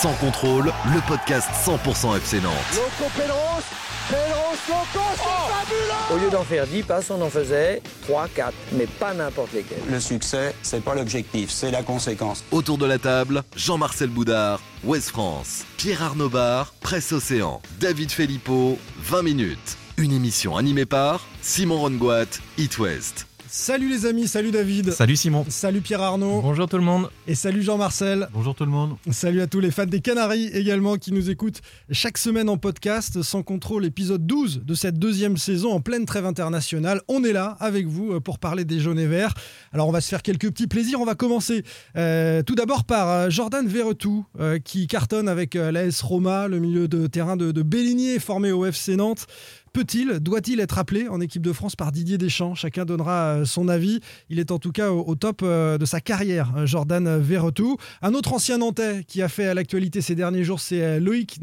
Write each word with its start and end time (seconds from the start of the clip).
Sans 0.00 0.14
contrôle, 0.14 0.72
le 0.94 1.06
podcast 1.06 1.46
100% 1.62 2.16
FC 2.16 2.40
Nantes. 2.40 2.54
Loco 2.74 3.10
Pedros, 3.14 3.60
Pedros 4.08 4.56
Loco, 4.66 5.04
c'est 5.14 5.52
fabuleux 5.52 6.14
Au 6.14 6.24
lieu 6.24 6.30
d'en 6.30 6.42
faire 6.42 6.66
10 6.66 6.82
passes, 6.84 7.10
on 7.10 7.20
en 7.20 7.28
faisait 7.28 7.82
3, 8.04 8.28
4, 8.28 8.54
mais 8.72 8.86
pas 8.86 9.12
n'importe 9.12 9.52
lesquels. 9.52 9.82
Le 9.90 10.00
succès, 10.00 10.54
c'est 10.62 10.82
pas 10.82 10.94
l'objectif, 10.94 11.50
c'est 11.50 11.70
la 11.70 11.82
conséquence. 11.82 12.44
Autour 12.50 12.78
de 12.78 12.86
la 12.86 12.96
table, 12.96 13.42
Jean-Marcel 13.54 14.08
Boudard, 14.08 14.62
Ouest 14.84 15.10
France, 15.10 15.66
Pierre 15.76 16.02
Arnaud 16.02 16.30
Bar, 16.30 16.72
Presse 16.80 17.12
Océan, 17.12 17.60
David 17.78 18.10
Filippo, 18.10 18.78
20 19.02 19.22
minutes. 19.22 19.76
Une 19.98 20.12
émission 20.12 20.56
animée 20.56 20.86
par 20.86 21.26
Simon 21.42 21.78
Rongoat, 21.78 22.24
It 22.56 22.78
West. 22.78 23.26
Salut 23.52 23.88
les 23.88 24.06
amis, 24.06 24.28
salut 24.28 24.52
David. 24.52 24.92
Salut 24.92 25.16
Simon. 25.16 25.44
Salut 25.48 25.80
Pierre 25.80 26.02
Arnaud. 26.02 26.40
Bonjour 26.40 26.68
tout 26.68 26.76
le 26.76 26.84
monde. 26.84 27.10
Et 27.26 27.34
salut 27.34 27.62
Jean-Marcel. 27.62 28.28
Bonjour 28.32 28.54
tout 28.54 28.64
le 28.64 28.70
monde. 28.70 28.96
Salut 29.10 29.40
à 29.40 29.48
tous 29.48 29.58
les 29.58 29.72
fans 29.72 29.86
des 29.86 30.00
Canaries 30.00 30.50
également 30.54 30.94
qui 30.98 31.10
nous 31.10 31.30
écoutent 31.30 31.60
chaque 31.90 32.16
semaine 32.16 32.48
en 32.48 32.58
podcast. 32.58 33.22
Sans 33.22 33.42
contrôle, 33.42 33.84
épisode 33.84 34.24
12 34.24 34.62
de 34.64 34.74
cette 34.74 35.00
deuxième 35.00 35.36
saison 35.36 35.72
en 35.72 35.80
pleine 35.80 36.06
trêve 36.06 36.26
internationale. 36.26 37.00
On 37.08 37.24
est 37.24 37.32
là 37.32 37.56
avec 37.58 37.88
vous 37.88 38.12
euh, 38.12 38.20
pour 38.20 38.38
parler 38.38 38.64
des 38.64 38.78
jaunes 38.78 39.00
et 39.00 39.08
verts. 39.08 39.34
Alors 39.72 39.88
on 39.88 39.92
va 39.92 40.00
se 40.00 40.08
faire 40.08 40.22
quelques 40.22 40.48
petits 40.52 40.68
plaisirs. 40.68 41.00
On 41.00 41.04
va 41.04 41.16
commencer 41.16 41.64
euh, 41.96 42.44
tout 42.44 42.54
d'abord 42.54 42.84
par 42.84 43.08
euh, 43.08 43.30
Jordan 43.30 43.66
Verretou 43.66 44.24
euh, 44.38 44.60
qui 44.60 44.86
cartonne 44.86 45.28
avec 45.28 45.56
euh, 45.56 45.72
l'AS 45.72 46.02
Roma, 46.02 46.46
le 46.46 46.60
milieu 46.60 46.86
de 46.86 47.08
terrain 47.08 47.36
de, 47.36 47.50
de 47.50 47.62
Bélinier 47.62 48.20
formé 48.20 48.52
au 48.52 48.64
FC 48.64 48.94
Nantes. 48.94 49.26
Peut-il, 49.72 50.18
doit-il 50.18 50.58
être 50.58 50.78
appelé 50.78 51.06
en 51.06 51.20
équipe 51.20 51.42
de 51.42 51.52
France 51.52 51.76
par 51.76 51.92
Didier 51.92 52.18
Deschamps? 52.18 52.56
Chacun 52.56 52.84
donnera 52.84 53.36
euh, 53.36 53.44
son 53.44 53.68
avis. 53.68 54.00
Il 54.28 54.40
est 54.40 54.50
en 54.50 54.58
tout 54.58 54.72
cas 54.72 54.90
au, 54.90 55.14
top 55.14 55.42
euh, 55.42 55.78
de 55.78 55.84
sa 55.84 56.00
carrière, 56.00 56.52
euh, 56.56 56.66
Jordan 56.66 57.18
Verretou. 57.18 57.76
Un 58.02 58.14
autre 58.14 58.32
ancien 58.32 58.58
Nantais 58.58 59.04
qui 59.04 59.22
a 59.22 59.28
fait 59.28 59.54
l'actualité 59.54 60.00
ces 60.00 60.16
derniers 60.16 60.42
jours, 60.42 60.58
c'est 60.58 60.82
euh, 60.82 60.98
Loïc 60.98 61.38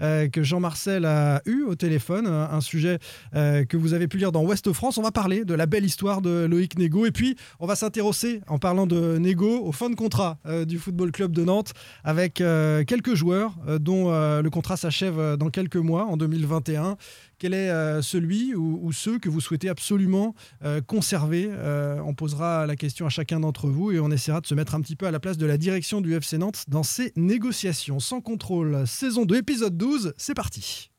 euh, 0.00 0.28
que 0.28 0.42
Jean-Marcel 0.42 1.04
a 1.04 1.40
eu 1.46 1.62
au 1.62 1.76
téléphone. 1.76 2.26
Un 2.26 2.56
un 2.56 2.60
sujet 2.62 2.98
que 3.34 3.76
vous 3.76 3.92
avez 3.92 4.08
pu 4.08 4.16
lire 4.16 4.32
dans 4.32 4.42
Ouest 4.42 4.72
France. 4.72 4.96
On 4.96 5.02
va 5.02 5.10
parler 5.10 5.44
de 5.44 5.52
la 5.52 5.66
belle 5.66 5.84
histoire 5.84 6.22
de 6.22 6.46
Loïc 6.46 6.78
Négo. 6.78 7.04
Et 7.04 7.10
puis, 7.10 7.36
on 7.60 7.66
va 7.66 7.76
s'intéresser, 7.76 8.40
en 8.46 8.58
parlant 8.58 8.86
de 8.86 9.18
Négo, 9.18 9.60
au 9.62 9.72
fin 9.72 9.90
de 9.90 9.94
contrat 9.94 10.38
du 10.66 10.78
Football 10.78 11.12
Club 11.12 11.32
de 11.32 11.44
Nantes 11.44 11.72
avec 12.02 12.34
quelques 12.34 13.14
joueurs 13.14 13.54
dont 13.78 14.10
le 14.10 14.48
contrat 14.48 14.78
s'achève 14.78 15.36
dans 15.36 15.50
quelques 15.50 15.76
mois, 15.76 16.06
en 16.06 16.16
2021. 16.16 16.96
Quel 17.38 17.52
est 17.52 17.70
euh, 17.70 18.00
celui 18.00 18.54
ou, 18.54 18.80
ou 18.82 18.92
ceux 18.92 19.18
que 19.18 19.28
vous 19.28 19.40
souhaitez 19.40 19.68
absolument 19.68 20.34
euh, 20.64 20.80
conserver? 20.80 21.48
Euh, 21.50 22.00
On 22.04 22.14
posera 22.14 22.66
la 22.66 22.76
question 22.76 23.04
à 23.04 23.10
chacun 23.10 23.40
d'entre 23.40 23.68
vous 23.68 23.92
et 23.92 24.00
on 24.00 24.10
essaiera 24.10 24.40
de 24.40 24.46
se 24.46 24.54
mettre 24.54 24.74
un 24.74 24.80
petit 24.80 24.96
peu 24.96 25.06
à 25.06 25.10
la 25.10 25.20
place 25.20 25.36
de 25.36 25.44
la 25.44 25.58
direction 25.58 26.00
du 26.00 26.14
FC 26.14 26.38
Nantes 26.38 26.64
dans 26.68 26.82
ces 26.82 27.12
négociations. 27.14 28.00
Sans 28.00 28.22
contrôle, 28.22 28.86
saison 28.86 29.26
2, 29.26 29.36
épisode 29.36 29.76
12, 29.76 30.14
c'est 30.16 30.34
parti. 30.34 30.90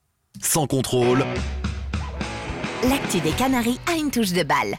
Sans 0.42 0.68
contrôle, 0.68 1.26
L'actu 2.88 3.20
des 3.22 3.32
Canaries 3.32 3.80
a 3.88 3.98
une 3.98 4.12
touche 4.12 4.34
de 4.34 4.44
balle. 4.44 4.78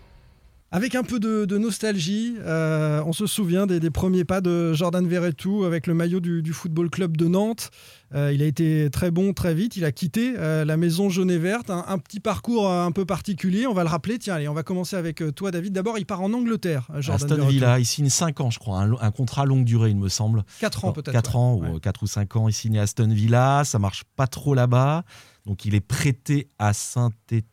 Avec 0.71 0.95
un 0.95 1.03
peu 1.03 1.19
de, 1.19 1.47
de 1.47 1.56
nostalgie, 1.56 2.34
euh, 2.41 3.03
on 3.06 3.15
se 3.15 3.27
souvient 3.27 3.67
des, 3.67 3.81
des 3.81 3.89
premiers 3.89 4.27
pas 4.27 4.43
de 4.43 4.75
Jordan 4.75 5.06
Verretou 5.09 5.65
avec 5.65 5.87
le 5.87 5.95
maillot 5.95 6.21
du, 6.21 6.43
du 6.43 6.53
Football 6.53 6.91
Club 6.91 7.17
de 7.17 7.27
Nantes. 7.27 7.71
Euh, 8.15 8.33
il 8.34 8.43
a 8.43 8.45
été 8.45 8.91
très 8.91 9.11
bon 9.11 9.33
très 9.33 9.55
vite. 9.55 9.77
Il 9.77 9.87
a 9.87 9.93
quitté 9.93 10.34
euh, 10.37 10.67
la 10.67 10.77
maison 10.77 11.09
jaune 11.09 11.31
et 11.31 11.39
verte. 11.39 11.71
Un, 11.71 11.87
un 11.89 11.97
petit 11.99 12.21
parcours 12.21 12.71
un 12.71 12.93
peu 12.93 13.07
particulier. 13.07 13.67
On 13.67 13.73
va 13.73 13.83
le 13.83 13.89
rappeler. 13.89 14.19
Tiens, 14.19 14.34
allez, 14.34 14.47
on 14.47 14.53
va 14.53 14.62
commencer 14.62 14.95
avec 14.97 15.23
toi, 15.34 15.51
David. 15.51 15.73
D'abord, 15.73 15.97
il 15.99 16.05
part 16.05 16.21
en 16.21 16.34
Angleterre. 16.34 16.87
Jordan 16.99 17.15
Aston 17.15 17.37
Verretou. 17.37 17.51
Villa, 17.51 17.78
il 17.78 17.87
signe 17.87 18.11
5 18.11 18.39
ans, 18.43 18.51
je 18.51 18.59
crois, 18.59 18.81
un, 18.83 18.93
un 19.01 19.11
contrat 19.11 19.47
longue 19.47 19.65
durée, 19.65 19.89
il 19.89 19.97
me 19.97 20.11
semble. 20.11 20.45
4 20.61 20.84
ans 20.84 20.93
peut-être. 20.93 21.12
4 21.12 21.31
ouais. 21.31 21.37
ans 21.41 21.55
Ouais. 21.57 21.71
ou 21.71 21.81
4 21.81 22.03
ou 22.03 22.07
5 22.07 22.37
ans, 22.37 22.47
il 22.47 22.53
signe 22.53 22.78
à 22.78 22.83
Aston 22.83 23.09
Villa, 23.09 23.62
ça 23.65 23.78
marche 23.78 24.05
pas 24.17 24.27
trop 24.27 24.53
là-bas. 24.53 25.05
Donc 25.47 25.65
il 25.65 25.75
est 25.75 25.81
prêté 25.81 26.51
à 26.59 26.75
Saint-Étienne. 26.75 27.47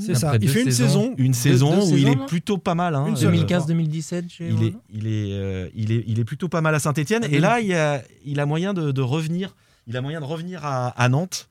C'est 0.00 0.14
ça. 0.14 0.30
Après 0.30 0.38
Il 0.42 0.48
fait 0.48 0.62
une 0.62 0.70
saison. 0.72 1.14
Une 1.18 1.32
Deux- 1.32 1.38
saison 1.38 1.76
deux 1.80 1.92
où 1.92 1.96
il 1.96 2.08
est 2.08 2.26
plutôt 2.26 2.58
pas 2.58 2.74
mal. 2.74 2.94
hein. 2.94 3.06
Une 3.06 3.16
seule. 3.16 3.34
Euh, 3.34 3.38
2015-2017, 3.38 4.24
j'ai- 4.28 4.48
il 4.48 4.64
est, 4.64 4.74
il, 4.92 5.06
est, 5.06 5.32
euh, 5.32 5.68
il, 5.74 5.92
est, 5.92 6.04
il 6.06 6.18
est 6.20 6.24
plutôt 6.24 6.48
pas 6.48 6.60
mal 6.60 6.74
à 6.74 6.78
Saint-Etienne. 6.78 7.24
Et 7.30 7.38
là, 7.38 7.60
il 7.60 7.72
a, 7.74 8.02
il 8.24 8.40
a 8.40 8.46
moyen 8.46 8.74
de, 8.74 8.90
de 8.92 9.02
revenir. 9.02 9.54
Il 9.86 9.96
a 9.96 10.00
moyen 10.02 10.20
de 10.20 10.24
revenir 10.26 10.64
à, 10.64 10.88
à 10.88 11.08
Nantes. 11.08 11.48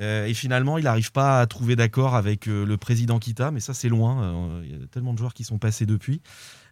Euh, 0.00 0.26
et 0.26 0.34
finalement, 0.34 0.76
il 0.78 0.84
n'arrive 0.84 1.12
pas 1.12 1.40
à 1.40 1.46
trouver 1.46 1.76
d'accord 1.76 2.16
avec 2.16 2.48
euh, 2.48 2.66
le 2.66 2.76
président 2.76 3.18
Kita, 3.18 3.50
mais 3.50 3.60
ça, 3.60 3.74
c'est 3.74 3.88
loin. 3.88 4.22
Euh, 4.22 4.62
Il 4.64 4.72
y 4.72 4.82
a 4.82 4.86
tellement 4.88 5.12
de 5.12 5.18
joueurs 5.18 5.34
qui 5.34 5.44
sont 5.44 5.58
passés 5.58 5.86
depuis. 5.86 6.20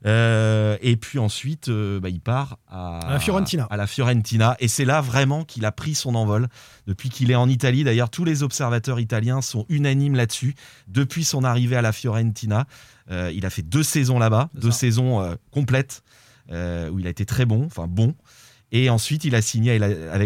Et 0.04 0.96
puis 1.00 1.20
ensuite, 1.20 1.70
bah, 1.70 2.08
il 2.08 2.20
part 2.20 2.58
à, 2.68 2.98
À 2.98 3.12
la 3.12 3.20
Fiorentina. 3.20 3.68
à 3.70 3.76
la 3.76 3.86
Fiorentina. 3.86 4.56
Et 4.58 4.66
c'est 4.66 4.84
là 4.84 5.00
vraiment 5.00 5.44
qu'il 5.44 5.64
a 5.64 5.70
pris 5.70 5.94
son 5.94 6.16
envol. 6.16 6.48
Depuis 6.88 7.08
qu'il 7.08 7.30
est 7.30 7.36
en 7.36 7.48
Italie, 7.48 7.84
d'ailleurs, 7.84 8.10
tous 8.10 8.24
les 8.24 8.42
observateurs 8.42 8.98
italiens 8.98 9.40
sont 9.42 9.64
unanimes 9.68 10.16
là-dessus. 10.16 10.56
Depuis 10.88 11.22
son 11.22 11.44
arrivée 11.44 11.76
à 11.76 11.82
la 11.82 11.92
Fiorentina, 11.92 12.66
il 13.10 13.46
a 13.46 13.50
fait 13.50 13.62
deux 13.62 13.84
saisons 13.84 14.18
là-bas, 14.18 14.50
deux 14.54 14.72
ça. 14.72 14.78
saisons 14.78 15.36
complètes, 15.52 16.02
euh, 16.50 16.90
où 16.90 16.98
il 16.98 17.06
a 17.06 17.10
été 17.10 17.24
très 17.24 17.44
bon, 17.46 17.64
enfin 17.64 17.86
bon. 17.86 18.14
Et 18.74 18.88
ensuite, 18.88 19.24
il 19.26 19.34
a 19.34 19.42
signé 19.42 19.72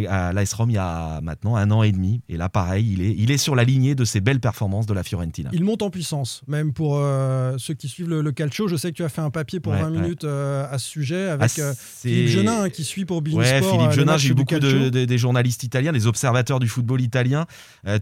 à 0.08 0.32
l'AS 0.32 0.52
Rome 0.54 0.70
il 0.70 0.74
y 0.74 0.78
a 0.78 1.20
maintenant 1.20 1.56
un 1.56 1.68
an 1.72 1.82
et 1.82 1.90
demi. 1.90 2.20
Et 2.28 2.36
là, 2.36 2.48
pareil, 2.48 2.92
il 2.92 3.02
est, 3.02 3.12
il 3.18 3.32
est 3.32 3.38
sur 3.38 3.56
la 3.56 3.64
lignée 3.64 3.96
de 3.96 4.04
ses 4.04 4.20
belles 4.20 4.38
performances 4.38 4.86
de 4.86 4.94
la 4.94 5.02
Fiorentina. 5.02 5.50
Il 5.52 5.64
monte 5.64 5.82
en 5.82 5.90
puissance, 5.90 6.42
même 6.46 6.72
pour 6.72 6.96
euh, 6.98 7.56
ceux 7.58 7.74
qui 7.74 7.88
suivent 7.88 8.08
le, 8.08 8.22
le 8.22 8.30
calcio. 8.32 8.68
Je 8.68 8.76
sais 8.76 8.92
que 8.92 8.96
tu 8.96 9.02
as 9.04 9.08
fait 9.08 9.20
un 9.20 9.30
papier 9.30 9.58
pour 9.58 9.72
Ouais, 9.72 9.80
20 9.82 9.90
ouais. 9.90 10.00
minutes 10.00 10.22
euh, 10.24 10.64
à 10.70 10.78
ce 10.78 10.86
sujet 10.88 11.28
avec 11.28 11.50
Ah, 11.58 11.62
euh, 11.62 11.74
Philippe 11.76 12.28
Genin 12.28 12.62
hein, 12.62 12.70
qui 12.70 12.84
suit 12.84 13.04
pour 13.04 13.20
Bein 13.20 13.32
Ouais, 13.32 13.58
Sport, 13.60 13.78
Philippe 13.80 13.90
Genin, 13.92 14.16
j'ai 14.16 14.28
eu 14.30 14.34
beaucoup 14.34 14.58
de, 14.60 14.88
des 14.90 15.18
journalistes 15.18 15.64
italiens, 15.64 15.92
des 15.92 16.06
observateurs 16.06 16.60
du 16.60 16.68
football 16.68 17.00
italien. 17.00 17.46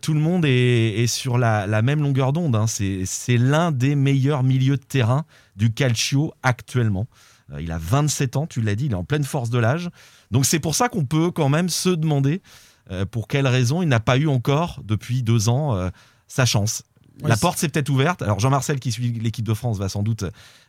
Tout 0.02 0.12
le 0.12 0.20
monde 0.20 0.44
est, 0.44 1.02
est 1.02 1.06
sur 1.06 1.38
la, 1.38 1.66
la 1.66 1.80
même 1.80 2.02
longueur 2.02 2.34
d'onde. 2.34 2.54
hein. 2.54 2.66
C'est 2.66 3.38
l'un 3.38 3.72
des 3.72 3.94
meilleurs 3.94 4.42
milieux 4.42 4.76
de 4.76 4.82
terrain 4.84 5.24
du 5.56 5.72
calcio 5.72 6.34
actuellement. 6.42 7.06
Euh, 7.52 7.60
il 7.60 7.72
a 7.72 7.78
27 7.78 8.36
ans, 8.36 8.46
tu 8.46 8.60
l'as 8.60 8.74
dit, 8.74 8.86
il 8.86 8.92
est 8.92 8.96
en 8.96 9.04
pleine 9.04 9.24
force 9.24 9.50
de 9.50 9.58
l'âge. 9.58 9.90
Donc 10.30 10.46
c'est 10.46 10.60
pour 10.60 10.74
ça 10.74 10.88
qu'on 10.88 11.04
peut 11.04 11.30
quand 11.30 11.48
même 11.48 11.68
se 11.68 11.90
demander 11.90 12.42
euh, 12.90 13.04
pour 13.04 13.28
quelle 13.28 13.46
raison 13.46 13.82
il 13.82 13.88
n'a 13.88 14.00
pas 14.00 14.16
eu 14.16 14.28
encore, 14.28 14.80
depuis 14.84 15.22
deux 15.22 15.48
ans, 15.48 15.74
euh, 15.76 15.90
sa 16.28 16.46
chance. 16.46 16.82
La 17.22 17.36
porte 17.36 17.58
s'est 17.58 17.68
peut-être 17.68 17.90
ouverte. 17.90 18.22
Alors 18.22 18.40
Jean-Marcel 18.40 18.80
qui 18.80 18.90
suit 18.90 19.12
l'équipe 19.12 19.46
de 19.46 19.54
France 19.54 19.78
va 19.78 19.88
sans 19.88 20.02
doute 20.02 20.24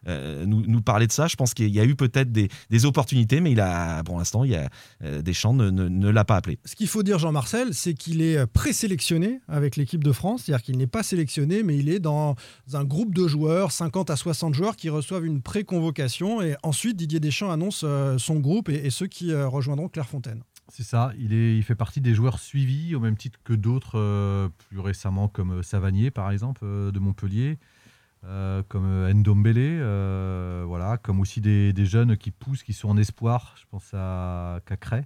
euh, 0.08 0.46
nous, 0.46 0.64
nous 0.68 0.82
parler 0.82 1.08
de 1.08 1.12
ça. 1.12 1.28
Je 1.28 1.36
pense 1.36 1.54
qu'il 1.54 1.70
y 1.70 1.80
a 1.80 1.86
eu 1.86 1.96
peut-être 1.96 2.32
des, 2.32 2.50
des 2.70 2.86
opportunités, 2.86 3.42
mais 3.42 3.52
il 3.52 3.60
a, 3.60 4.04
pour 4.04 4.18
l'instant, 4.18 4.44
il 4.44 4.52
y 4.52 4.56
a 4.56 4.70
euh, 5.04 5.22
Deschamps 5.22 5.54
ne, 5.54 5.70
ne, 5.70 5.88
ne 5.88 6.10
l'a 6.10 6.24
pas 6.24 6.36
appelé. 6.36 6.60
Ce 6.66 6.76
qu'il 6.76 6.88
faut 6.88 7.04
dire, 7.04 7.18
Jean-Marcel, 7.18 7.74
c'est 7.74 7.94
qu'il 7.94 8.22
est 8.22 8.38
euh, 8.38 8.46
présélectionné 8.46 9.40
avec 9.48 9.76
l'équipe 9.76 10.04
de 10.04 10.12
France, 10.12 10.44
c'est-à-dire 10.46 10.64
qu'il 10.64 10.78
n'est 10.78 10.88
pas 10.88 11.04
sélectionné, 11.04 11.64
mais 11.64 11.78
il 11.78 11.90
est 11.90 12.00
dans 12.00 12.36
un 12.74 12.84
groupe 12.84 13.14
de 13.14 13.28
joueurs, 13.28 13.72
50 13.72 14.10
à 14.10 14.16
60 14.16 14.54
joueurs, 14.54 14.76
qui 14.76 14.90
reçoivent 14.90 15.26
une 15.26 15.42
pré-convocation. 15.42 16.42
Et 16.42 16.56
ensuite, 16.64 16.98
Didier 16.98 17.20
Deschamps 17.20 17.52
annonce 17.52 17.86
son 18.18 18.36
groupe 18.40 18.70
et, 18.70 18.86
et 18.86 18.90
ceux 18.90 19.08
qui 19.08 19.34
rejoindront 19.34 19.90
Clairefontaine. 19.90 20.42
C'est 20.70 20.84
ça, 20.84 21.14
il, 21.20 21.34
est, 21.34 21.56
il 21.56 21.64
fait 21.64 21.76
partie 21.76 22.02
des 22.02 22.16
joueurs 22.16 22.40
suivis 22.40 22.96
au 22.96 23.00
même 23.00 23.18
titre 23.18 23.40
que 23.44 23.54
d'autres 23.54 24.00
euh, 24.00 24.50
plus 24.70 24.80
récemment 24.80 25.28
comme 25.28 25.60
euh, 25.60 25.64
Savanier 25.64 26.10
par 26.10 26.32
exemple 26.32 26.62
euh, 26.64 26.92
de 26.92 27.00
Montpellier, 27.00 27.60
comme 28.70 29.08
Ndombele, 29.14 29.84
voilà, 30.66 30.98
comme 30.98 31.20
aussi 31.20 31.42
des, 31.42 31.86
jeunes 31.86 32.18
qui 32.18 32.32
poussent, 32.32 32.64
qui 32.64 32.74
sont 32.74 32.90
en 32.90 32.98
espoir, 32.98 33.54
je 33.56 33.66
pense 33.70 33.92
à 33.94 34.62
Cacré. 34.66 35.06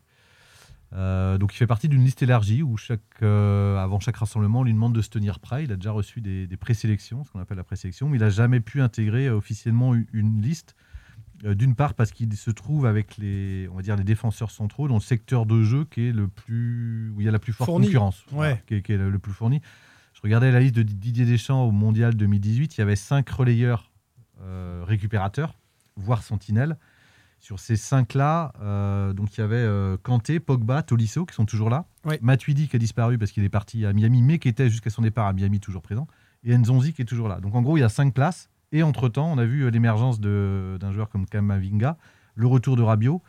Donc 0.93 1.53
il 1.53 1.57
fait 1.57 1.67
partie 1.67 1.89
d'une 1.89 2.01
liste 2.01 2.23
élargie 2.23 2.63
où 2.63 2.77
avant 3.21 3.99
chaque 3.99 4.15
rassemblement 4.15 4.61
on 4.61 4.63
lui 4.63 4.71
demande 4.71 4.95
de 4.95 5.01
se 5.01 5.09
tenir 5.09 5.41
prêt. 5.41 5.65
Il 5.65 5.71
a 5.73 5.75
déjà 5.75 5.91
reçu 5.91 6.21
des, 6.21 6.47
présélections, 6.55 7.25
ce 7.25 7.31
qu'on 7.31 7.41
appelle 7.41 7.57
la 7.57 7.65
présélection, 7.65 8.07
mais 8.07 8.15
il 8.15 8.21
n'a 8.21 8.29
jamais 8.29 8.61
pu 8.61 8.79
intégrer 8.79 9.29
officiellement 9.29 9.93
une 10.13 10.41
liste. 10.41 10.77
Euh, 11.45 11.55
D'une 11.55 11.75
part 11.75 11.93
parce 11.93 12.11
qu'il 12.11 12.33
se 12.35 12.51
trouve 12.51 12.85
avec 12.85 13.17
les, 13.17 13.67
on 13.71 13.75
va 13.75 13.81
dire, 13.81 13.95
les 13.95 14.03
défenseurs 14.03 14.51
centraux 14.51 14.87
dans 14.87 14.95
le 14.95 14.99
secteur 15.01 15.45
de 15.45 15.63
jeu 15.63 15.85
qui 15.85 16.07
est 16.07 16.11
le 16.11 16.27
plus, 16.27 17.11
où 17.15 17.21
il 17.21 17.25
y 17.25 17.29
a 17.29 17.31
la 17.31 17.39
plus 17.39 17.53
forte 17.53 17.69
Fourni. 17.69 17.87
concurrence, 17.87 18.25
Ouais. 18.31 18.35
voilà, 18.35 18.55
qui, 18.67 18.73
est, 18.75 18.81
qui 18.81 18.91
est 18.93 18.97
le, 18.97 19.19
plus 19.19 19.31
fourni. 19.31 19.61
Je 20.13 20.21
regardais 20.21 20.51
la 20.51 20.59
liste 20.59 20.75
de 20.75 20.83
Didier 20.83 21.25
Deschamps 21.25 21.63
au 21.63 21.71
Mondial 21.71 22.15
2018, 22.15 22.75
il 22.77 22.79
y 22.79 22.81
avait 22.81 22.95
cinq 22.97 23.29
relayeurs 23.29 23.89
euh, 24.41 24.83
récupérateurs 24.85 25.55
voire 25.95 26.23
sentinelle. 26.23 26.77
Sur 27.41 27.59
ces 27.59 27.77
cinq-là, 27.77 28.51
euh, 28.61 29.13
donc 29.13 29.37
il 29.37 29.39
y 29.39 29.43
avait 29.43 29.55
euh, 29.55 29.95
Kanté, 30.03 30.41
Pogba, 30.41 30.81
Tolisso 30.83 31.25
qui 31.25 31.33
sont 31.35 31.45
toujours 31.45 31.69
là. 31.69 31.85
Oui. 32.03 32.15
Matuidi 32.21 32.67
qui 32.67 32.75
a 32.75 32.79
disparu 32.79 33.17
parce 33.17 33.31
qu'il 33.31 33.45
est 33.45 33.49
parti 33.49 33.85
à 33.85 33.93
Miami, 33.93 34.21
mais 34.21 34.39
qui 34.39 34.49
était 34.49 34.69
jusqu'à 34.69 34.89
son 34.89 35.01
départ 35.03 35.25
à 35.27 35.31
Miami 35.33 35.61
toujours 35.61 35.81
présent. 35.81 36.05
Et 36.43 36.57
Nzonzi 36.57 36.91
qui 36.93 37.01
est 37.01 37.05
toujours 37.05 37.29
là. 37.29 37.39
Donc 37.39 37.55
en 37.55 37.61
gros, 37.61 37.77
il 37.77 37.79
y 37.79 37.83
a 37.83 37.87
cinq 37.89 38.13
places. 38.13 38.49
Et 38.71 38.83
entre-temps, 38.83 39.31
on 39.31 39.37
a 39.37 39.45
vu 39.45 39.63
euh, 39.63 39.69
l'émergence 39.71 40.19
d'un 40.19 40.91
joueur 40.91 41.09
comme 41.09 41.25
Kamavinga, 41.25 41.97
le 42.35 42.47
retour 42.47 42.75
de 42.75 42.81
Rabiot. 42.83 43.21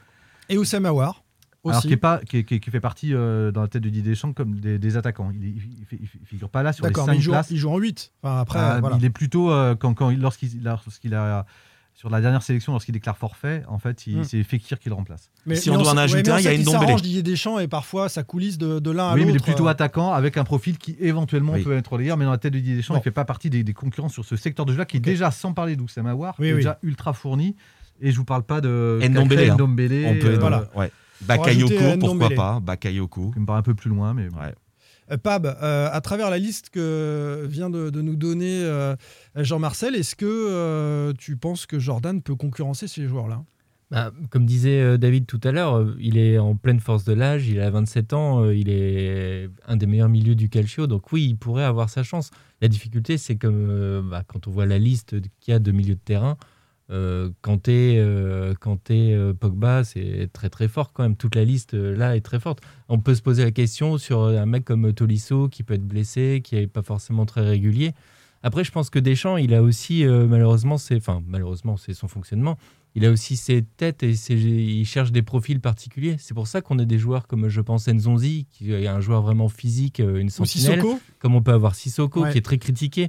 Et 0.48 0.58
Oussama 0.58 0.90
Aouar 0.90 1.22
Alors, 1.64 1.80
qui, 1.82 1.92
est 1.92 1.96
pas, 1.96 2.18
qui, 2.18 2.38
est- 2.38 2.44
qui 2.44 2.54
est- 2.54 2.60
qui 2.60 2.70
fait 2.70 2.80
partie 2.80 3.14
euh, 3.14 3.50
dans 3.50 3.62
la 3.62 3.68
tête 3.68 3.82
de 3.82 3.88
Didier 3.88 4.10
Deschamps 4.12 4.32
comme 4.32 4.58
des, 4.60 4.78
des 4.78 4.96
attaquants. 4.96 5.30
Il, 5.32 5.44
il 5.46 6.06
figure 6.24 6.50
pas 6.50 6.62
là 6.62 6.72
sur 6.72 6.84
les 6.84 6.90
D'accord, 6.90 7.06
cinq 7.06 7.12
mais 7.12 7.18
il 7.18 7.22
joue, 7.22 7.30
places. 7.32 7.50
il 7.50 7.56
joue 7.56 7.70
en 7.70 7.78
8. 7.78 8.12
Enfin, 8.22 8.40
après, 8.40 8.58
Ah, 8.58 8.80
voilà. 8.80 8.96
Il 8.98 9.04
est 9.04 9.10
plutôt 9.10 9.50
euh, 9.50 9.74
quand, 9.74 9.94
quand 9.94 10.10
il- 10.10 10.20
lorsqu'il 10.20 10.62
lorsqu'il 10.62 11.14
a 11.14 11.46
sur 11.94 12.08
la 12.08 12.20
dernière 12.22 12.42
sélection, 12.42 12.72
lorsqu'il 12.72 12.92
déclare 12.94 13.16
forfait, 13.18 13.62
en 13.68 13.78
fait, 13.78 14.06
il- 14.06 14.18
Hmm. 14.20 14.24
c'est 14.24 14.42
Fekir 14.42 14.78
qui 14.78 14.88
le 14.88 14.94
remplace. 14.94 15.30
Mais- 15.44 15.54
Si 15.56 15.68
mais 15.70 15.76
on 15.76 15.82
doit 15.82 15.92
en 15.92 15.96
ajouter 15.98 16.30
un, 16.30 16.38
il 16.38 16.44
y 16.44 16.48
a 16.48 16.54
une 16.54 16.64
s'arrange 16.64 17.02
Didier 17.02 17.22
Deschamps 17.22 17.58
et 17.58 17.68
parfois 17.68 18.08
ça 18.08 18.22
coulisse 18.22 18.56
de, 18.56 18.78
de 18.78 18.90
l'un 18.90 19.08
à 19.08 19.14
Oui, 19.14 19.20
l'autre. 19.20 19.26
mais 19.26 19.32
il 19.34 19.36
est 19.36 19.44
plutôt 19.44 19.66
euh, 19.66 19.70
attaquant 19.70 20.12
avec 20.12 20.36
un 20.38 20.44
profil 20.44 20.78
qui 20.78 20.96
éventuellement 20.98 21.52
Oui. 21.52 21.62
peut 21.62 21.76
être 21.76 21.92
relayeur, 21.92 22.16
mais 22.16 22.24
dans 22.24 22.30
la 22.30 22.38
tête 22.38 22.52
de 22.54 22.58
Didier 22.58 22.76
Deschamps, 22.76 22.94
Bon. 22.94 23.00
il 23.00 23.04
fait 23.04 23.10
pas 23.10 23.24
partie 23.26 23.50
des, 23.50 23.62
des 23.64 23.74
concurrents 23.74 24.08
sur 24.08 24.24
ce 24.24 24.36
secteur 24.36 24.64
de 24.64 24.72
jeu-là 24.72 24.86
qui 24.86 24.96
est 24.96 25.00
Ok. 25.00 25.04
déjà, 25.04 25.30
sans 25.30 25.52
parler 25.52 25.76
d'Oussama 25.76 26.12
Aouar, 26.12 26.34
Oui, 26.38 26.48
est 26.48 26.50
oui. 26.52 26.56
déjà 26.58 26.78
ultra 26.82 27.12
fourni. 27.12 27.54
Et 28.00 28.12
je 28.12 28.16
vous 28.16 28.24
parle 28.24 28.44
pas 28.44 28.62
de 28.62 28.98
Ndombele, 29.02 29.50
hein. 29.50 29.56
On 29.60 30.18
peut 30.18 30.28
euh, 30.28 30.38
voilà. 30.40 30.64
ouais. 30.74 30.90
Bakayoko, 31.20 31.68
pourquoi 31.74 31.96
Ndombele. 31.96 32.34
pas 32.34 32.60
Bakayoko. 32.60 33.30
qui 33.32 33.40
me 33.40 33.44
paraît 33.44 33.58
un 33.58 33.62
peu 33.62 33.74
plus 33.74 33.90
loin, 33.90 34.14
mais 34.14 34.24
Ouais. 34.28 34.54
Euh, 35.10 35.16
Pab, 35.16 35.46
euh, 35.46 35.88
à 35.90 36.00
travers 36.00 36.30
la 36.30 36.38
liste 36.38 36.70
que 36.70 37.46
vient 37.48 37.70
de, 37.70 37.90
nous 37.90 38.16
donner 38.16 38.62
euh, 38.62 38.96
Jean-Marcel, 39.36 39.94
est-ce 39.94 40.16
que 40.16 41.12
tu 41.18 41.36
penses 41.36 41.66
que 41.66 41.78
Jordan 41.78 42.22
peut 42.22 42.36
concurrencer 42.36 42.88
ces 42.88 43.06
joueurs-là? 43.06 43.44
Bah, 43.90 44.12
comme 44.30 44.46
disait 44.46 44.98
David 44.98 45.26
tout 45.26 45.40
à 45.42 45.50
l'heure, 45.50 45.84
il 45.98 46.16
est 46.16 46.38
en 46.38 46.54
pleine 46.54 46.78
force 46.78 47.02
de 47.02 47.12
l'âge, 47.12 47.48
il 47.48 47.58
a 47.60 47.70
27 47.70 48.12
ans, 48.12 48.48
il 48.48 48.68
est 48.68 49.50
un 49.66 49.76
des 49.76 49.86
meilleurs 49.86 50.08
milieux 50.08 50.36
du 50.36 50.48
calcio, 50.48 50.86
donc 50.86 51.10
oui, 51.10 51.26
il 51.30 51.36
pourrait 51.36 51.64
avoir 51.64 51.90
sa 51.90 52.04
chance. 52.04 52.30
La 52.60 52.68
difficulté, 52.68 53.16
c'est 53.16 53.42
euh, 53.44 54.02
bah, 54.02 54.22
quand 54.26 54.46
on 54.46 54.50
voit 54.50 54.66
la 54.66 54.78
liste 54.78 55.20
qu'il 55.40 55.52
y 55.52 55.54
a 55.54 55.58
de 55.58 55.72
milieux 55.72 55.94
de 55.94 56.00
terrain, 56.00 56.36
euh, 56.90 57.30
Kanté, 57.42 57.96
euh, 57.98 58.54
Kanté, 58.54 59.14
euh, 59.14 59.32
Pogba, 59.32 59.84
c'est 59.84 60.28
très 60.32 60.50
très 60.50 60.66
fort 60.68 60.92
quand 60.92 61.02
même. 61.04 61.16
Toute 61.16 61.34
la 61.36 61.44
liste 61.44 61.74
euh, 61.74 61.96
là 61.96 62.16
est 62.16 62.20
très 62.20 62.40
forte. 62.40 62.60
On 62.88 62.98
peut 62.98 63.14
se 63.14 63.22
poser 63.22 63.44
la 63.44 63.52
question 63.52 63.96
sur 63.98 64.24
un 64.24 64.46
mec 64.46 64.64
comme 64.64 64.92
Tolisso 64.92 65.48
qui 65.48 65.62
peut 65.62 65.74
être 65.74 65.86
blessé, 65.86 66.40
qui 66.42 66.56
n'est 66.56 66.66
pas 66.66 66.82
forcément 66.82 67.26
très 67.26 67.42
régulier. 67.42 67.92
Après, 68.42 68.64
je 68.64 68.72
pense 68.72 68.88
que 68.90 68.98
Deschamps, 68.98 69.36
il 69.36 69.52
a 69.54 69.62
aussi 69.62 70.04
euh, 70.04 70.26
malheureusement, 70.26 70.78
c'est, 70.78 70.96
enfin 70.96 71.22
malheureusement, 71.26 71.76
c'est 71.76 71.92
son 71.94 72.08
fonctionnement. 72.08 72.56
Il 72.96 73.04
a 73.06 73.10
aussi 73.12 73.36
ses 73.36 73.62
têtes 73.62 74.02
et 74.02 74.14
ses- 74.16 74.34
il 74.34 74.84
cherche 74.84 75.12
des 75.12 75.22
profils 75.22 75.60
particuliers. 75.60 76.16
C'est 76.18 76.34
pour 76.34 76.48
ça 76.48 76.60
qu'on 76.60 76.78
a 76.80 76.84
des 76.84 76.98
joueurs 76.98 77.28
comme 77.28 77.48
je 77.48 77.60
pense 77.60 77.86
Nzonzi, 77.86 78.46
qui 78.50 78.72
est 78.72 78.88
un 78.88 79.00
joueur 79.00 79.22
vraiment 79.22 79.48
physique, 79.48 80.00
euh, 80.00 80.16
une 80.18 80.30
sentinelle, 80.30 80.82
comme 81.20 81.34
on 81.36 81.42
peut 81.42 81.52
avoir 81.52 81.76
Sissoko, 81.76 82.22
Ouais. 82.22 82.32
qui 82.32 82.38
est 82.38 82.42
très 82.42 82.58
critiqué, 82.58 83.08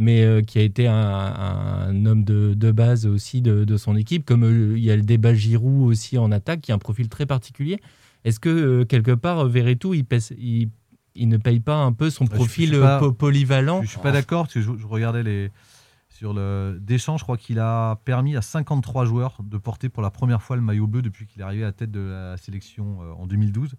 mais 0.00 0.22
euh, 0.24 0.40
qui 0.42 0.58
a 0.58 0.62
été 0.62 0.88
un, 0.88 0.96
un 0.96 2.06
homme 2.06 2.24
de, 2.24 2.54
de 2.54 2.72
base 2.72 3.06
aussi 3.06 3.42
de, 3.42 3.64
de 3.64 3.76
son 3.76 3.94
équipe. 3.96 4.24
Comme 4.24 4.42
euh, 4.44 4.76
il 4.76 4.82
y 4.82 4.90
a 4.90 4.96
le 4.96 5.02
débat 5.02 5.34
Giroud 5.34 5.88
aussi 5.88 6.18
en 6.18 6.32
attaque, 6.32 6.62
qui 6.62 6.72
a 6.72 6.74
un 6.74 6.78
profil 6.78 7.08
très 7.08 7.26
particulier. 7.26 7.78
Est-ce 8.24 8.40
que 8.40 8.48
euh, 8.48 8.84
quelque 8.84 9.12
part, 9.12 9.44
Verretou, 9.46 9.94
il, 9.94 10.04
pèse- 10.04 10.34
il, 10.38 10.70
il 11.14 11.28
ne 11.28 11.36
paye 11.36 11.60
pas 11.60 11.76
un 11.76 11.92
peu 11.92 12.08
son 12.10 12.24
je 12.24 12.30
profil 12.30 12.72
pas- 12.80 13.12
polyvalent? 13.12 13.82
Je 13.82 13.88
suis 13.90 14.00
pas 14.00 14.10
d'accord 14.12 14.44
parce 14.44 14.54
que 14.54 14.60
je, 14.62 14.70
je 14.76 14.86
regardais 14.86 15.22
les 15.22 15.50
sur 16.08 16.34
le 16.34 16.78
Deschamps, 16.80 17.16
je 17.16 17.22
crois 17.22 17.36
qu'il 17.38 17.58
a 17.60 17.96
permis 18.04 18.36
à 18.36 18.42
53 18.42 19.06
joueurs 19.06 19.38
de 19.42 19.56
porter 19.56 19.88
pour 19.88 20.02
la 20.02 20.10
première 20.10 20.42
fois 20.42 20.56
le 20.56 20.60
maillot 20.62 20.86
bleu 20.86 21.00
depuis 21.02 21.24
qu'il 21.26 21.40
est 21.40 21.44
arrivé 21.44 21.62
à 21.62 21.66
la 21.66 21.72
tête 21.72 21.90
de 21.90 22.00
la 22.00 22.36
sélection 22.36 22.98
en 23.18 23.26
2012. 23.26 23.74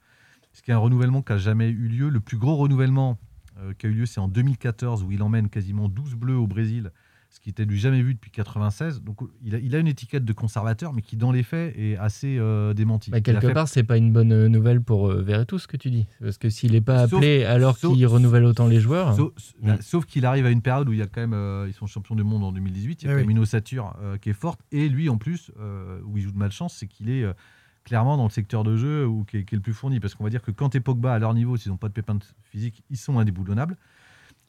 Ce 0.54 0.62
qui 0.62 0.72
est 0.72 0.74
un 0.74 0.78
renouvellement 0.80 1.22
qui 1.22 1.34
n'a 1.34 1.38
jamais 1.38 1.70
eu 1.70 1.88
lieu. 1.88 2.10
Le 2.10 2.20
plus 2.20 2.38
gros 2.38 2.56
renouvellement 2.56 3.18
qui 3.78 3.86
a 3.86 3.90
eu 3.90 3.94
lieu, 3.94 4.06
c'est 4.06 4.20
en 4.20 4.28
2014 4.28 5.04
où 5.04 5.12
il 5.12 5.22
emmène 5.24 5.50
quasiment 5.50 5.88
12 5.90 6.16
bleus 6.16 6.36
au 6.38 6.48
Brésil, 6.48 6.92
ce 7.30 7.40
qui 7.40 7.50
était 7.50 7.66
du 7.66 7.78
jamais 7.78 8.02
vu 8.02 8.14
depuis 8.14 8.30
96. 8.32 9.02
Donc 9.04 9.20
il 9.42 9.56
a, 9.56 9.60
il 9.60 9.74
a 9.74 9.80
une 9.80 9.88
étiquette 9.88 10.26
de 10.26 10.34
conservateur, 10.34 10.92
mais 10.92 11.02
qui 11.02 11.16
dans 11.16 11.32
les 11.32 11.44
faits 11.44 11.74
est 11.78 11.96
assez 11.96 12.38
euh, 12.38 12.74
démentie. 12.74 13.10
Bah, 13.10 13.22
quelque 13.22 13.48
fait- 13.48 13.54
part, 13.54 13.70
c'est 13.70 13.84
pas 13.84 13.96
une 13.96 14.12
bonne 14.12 14.34
euh, 14.34 14.50
nouvelle 14.50 14.82
pour 14.82 15.10
euh, 15.10 15.22
Verretou, 15.22 15.58
ce 15.58 15.68
que 15.68 15.78
tu 15.78 15.90
dis. 15.92 16.08
Parce 16.20 16.38
que 16.38 16.50
s'il 16.50 16.74
n'est 16.74 16.82
pas 16.82 17.08
Sauf- 17.08 17.20
appelé 17.20 17.46
alors 17.46 17.78
sauf- 17.78 17.94
qu'il 17.96 18.06
renouvelle 18.06 18.44
autant 18.44 18.68
les 18.68 18.82
joueurs. 18.82 19.16
Sauf, 19.16 19.32
Mm. 19.62 19.68
bah, 19.68 19.78
sauf 19.80 20.06
qu'il 20.06 20.26
arrive 20.26 20.46
à 20.46 20.50
une 20.52 20.62
période 20.62 20.90
où 20.90 20.94
il 20.94 21.00
y 21.00 21.02
a 21.02 21.08
quand 21.08 21.22
même, 21.22 21.34
euh, 21.34 21.68
ils 21.70 21.74
sont 21.74 21.88
champions 21.88 22.16
du 22.16 22.24
monde 22.24 22.44
en 22.44 22.52
2018, 22.52 23.04
il 23.04 23.06
y 23.06 23.08
a 23.08 23.12
Eh 23.12 23.14
quand 23.14 23.22
oui. 23.22 23.28
même 23.28 23.32
une 23.38 23.40
ossature 23.44 23.96
euh, 24.02 24.18
qui 24.18 24.30
est 24.30 24.34
forte. 24.34 24.60
Et 24.74 24.90
lui, 24.90 25.08
en 25.08 25.18
plus, 25.18 25.52
euh, 25.58 26.02
où 26.06 26.18
il 26.18 26.24
joue 26.24 26.32
de 26.34 26.38
malchance, 26.38 26.76
c'est 26.78 26.88
qu'il 26.88 27.10
est 27.10 27.24
euh, 27.24 27.32
clairement 27.84 28.18
dans 28.18 28.26
le 28.26 28.30
secteur 28.30 28.64
de 28.64 28.78
jeu 28.78 29.06
où, 29.08 29.24
qui, 29.26 29.38
est, 29.38 29.44
qui 29.46 29.56
est 29.56 29.58
le 29.58 29.62
plus 29.62 29.74
fourni. 29.74 30.00
Parce 30.00 30.14
qu'on 30.16 30.24
va 30.24 30.30
dire 30.30 30.42
que 30.42 30.52
quand 30.52 30.70
t'es 30.70 30.80
Pogba 30.80 31.14
à 31.14 31.20
leur 31.20 31.34
niveau, 31.34 31.58
s'ils 31.58 31.72
n'ont 31.72 31.78
pas 31.78 31.88
de 31.90 31.94
pépins 31.94 32.16
de 32.16 32.24
physique, 32.44 32.84
ils 32.90 32.98
sont 32.98 33.18
indéboulonnables. 33.20 33.78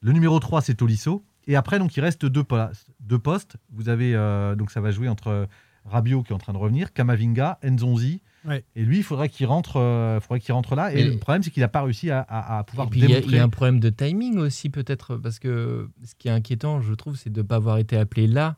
Le 0.01 0.11
numéro 0.11 0.39
3, 0.39 0.61
c'est 0.61 0.75
Tolisso. 0.75 1.23
Et 1.47 1.55
après, 1.55 1.79
donc, 1.79 1.95
il 1.97 2.01
reste 2.01 2.25
deux, 2.25 2.43
places- 2.43 2.85
deux 3.01 3.19
postes. 3.19 3.57
Vous 3.71 3.89
avez, 3.89 4.15
euh, 4.15 4.55
donc 4.55 4.71
ça 4.71 4.81
va 4.81 4.91
jouer 4.91 5.09
entre 5.09 5.47
Rabiot 5.85 6.23
qui 6.23 6.31
est 6.31 6.35
en 6.35 6.39
train 6.39 6.53
de 6.53 6.57
revenir, 6.57 6.93
Kamavinga, 6.93 7.59
Nzonzi. 7.63 8.21
Ouais. 8.45 8.63
Et 8.75 8.83
lui, 8.83 8.97
il 8.97 9.03
faudrait 9.03 9.29
qu'il 9.29 9.45
rentre, 9.45 9.77
euh, 9.77 10.19
faudrait 10.19 10.39
qu'il 10.41 10.53
rentre 10.53 10.75
là. 10.75 10.91
Et 10.93 10.95
Mais- 10.95 11.11
le 11.11 11.17
problème, 11.17 11.43
c'est 11.43 11.51
qu'il 11.51 11.61
n'a 11.61 11.67
pas 11.69 11.81
réussi 11.81 12.11
à, 12.11 12.19
à- 12.21 12.59
à 12.59 12.63
pouvoir 12.63 12.87
y, 12.93 12.99
il 12.99 13.31
y 13.31 13.37
a 13.39 13.43
un 13.43 13.49
problème 13.49 13.79
de 13.79 13.89
timing 13.89 14.37
aussi 14.37 14.69
peut-être 14.69 15.15
parce 15.17 15.39
que 15.39 15.89
ce 16.03 16.13
qui 16.15 16.27
est 16.27 16.31
inquiétant, 16.31 16.81
je 16.81 16.93
trouve, 16.93 17.15
c'est 17.15 17.29
de 17.31 17.41
ne 17.41 17.47
pas 17.47 17.55
avoir 17.55 17.77
été 17.77 17.97
appelé 17.97 18.27
là 18.27 18.57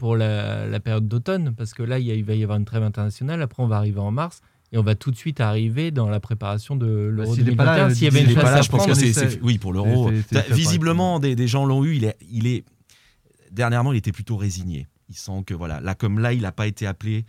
pour 0.00 0.16
la, 0.16 0.66
la 0.66 0.80
période 0.80 1.06
d'automne 1.06 1.54
parce 1.54 1.74
que 1.74 1.82
là 1.82 1.98
il, 1.98 2.06
y 2.06 2.10
a- 2.10 2.14
il 2.14 2.24
va 2.24 2.34
y 2.34 2.42
avoir 2.42 2.58
une 2.58 2.64
trêve 2.64 2.82
internationale. 2.82 3.42
Après 3.42 3.62
on 3.62 3.66
va 3.66 3.76
arriver 3.76 4.00
en 4.00 4.10
mars 4.10 4.40
et 4.72 4.78
on 4.78 4.82
va 4.82 4.94
tout 4.94 5.10
de 5.10 5.16
suite 5.16 5.40
arriver 5.40 5.90
dans 5.90 6.08
la 6.08 6.20
préparation 6.20 6.74
de 6.74 6.86
l'Euro 6.86 7.28
Bah, 7.30 7.34
s'il 7.36 7.44
2021. 7.44 7.90
S'il 7.90 8.04
y 8.04 8.06
avait 8.08 8.22
une 8.24 8.34
là, 8.34 8.54
à 8.54 8.62
je 8.62 8.68
pense 8.70 8.86
que 8.86 8.94
c'est, 8.94 9.40
oui 9.42 9.58
pour 9.58 9.72
l'euro. 9.74 10.08
c'est- 10.08 10.16
c'est- 10.22 10.34
T'as- 10.34 10.42
c'est- 10.44 10.54
Visiblement, 10.54 11.18
des, 11.20 11.36
des 11.36 11.46
gens 11.46 11.66
l'ont 11.66 11.84
eu. 11.84 11.96
Il 11.96 12.04
est, 12.04 12.16
il 12.32 12.46
est 12.46 12.64
dernièrement, 13.52 13.92
il 13.92 13.98
était 13.98 14.12
plutôt 14.12 14.36
résigné. 14.38 14.86
Il 15.10 15.16
sent 15.16 15.42
que 15.44 15.54
voilà, 15.54 15.80
là 15.80 15.94
comme 15.94 16.18
là, 16.18 16.32
il 16.32 16.40
n'a 16.42 16.52
pas 16.52 16.66
été 16.66 16.86
appelé. 16.86 17.24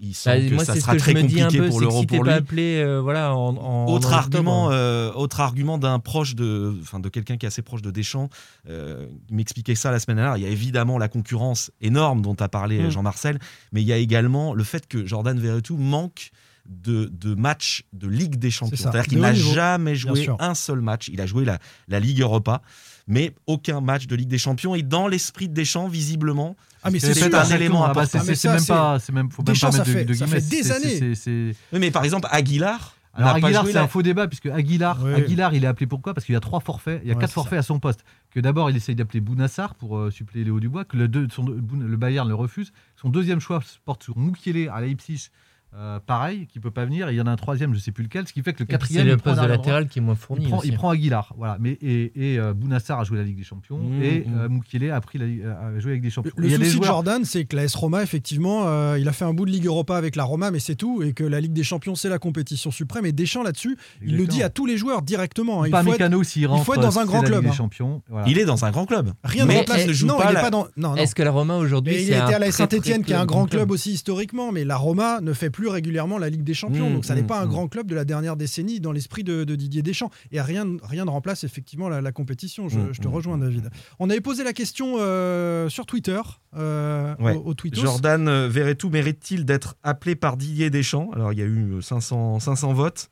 Il 0.00 0.14
Bah, 0.24 0.38
que 0.58 0.64
ça 0.64 0.74
sera 0.76 0.92
que 0.94 0.98
très 1.00 1.12
compliqué 1.46 1.58
peu, 1.58 1.68
pour 1.68 1.80
l'euro 1.80 2.04
pour 2.04 2.22
lui. 2.24 2.30
pas 2.30 2.36
appelé 2.36 2.76
euh, 2.76 3.00
voilà 3.00 3.34
en, 3.34 3.56
en- 3.56 3.86
Autre 3.92 4.12
en 4.12 4.16
argument, 4.16 4.66
octobre, 4.66 4.74
euh, 4.78 5.12
autre 5.14 5.40
argument 5.40 5.76
d'un 5.78 5.98
proche 5.98 6.34
de, 6.36 6.76
enfin 6.82 7.00
de 7.00 7.08
quelqu'un 7.08 7.36
qui 7.36 7.46
est 7.46 7.48
assez 7.48 7.62
proche 7.62 7.82
de 7.82 7.90
Deschamps, 7.90 8.28
euh, 8.68 9.06
qui 9.26 9.34
m'expliquait 9.34 9.74
ça 9.74 9.90
la 9.90 9.98
semaine 9.98 10.18
dernière. 10.18 10.36
Il 10.36 10.42
y 10.44 10.46
a 10.46 10.50
évidemment 10.50 10.98
la 10.98 11.08
concurrence 11.08 11.70
énorme 11.80 12.22
dont 12.22 12.36
a 12.38 12.48
parlé 12.48 12.78
Mm. 12.80 12.90
Jean-Marcel, 12.90 13.38
mais 13.72 13.82
il 13.82 13.88
y 13.88 13.92
a 13.92 13.96
également 13.96 14.54
le 14.54 14.62
fait 14.64 14.86
que 14.86 15.04
Jordan 15.04 15.38
Verretou 15.38 15.76
manque 15.76 16.30
de, 16.68 17.06
de 17.06 17.34
matchs 17.34 17.84
de 17.92 18.06
Ligue 18.08 18.36
des 18.36 18.50
Champions. 18.50 18.76
C'est-à-dire 18.76 19.04
qu'il 19.06 19.20
n'a 19.20 19.34
jamais 19.34 19.94
joué 19.94 20.28
un 20.38 20.54
seul 20.54 20.80
match. 20.80 21.08
Il 21.12 21.20
a 21.20 21.26
joué 21.26 21.44
la, 21.44 21.58
la 21.88 21.98
Ligue 22.00 22.20
Europa, 22.20 22.62
mais 23.06 23.34
aucun 23.46 23.80
match 23.80 24.06
de 24.06 24.14
Ligue 24.14 24.28
des 24.28 24.38
Champions. 24.38 24.74
Et 24.74 24.82
dans 24.82 25.08
l'esprit 25.08 25.48
de 25.48 25.54
Deschamps, 25.54 25.88
visiblement, 25.88 26.56
Ah, 26.82 26.90
mais 26.90 26.98
C'est 27.00 27.34
un 27.34 27.44
élément 27.56 27.84
Ah 27.84 27.92
bah, 27.92 28.02
important. 28.02 28.20
c'est- 28.24 28.30
Ah, 28.32 28.34
c'est 28.36 28.48
même 28.52 28.64
pas, 28.66 28.98
c'est 29.00 29.12
même, 29.12 29.30
faut 29.30 29.42
même 29.42 29.52
Deschamps, 29.52 29.70
pas 29.70 29.78
mettre 29.78 29.88
de, 29.90 29.92
fait- 29.92 30.04
de 30.04 30.12
ça 30.14 30.24
guillemets. 30.26 30.40
fait 30.40 30.56
des 30.62 30.72
années. 30.72 31.54
Oui, 31.72 31.78
mais 31.80 31.90
par 31.90 32.04
exemple, 32.04 32.28
Aguilar. 32.30 32.94
Alors 33.14 33.34
Aguilar, 33.34 33.66
c'est 33.66 33.72
la- 33.72 33.82
un 33.82 33.88
faux 33.88 34.02
débat 34.02 34.28
puisque 34.28 34.46
Aguilar, 34.46 35.00
Oui. 35.02 35.12
Aguilar, 35.14 35.52
il 35.52 35.64
est 35.64 35.66
appelé 35.66 35.88
pourquoi? 35.88 36.14
Parce 36.14 36.24
qu'il 36.24 36.34
y 36.34 36.36
a 36.36 36.40
trois 36.40 36.60
forfaits, 36.60 37.00
il 37.02 37.08
y 37.08 37.10
a 37.10 37.14
Ouais, 37.14 37.20
quatre 37.20 37.32
forfaits 37.32 37.58
à 37.58 37.62
son 37.62 37.80
poste. 37.80 38.04
Que 38.30 38.38
d'abord 38.38 38.70
il 38.70 38.76
essaye 38.76 38.94
d'appeler 38.94 39.20
Bounassar 39.20 39.74
pour 39.74 39.98
euh, 39.98 40.10
suppléer 40.12 40.44
Léo 40.44 40.60
Dubois, 40.60 40.84
que 40.84 40.96
le, 40.96 41.08
deux- 41.08 41.26
son- 41.34 41.42
Boun- 41.42 41.84
le 41.84 41.96
Bayern 41.96 42.28
le 42.28 42.34
refuse. 42.36 42.72
Son 43.00 43.08
deuxième 43.08 43.40
choix 43.40 43.60
se 43.62 43.78
porte 43.84 44.04
sur 44.04 44.16
Mukiele 44.16 44.70
à 44.72 44.80
Leipzig, 44.82 45.30
euh, 45.76 46.00
pareil, 46.04 46.46
qui 46.46 46.60
peut 46.60 46.70
pas 46.70 46.84
venir. 46.84 47.08
Et 47.08 47.12
il 47.14 47.16
y 47.16 47.20
en 47.20 47.26
a 47.26 47.30
un 47.30 47.36
troisième, 47.36 47.74
je 47.74 47.78
sais 47.78 47.92
plus 47.92 48.04
lequel, 48.04 48.26
ce 48.26 48.32
qui 48.32 48.42
fait 48.42 48.52
que 48.52 48.60
le 48.60 48.66
quatrième, 48.66 49.02
c'est 49.02 49.08
il 49.08 49.10
le 49.12 49.16
prend 49.18 49.30
poste 49.32 49.42
de 49.42 49.46
droit. 49.46 49.56
latéral 49.56 49.88
qui 49.88 49.98
est 49.98 50.02
moins 50.02 50.14
fourni. 50.14 50.44
Il 50.44 50.48
prend, 50.48 50.58
aussi. 50.58 50.68
il 50.68 50.74
prend 50.74 50.90
Aguilar, 50.90 51.34
voilà. 51.36 51.56
Mais 51.60 51.72
et, 51.82 52.32
et 52.34 52.38
euh, 52.38 52.54
Bounassar 52.54 53.00
a 53.00 53.04
joué 53.04 53.18
la 53.18 53.24
Ligue 53.24 53.36
des 53.36 53.44
Champions 53.44 53.78
Mmh, 53.78 54.02
et 54.02 54.20
mmh. 54.26 54.34
euh, 54.38 54.94
a 54.94 55.00
pris 55.00 55.18
la, 55.18 55.26
a 55.60 55.78
joué 55.78 55.92
avec 55.92 56.02
des 56.02 56.10
champions. 56.10 56.32
Le 56.36 56.46
Il 56.46 56.50
y 56.50 56.54
a 56.54 56.58
des 56.58 56.64
souci 56.64 56.80
de 56.80 56.84
Jordan, 56.84 57.24
c'est 57.24 57.44
que 57.44 57.54
la 57.56 57.64
S 57.64 57.74
Roma, 57.74 58.02
effectivement, 58.02 58.64
euh, 58.66 58.98
il 58.98 59.08
a 59.08 59.12
fait 59.12 59.24
un 59.24 59.34
bout 59.34 59.44
de 59.44 59.50
Ligue 59.50 59.66
Europa 59.66 59.96
avec 59.96 60.16
la 60.16 60.24
Roma, 60.24 60.50
mais 60.50 60.58
c'est 60.58 60.74
tout, 60.74 61.02
et 61.02 61.12
que 61.12 61.24
la 61.24 61.40
Ligue 61.40 61.52
des 61.52 61.62
Champions, 61.64 61.94
c'est 61.94 62.08
la 62.08 62.18
compétition 62.18 62.70
suprême. 62.70 63.04
Et 63.06 63.12
Deschamps, 63.12 63.42
là-dessus, 63.42 63.76
il 64.02 64.16
le 64.16 64.26
dit 64.26 64.42
à 64.42 64.48
tous 64.48 64.66
les 64.66 64.76
joueurs 64.78 65.02
directement. 65.02 65.62
hein. 65.62 65.66
Il 65.66 65.70
Pas 65.70 65.82
faut 65.82 65.88
être- 65.90 65.94
Mécano 65.94 66.22
s'il 66.22 66.46
rentre. 66.46 66.64
faut 66.64 66.74
être 66.74 66.80
dans 66.80 66.98
un 66.98 67.04
grand 67.04 67.18
la 67.22 67.22
Ligue 67.22 67.30
club, 67.32 67.42
des 67.44 67.50
hein. 67.50 67.52
Champions. 67.52 68.02
Voilà. 68.08 68.26
Il 68.28 68.38
est 68.38 68.44
dans 68.44 68.64
un 68.64 68.70
grand 68.70 68.86
club. 68.86 69.12
Rien 69.24 69.44
ne 69.46 69.52
remplace. 69.52 69.82
il 69.82 69.88
ne 69.88 69.92
joue 69.92 70.06
pas 70.08 70.32
il. 70.32 71.00
Est-ce 71.00 71.14
que 71.14 71.22
la 71.22 71.30
Roma 71.30 71.56
aujourd'hui 71.56 71.94
il 71.94 72.06
c'est 72.06 72.12
était 72.12 72.34
à 72.34 72.38
la 72.38 72.50
Saint-Etienne, 72.50 73.04
qui 73.04 73.12
est 73.12 73.16
un 73.16 73.26
grand 73.26 73.44
club 73.46 73.58
club 73.58 73.70
aussi 73.72 73.92
historiquement, 73.92 74.52
mais 74.52 74.64
la 74.64 74.76
Roma 74.76 75.20
ne 75.20 75.32
fait 75.32 75.50
plus 75.50 75.67
régulièrement 75.68 76.18
la 76.18 76.28
Ligue 76.30 76.42
des 76.44 76.54
Champions. 76.54 76.90
Mmh, 76.90 76.94
donc 76.94 77.04
ça 77.04 77.14
n'est 77.14 77.22
mmh, 77.22 77.26
pas 77.26 77.40
un 77.40 77.46
mmh. 77.46 77.50
grand 77.50 77.68
club 77.68 77.86
de 77.86 77.94
la 77.94 78.04
dernière 78.04 78.36
décennie 78.36 78.80
dans 78.80 78.92
l'esprit 78.92 79.24
de, 79.24 79.44
de 79.44 79.54
Didier 79.56 79.82
Deschamps. 79.82 80.10
Et 80.32 80.40
rien, 80.40 80.66
rien 80.82 81.04
ne 81.04 81.10
remplace 81.10 81.44
effectivement 81.44 81.88
la, 81.88 82.00
la 82.00 82.12
compétition. 82.12 82.68
Je, 82.68 82.78
je 82.92 83.00
te 83.00 83.08
rejoins. 83.08 83.38
David. 83.38 83.70
On 83.98 84.10
avait 84.10 84.20
posé 84.20 84.44
la 84.44 84.52
question 84.52 84.96
euh, 84.98 85.68
sur 85.68 85.86
Twitter, 85.86 86.20
euh, 86.56 87.14
Ouais. 87.20 87.34
au, 87.34 87.42
au 87.50 87.54
Tweetos. 87.54 87.80
Jordan 87.80 88.28
euh, 88.28 88.48
Verretou 88.48 88.90
mérite-t-il 88.90 89.44
d'être 89.44 89.76
appelé 89.82 90.14
par 90.16 90.36
Didier 90.36 90.70
Deschamps? 90.70 91.10
Alors, 91.14 91.32
il 91.32 91.38
y 91.38 91.42
a 91.42 91.46
eu 91.46 91.74
euh, 91.74 91.80
500, 91.80 92.40
500 92.40 92.72
votes. 92.72 93.08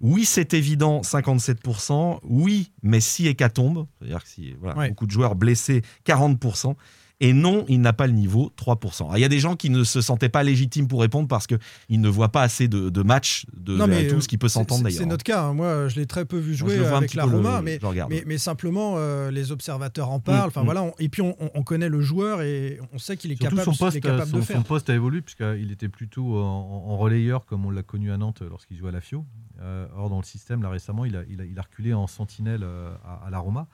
Oui, 0.00 0.24
c'est 0.26 0.52
évident, 0.52 1.00
57%. 1.00 2.18
Oui, 2.24 2.70
mais 2.82 3.00
si 3.00 3.26
hécatombe, 3.28 3.86
c'est-à-dire 3.98 4.22
que 4.22 4.28
si 4.28 4.54
voilà, 4.60 4.76
Ouais. 4.78 4.88
beaucoup 4.90 5.06
de 5.06 5.10
joueurs 5.10 5.34
blessés, 5.34 5.82
40%. 6.06 6.74
Et 7.20 7.32
non, 7.32 7.64
il 7.68 7.80
n'a 7.80 7.94
pas 7.94 8.06
le 8.06 8.12
niveau 8.12 8.52
3%. 8.58 9.04
Alors, 9.04 9.16
Il 9.16 9.20
y 9.22 9.24
a 9.24 9.28
des 9.30 9.38
gens 9.38 9.56
qui 9.56 9.70
ne 9.70 9.84
se 9.84 10.02
sentaient 10.02 10.28
pas 10.28 10.42
légitimes 10.42 10.86
pour 10.86 11.00
répondre 11.00 11.28
parce 11.28 11.46
qu'ils 11.46 12.00
ne 12.00 12.08
voient 12.10 12.28
pas 12.30 12.42
assez 12.42 12.68
de, 12.68 12.90
de 12.90 13.02
matchs 13.02 13.46
de, 13.56 13.74
Non, 13.74 13.86
mais, 13.86 14.06
tout 14.08 14.20
ce 14.20 14.28
qui 14.28 14.36
peut 14.36 14.48
s'entendre 14.48 14.82
d'ailleurs. 14.84 14.98
C'est 14.98 15.06
notre 15.06 15.24
cas. 15.24 15.42
hein. 15.44 15.54
Moi, 15.54 15.88
je 15.88 15.96
l'ai 15.98 16.04
très 16.04 16.26
peu 16.26 16.36
vu 16.36 16.54
jouer 16.54 16.76
avec 16.86 17.14
la 17.14 17.24
le- 17.24 17.36
Roma, 17.36 17.62
mais, 17.62 18.38
simplement, 18.38 18.96
euh, 18.98 19.30
les 19.30 19.50
observateurs 19.50 20.10
en 20.10 20.20
parlent. 20.20 20.48
Enfin, 20.48 20.60
Mm, 20.60 20.64
voilà, 20.66 20.82
on- 20.82 20.92
et 20.98 21.08
puis, 21.08 21.22
on, 21.22 21.34
on- 21.40 21.50
on 21.54 21.62
connaît 21.62 21.88
le 21.88 22.02
joueur 22.02 22.42
et 22.42 22.78
on 22.92 22.98
sait 22.98 23.16
qu'il 23.16 23.32
est 23.32 23.36
capable, 23.36 23.62
son 23.62 23.74
poste, 23.74 23.94
il 23.94 23.98
est 23.98 24.00
capable 24.02 24.30
son, 24.30 24.36
de 24.36 24.42
son 24.42 24.46
faire. 24.46 24.64
poste 24.64 24.90
a 24.90 24.94
évolué 24.94 25.22
puisqu'il 25.22 25.72
était 25.72 25.88
plutôt 25.88 26.36
en, 26.38 26.42
en 26.86 26.96
relayeur 26.98 27.46
comme 27.46 27.64
on 27.64 27.70
l'a 27.70 27.82
connu 27.82 28.12
à 28.12 28.18
Nantes 28.18 28.42
lorsqu'il 28.46 28.76
jouait 28.76 28.90
à 28.90 28.92
la 28.92 29.00
FIO. 29.00 29.24
Euh, 29.62 29.86
or 29.96 30.10
dans 30.10 30.18
le 30.18 30.24
système 30.24 30.62
là 30.62 30.68
récemment, 30.68 31.06
il 31.06 31.16
a, 31.16 31.22
il 31.30 31.40
a- 31.40 31.44
il 31.46 31.58
a 31.58 31.62
reculé 31.62 31.94
en 31.94 32.06
sentinelle 32.06 32.60
euh, 32.62 32.94
à, 33.06 33.26
à 33.26 33.30
la 33.30 33.38
Roma. 33.38 33.68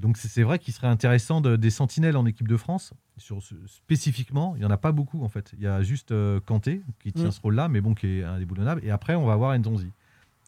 Donc 0.00 0.16
c'est 0.16 0.42
vrai 0.42 0.58
qu'il 0.58 0.72
serait 0.74 0.86
intéressant 0.86 1.40
de- 1.40 1.56
des 1.56 1.70
sentinelles 1.70 2.16
en 2.16 2.26
équipe 2.26 2.48
de 2.48 2.56
France. 2.56 2.92
Sur 3.18 3.42
ce- 3.42 3.54
spécifiquement, 3.66 4.54
il 4.56 4.62
y 4.62 4.64
en 4.64 4.70
a 4.70 4.76
pas 4.78 4.92
beaucoup 4.92 5.22
en 5.22 5.28
fait. 5.28 5.52
Il 5.58 5.62
y 5.62 5.66
a 5.66 5.82
juste 5.82 6.10
euh, 6.12 6.40
Kanté 6.40 6.82
qui 7.00 7.12
tient 7.12 7.28
Mm. 7.28 7.32
ce 7.32 7.40
rôle-là, 7.40 7.68
mais 7.68 7.80
bon 7.80 7.94
qui 7.94 8.06
est 8.06 8.24
indéboulonnable. 8.24 8.80
Et 8.84 8.90
après 8.90 9.14
on 9.14 9.26
va 9.26 9.34
avoir 9.34 9.56
Nzonzi. 9.58 9.90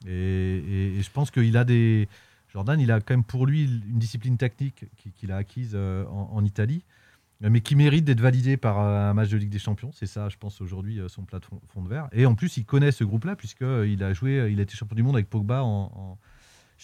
Et, 0.07 0.11
et- 0.11 0.97
et 0.99 1.03
je 1.03 1.11
pense 1.11 1.31
qu'il 1.31 1.57
a 1.57 1.65
des 1.65 2.09
Jordan, 2.53 2.79
il 2.81 2.91
a 2.91 3.01
quand 3.01 3.15
même 3.15 3.25
pour 3.25 3.47
lui 3.47 3.65
une 3.65 3.99
discipline 3.99 4.37
tactique 4.37 4.85
qui- 4.97 5.11
qu'il 5.13 5.33
a 5.33 5.37
acquise 5.37 5.73
euh, 5.75 6.05
en, 6.07 6.31
en 6.33 6.45
Italie, 6.45 6.85
mais 7.41 7.61
qui 7.61 7.75
mérite 7.77 8.05
d'être 8.05 8.21
validée 8.21 8.57
par 8.57 8.79
euh, 8.81 9.11
un 9.11 9.15
match 9.15 9.31
de 9.31 9.37
Ligue 9.37 9.51
des 9.51 9.59
Champions. 9.59 9.91
C'est 9.95 10.07
ça, 10.07 10.29
je 10.29 10.37
pense, 10.37 10.61
aujourd'hui, 10.61 11.01
euh, 11.01 11.09
son 11.09 11.23
plat 11.25 11.39
de 11.41 11.45
fond, 11.45 11.61
fond 11.69 11.83
de 11.83 11.89
verre. 11.89 12.09
Et 12.13 12.27
en 12.27 12.35
plus, 12.35 12.57
il 12.59 12.65
connaît 12.65 12.93
ce 12.93 13.05
groupe-là, 13.05 13.37
puisqu'il 13.37 14.03
a 14.05 14.13
joué, 14.13 14.49
il 14.53 14.61
a 14.61 14.63
été 14.63 14.77
champion 14.77 14.95
du 14.97 15.03
monde 15.03 15.17
avec 15.17 15.29
Pogba 15.31 15.63
en- 15.65 15.91
en- 15.95 16.19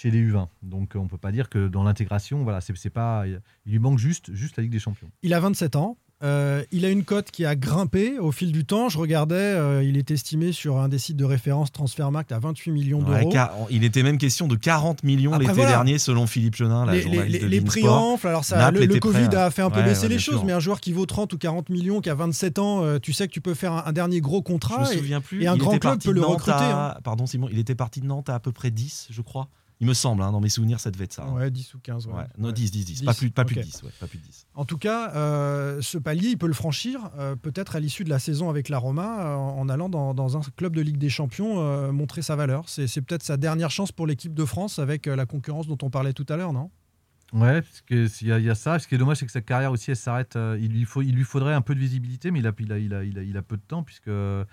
chez 0.00 0.10
les 0.12 0.20
U20. 0.22 0.46
Donc 0.62 0.92
on 0.94 1.02
ne 1.04 1.08
peut 1.08 1.18
pas 1.18 1.32
dire 1.32 1.48
que 1.48 1.66
dans 1.68 1.82
l'intégration, 1.82 2.44
voilà, 2.44 2.60
c'est 2.60 2.76
c'est 2.76 2.88
pas, 2.90 3.24
il 3.26 3.40
lui 3.72 3.78
manque 3.80 3.98
juste, 3.98 4.32
juste 4.32 4.56
la 4.56 4.62
Ligue 4.62 4.72
des 4.72 4.78
Champions. 4.78 5.08
Il 5.22 5.34
a 5.34 5.40
27 5.40 5.74
ans. 5.76 5.96
Euh, 6.24 6.64
il 6.72 6.84
a 6.84 6.88
une 6.90 7.04
cote 7.04 7.30
qui 7.30 7.44
a 7.44 7.54
grimpé 7.54 8.18
au 8.18 8.32
fil 8.32 8.50
du 8.50 8.64
temps. 8.64 8.88
Je 8.88 8.98
regardais, 8.98 9.36
euh, 9.36 9.84
il 9.84 9.96
est 9.96 10.10
estimé 10.10 10.50
sur 10.50 10.78
un 10.78 10.88
des 10.88 10.98
sites 10.98 11.16
de 11.16 11.24
référence 11.24 11.70
Transfermarkt 11.70 12.32
à 12.32 12.40
28 12.40 12.72
millions 12.72 13.00
Ouais, 13.04 13.20
d'euros. 13.20 13.30
car- 13.30 13.52
il 13.70 13.84
était 13.84 14.02
même 14.02 14.18
question 14.18 14.48
de 14.48 14.56
40 14.56 15.04
millions 15.04 15.30
Après, 15.32 15.44
l'été 15.44 15.54
voilà. 15.54 15.70
dernier, 15.70 15.98
selon 15.98 16.26
Philippe 16.26 16.56
Chenin, 16.56 16.86
la 16.86 16.92
les, 16.92 16.98
les- 16.98 17.04
journaliste 17.04 17.32
les- 17.34 17.38
de 17.38 17.46
les 17.46 17.60
Bein 17.60 17.66
prix 17.66 17.88
enflent. 17.88 18.26
Alors 18.26 18.44
ça, 18.44 18.58
Naples 18.58 18.84
le, 18.84 18.98
Covid 18.98 19.26
prêt 19.28 19.36
à- 19.36 19.44
a 19.44 19.50
fait 19.52 19.62
un 19.62 19.70
peu 19.70 19.78
Ouais, 19.78 19.84
baisser 19.86 20.02
ouais, 20.02 20.08
les 20.08 20.18
choses, 20.18 20.36
sûr. 20.38 20.44
mais 20.44 20.52
un 20.52 20.58
joueur 20.60 20.80
qui 20.80 20.92
vaut 20.92 21.06
30 21.06 21.32
ou 21.34 21.38
40 21.38 21.68
millions, 21.70 22.00
qui 22.00 22.10
a 22.10 22.14
27 22.16 22.58
ans, 22.58 22.82
euh, 22.82 22.98
tu 22.98 23.12
sais 23.12 23.28
que 23.28 23.32
tu 23.32 23.40
peux 23.40 23.54
faire 23.54 23.72
un, 23.74 23.84
un 23.86 23.92
dernier 23.92 24.20
gros 24.20 24.38
Je 24.38 24.42
contrat. 24.42 24.80
me 24.88 24.92
et- 24.92 24.96
souviens 24.98 25.20
plus. 25.20 25.44
Et, 25.44 25.46
un 25.46 25.54
il 25.54 25.58
grand 25.60 25.78
club 25.78 26.02
peut 26.02 26.10
le 26.10 26.20
recruter. 26.22 26.50
à- 26.58 26.96
hein. 26.96 27.00
Pardon 27.04 27.26
Simon, 27.26 27.48
il 27.52 27.60
était 27.60 27.76
parti 27.76 28.00
de 28.00 28.06
Nantes 28.06 28.28
à 28.28 28.34
à 28.34 28.40
peu 28.40 28.50
près 28.50 28.72
10, 28.72 29.06
je 29.10 29.22
crois. 29.22 29.46
Il 29.80 29.87
me 29.87 29.94
semble, 29.94 30.23
hein, 30.23 30.32
dans 30.32 30.40
mes 30.40 30.49
souvenirs, 30.49 30.80
ça 30.80 30.90
devait 30.90 31.04
être 31.04 31.12
ça. 31.12 31.25
hein. 31.25 31.32
Ouais, 31.35 31.50
10 31.52 31.75
ou 31.75 31.78
15. 31.78 32.06
ouais. 32.08 32.12
Ouais, 32.14 32.25
Non, 32.37 32.49
Ouais. 32.49 32.52
10, 32.52 32.70
10, 32.73 32.85
10. 32.85 33.02
Pas 33.04 33.12
10, 33.12 33.18
plus, 33.18 33.30
pas 33.30 33.44
plus 33.44 33.54
de 33.56 33.61
10. 33.62 33.82
ouais, 33.85 33.90
pas 34.00 34.06
plus 34.08 34.18
de 34.18 34.25
10. 34.25 34.47
En 34.54 34.64
tout 34.64 34.76
cas, 34.78 35.12
euh, 35.14 35.80
ce 35.82 35.99
palier, 35.99 36.30
il 36.30 36.37
peut 36.38 36.49
le 36.49 36.52
franchir, 36.52 37.11
euh, 37.18 37.37
peut-être 37.37 37.76
à 37.76 37.80
l'issue 37.80 38.02
de 38.02 38.11
la 38.11 38.18
saison 38.18 38.50
avec 38.50 38.68
la 38.70 38.78
Roma, 38.78 39.25
euh, 39.25 39.35
en 39.37 39.68
allant 39.68 39.88
dans, 39.88 40.14
dans 40.14 40.37
un 40.37 40.40
club 40.56 40.75
de 40.75 40.80
Ligue 40.80 40.99
des 40.99 41.08
Champions 41.11 41.61
euh, 41.61 41.92
montrer 41.92 42.23
sa 42.23 42.35
valeur. 42.35 42.68
C'est 42.68 42.87
peut-être 43.02 43.23
sa 43.23 43.37
dernière 43.37 43.70
chance 43.70 43.92
pour 43.92 44.06
l'équipe 44.08 44.35
de 44.35 44.44
France 44.44 44.80
avec 44.80 45.06
euh, 45.06 45.14
la 45.14 45.26
concurrence 45.26 45.68
dont 45.68 45.78
on 45.82 45.90
parlait 45.90 46.12
tout 46.12 46.26
à 46.28 46.37
l'heure, 46.37 46.52
non? 46.52 46.70
Ouais, 47.32 47.61
parce 47.62 47.82
que 47.82 48.08
s'il 48.08 48.28
y, 48.28 48.32
a- 48.32 48.38
il 48.38 48.47
y 48.47 48.50
a 48.50 48.54
ça. 48.54 48.78
Ce 48.78 48.88
qui 48.88 48.94
est 48.94 48.99
dommage, 48.99 49.18
c'est 49.18 49.26
que 49.26 49.32
sa 49.32 49.42
carrière 49.42 49.70
aussi, 49.70 49.90
elle 49.90 49.97
s'arrête. 49.99 50.35
euh, 50.37 50.58
il, 50.61 50.73
lui 50.73 50.87
faut, 50.87 51.02
il 51.02 51.14
lui 51.14 51.25
faudrait 51.25 51.52
un 51.54 51.61
peu 51.61 51.75
de 51.75 51.80
visibilité, 51.80 52.30
mais 52.30 52.38
il 52.40 52.47
a, 52.47 52.52
il 52.58 52.73
a, 52.73 52.78
il 52.78 52.94
a, 52.94 53.04
il 53.04 53.18
a, 53.18 53.23
il 53.23 53.37
a 53.37 53.42
peu 53.42 53.56
de 53.58 53.62
temps, 53.62 53.82
puisque 53.82 54.08
euh, 54.08 54.44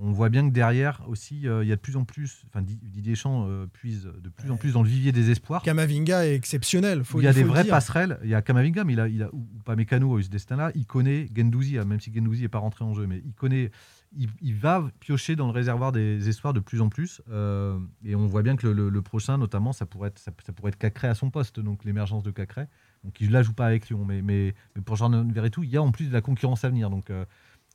on 0.00 0.12
voit 0.12 0.28
bien 0.28 0.48
que 0.48 0.52
derrière 0.54 1.02
aussi, 1.08 1.48
euh, 1.48 1.64
il 1.64 1.68
y 1.68 1.72
a 1.72 1.76
de 1.76 1.80
plus 1.80 1.96
en 1.96 2.04
plus. 2.04 2.44
Enfin, 2.48 2.62
Di- 2.62 2.76
Didier 2.76 3.02
Deschamps 3.02 3.46
euh, 3.48 3.66
puise 3.66 4.04
de 4.22 4.28
plus 4.28 4.50
en 4.50 4.56
plus 4.56 4.72
dans 4.72 4.82
le 4.82 4.88
vivier 4.88 5.10
des 5.12 5.30
espoirs. 5.30 5.62
Kamavinga 5.62 6.24
est 6.26 6.34
exceptionnel. 6.34 7.02
Faut, 7.04 7.20
il 7.20 7.24
y 7.24 7.26
a 7.26 7.32
faut 7.32 7.38
des 7.40 7.44
vraies 7.44 7.64
dire. 7.64 7.72
passerelles. 7.72 8.18
Il 8.22 8.30
y 8.30 8.34
a 8.34 8.42
Kamavinga, 8.42 8.84
mais 8.84 8.92
il 8.92 9.00
a, 9.00 9.08
il 9.08 9.22
a 9.24 9.28
ou 9.34 9.46
pas 9.64 9.74
Mécano 9.76 10.16
a 10.16 10.20
eu 10.20 10.22
ce 10.22 10.28
destin-là. 10.30 10.70
Il 10.74 10.86
connaît 10.86 11.26
Gendouzi, 11.36 11.78
hein, 11.78 11.84
même 11.84 12.00
si 12.00 12.12
Gendouzi 12.14 12.42
n'est 12.42 12.48
pas 12.48 12.58
rentré 12.58 12.84
en 12.84 12.94
jeu, 12.94 13.06
mais 13.06 13.20
il 13.24 13.32
connaît. 13.34 13.70
Il, 14.16 14.28
il 14.40 14.54
va 14.54 14.88
piocher 15.00 15.36
dans 15.36 15.46
le 15.48 15.52
réservoir 15.52 15.92
des 15.92 16.28
espoirs 16.30 16.54
de 16.54 16.60
plus 16.60 16.80
en 16.80 16.88
plus. 16.88 17.20
euh, 17.30 17.78
et 18.04 18.14
on 18.14 18.26
voit 18.26 18.42
bien 18.42 18.56
que 18.56 18.66
le, 18.66 18.72
le- 18.72 18.88
le 18.88 19.02
prochain, 19.02 19.36
notamment, 19.36 19.72
ça 19.74 19.84
pourrait 19.84 20.08
être, 20.08 20.18
ça, 20.18 20.30
ça 20.46 20.52
pourrait 20.54 20.70
être 20.70 20.78
Cacré 20.78 21.08
à 21.08 21.14
son 21.14 21.28
poste, 21.30 21.60
donc 21.60 21.84
l'émergence 21.84 22.22
de 22.22 22.30
Cacré. 22.30 22.66
Donc 23.04 23.20
il 23.20 23.28
ne 23.28 23.32
la 23.34 23.42
joue 23.42 23.52
pas 23.52 23.66
avec 23.66 23.88
Lyon, 23.90 24.04
mais, 24.06 24.22
mais, 24.22 24.54
mais 24.74 24.80
pour 24.82 24.96
Jordan 24.96 25.30
Verretou, 25.30 25.62
il 25.62 25.68
y 25.70 25.76
a 25.76 25.82
en 25.82 25.90
plus 25.90 26.06
de 26.06 26.12
la 26.14 26.20
concurrence 26.22 26.64
à 26.64 26.68
venir. 26.70 26.88
Donc 26.88 27.10
euh, 27.10 27.24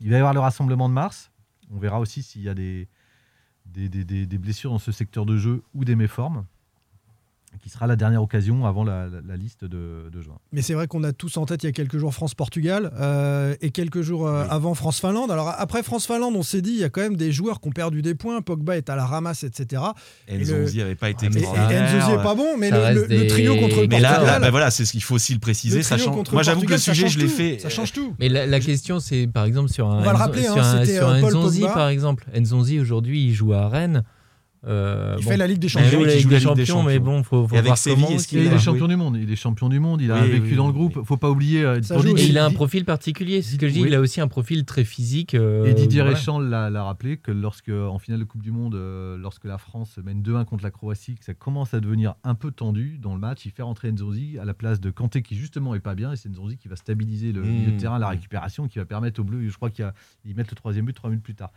il 0.02 0.10
va 0.10 0.16
y 0.16 0.20
avoir 0.20 0.34
le 0.34 0.40
rassemblement 0.40 0.90
de 0.90 0.94
mars. 0.96 1.30
On 1.74 1.80
verra 1.80 2.00
aussi 2.00 2.22
s'il 2.22 2.42
y 2.42 2.50
a 2.50 2.54
des, 2.54 2.88
blessures 4.38 4.72
dans 4.72 4.80
ce 4.80 4.92
secteur 4.92 5.26
de 5.26 5.38
jeu 5.38 5.64
ou 5.74 5.86
des 5.86 5.96
méformes, 5.96 6.46
qui 7.62 7.70
sera 7.70 7.88
la 7.88 7.96
dernière 7.96 8.22
occasion 8.22 8.66
avant 8.66 8.84
la, 8.84 9.08
la- 9.08 9.22
la 9.26 9.38
liste 9.38 9.64
de, 9.66 10.10
de 10.12 10.22
juin. 10.22 10.36
Mais 10.52 10.62
c'est 10.62 10.74
vrai 10.74 10.88
qu'on 10.88 11.04
a 11.04 11.14
tous 11.14 11.38
en 11.38 11.46
tête 11.46 11.64
il 11.64 11.68
y 11.68 11.70
a 11.70 11.72
quelques 11.72 11.98
jours 11.98 12.14
France-Portugal 12.14 12.92
euh, 13.00 13.56
et 13.62 13.70
quelques 13.72 14.02
jours 14.02 14.28
euh, 14.28 14.46
avant 14.50 14.74
France-Finlande. 14.74 15.32
Alors 15.32 15.54
après 15.58 15.84
France-Finlande, 15.84 16.36
on 16.36 16.44
s'est 16.44 16.62
dit 16.62 16.72
il 16.72 16.80
y 16.80 16.84
a 16.84 16.90
quand 16.90 17.02
même 17.02 17.16
des 17.16 17.32
joueurs 17.32 17.62
qui 17.62 17.68
ont 17.70 17.72
perdu 17.72 18.02
des 18.02 18.16
points. 18.16 18.42
Pogba 18.42 18.76
est 18.78 18.90
à 18.90 18.96
la 18.96 19.06
ramasse, 19.06 19.44
etc. 19.44 19.82
Nzonzi 20.32 20.78
n'avait 20.80 20.96
pas 20.96 21.10
été 21.10 21.28
extraordinaire. 21.28 21.90
Nzonzi 21.98 22.12
est 22.14 22.24
pas 22.24 22.36
bon, 22.36 22.58
mais 22.58 22.70
le, 22.72 23.28
trio 23.28 23.56
contre 23.56 23.82
le 23.82 23.88
Mais 23.88 24.00
là, 24.00 24.14
Portugal. 24.16 24.42
bah 24.42 24.52
voilà, 24.52 24.72
c'est 24.72 24.86
ce 24.86 24.92
qu'il 24.92 25.04
faut 25.04 25.16
aussi 25.16 25.34
le 25.34 25.40
préciser. 25.40 25.78
le 25.78 25.84
ça 25.84 25.98
change- 25.98 26.30
Moi, 26.32 26.44
j'avoue 26.44 26.62
que 26.62 26.72
le 26.72 26.78
sujet, 26.78 27.08
je 27.08 27.20
l'ai 27.20 27.26
tout. 27.26 27.32
fait. 27.32 27.60
Ça 27.60 27.70
change 27.70 27.92
tout. 27.94 28.14
Mais 28.20 28.30
la, 28.30 28.46
la 28.46 28.60
question, 28.60 29.00
c'est 29.00 29.28
par 29.28 29.46
exemple 29.46 29.70
sur 29.70 29.90
un, 29.90 30.00
On 30.00 30.02
va 30.02 30.12
le 30.12 30.18
Enzo- 30.18 30.20
rappeler, 30.20 30.48
hein, 30.48 30.54
sur 30.54 30.64
un, 30.64 30.86
sur 30.86 31.08
euh, 31.08 31.14
un 31.14 31.22
Nzonzi, 31.30 31.62
par 31.62 31.90
exemple. 31.90 32.26
Nzonzi, 32.38 32.80
aujourd'hui, 32.80 33.26
il 33.28 33.34
joue 33.34 33.54
à 33.54 33.68
Rennes. 33.70 34.04
Euh, 34.66 35.16
Il 35.20 35.24
bon. 35.26 35.32
fait 35.32 35.38
la 35.38 35.48
Ligue 35.48 35.60
des 35.60 35.68
Il 35.68 35.70
Champions. 35.70 35.90
joue 35.90 35.98
Oui, 36.00 36.06
la 36.08 36.16
Ligue 36.16 36.28
des 36.30 36.40
Champions, 36.40 36.84
mais 36.84 37.00
bon, 37.00 37.22
faut, 37.24 37.48
faut 37.48 37.56
Et 37.56 37.58
avec 37.58 37.76
Séville, 37.76 38.06
comment. 38.06 38.18
il 38.32 38.50
va 38.50 38.56
est 38.56 38.60
champion 38.60 38.88
du 38.88 38.96
monde? 38.96 39.18
Il 39.22 39.30
est 39.32 39.36
champion 39.36 39.68
du 39.70 39.80
monde. 39.80 40.02
Il 40.02 40.12
a 40.12 40.22
Oui, 40.22 40.30
vécu 40.32 40.50
oui, 40.52 40.56
dans 40.56 40.68
le 40.68 40.74
groupe. 40.74 40.96
oui. 40.96 41.04
Faut 41.06 41.18
pas 41.18 41.30
oublier. 41.30 41.64
euh, 41.66 41.82
joue. 41.82 42.16
il 42.18 42.38
a 42.38 42.46
un 42.46 42.52
profil 42.52 42.86
particulier. 42.86 43.42
C'est 43.42 43.54
ce 43.56 43.60
que 43.60 43.68
je 43.68 43.74
dis. 43.74 43.82
Oui. 43.82 43.88
Il 43.90 43.96
a 43.96 44.00
aussi 44.00 44.22
un 44.22 44.28
profil 44.28 44.64
très 44.66 44.84
physique. 44.86 45.34
euh, 45.36 45.66
Et 45.66 45.74
Didier 45.74 46.02
voilà. 46.02 46.16
Deschamps 46.18 46.40
l'a 46.40 46.84
rappelé 46.84 47.18
que 47.18 47.32
lorsque, 47.32 47.70
en 47.70 48.00
finale 48.00 48.20
de 48.22 48.26
Coupe 48.26 48.42
du 48.42 48.52
Monde, 48.52 48.76
lorsque 49.20 49.46
la 49.46 49.58
France 49.58 50.00
mène 50.04 50.22
2-1 50.22 50.46
contre 50.46 50.64
la 50.64 50.72
Croatie, 50.72 51.16
que 51.16 51.26
ça 51.26 51.34
commence 51.34 51.74
à 51.74 51.80
devenir 51.80 52.16
un 52.24 52.36
peu 52.36 52.52
tendu 52.52 52.98
dans 53.00 53.14
le 53.14 53.20
match, 53.20 53.46
il 53.46 53.52
fait 53.52 53.64
rentrer 53.64 53.92
Nzonzi 53.92 54.38
à 54.40 54.46
la 54.46 54.54
place 54.54 54.80
de 54.80 54.90
Kanté 54.92 55.22
qui 55.24 55.36
justement 55.36 55.76
est 55.76 55.80
pas 55.82 55.96
bien, 55.96 56.14
et 56.14 56.16
c'est 56.16 56.30
Nzonzi 56.30 56.58
qui 56.58 56.68
va 56.70 56.76
stabiliser 56.78 57.32
le 57.34 57.42
Mmh. 57.44 57.48
milieu 57.50 57.72
de 57.72 57.78
terrain, 57.80 58.00
la 58.00 58.08
récupération, 58.08 58.68
qui 58.70 58.80
va 58.80 58.86
permettre 58.86 59.20
aux 59.20 59.24
Bleus, 59.26 59.50
je 59.50 59.56
crois 59.56 59.70
qu'ils 59.70 59.86
mettent 60.36 60.50
le 60.52 60.56
troisième 60.56 60.86
but 60.86 60.94
trois 60.94 61.10
minutes 61.10 61.24
plus 61.26 61.36
tard. 61.36 61.52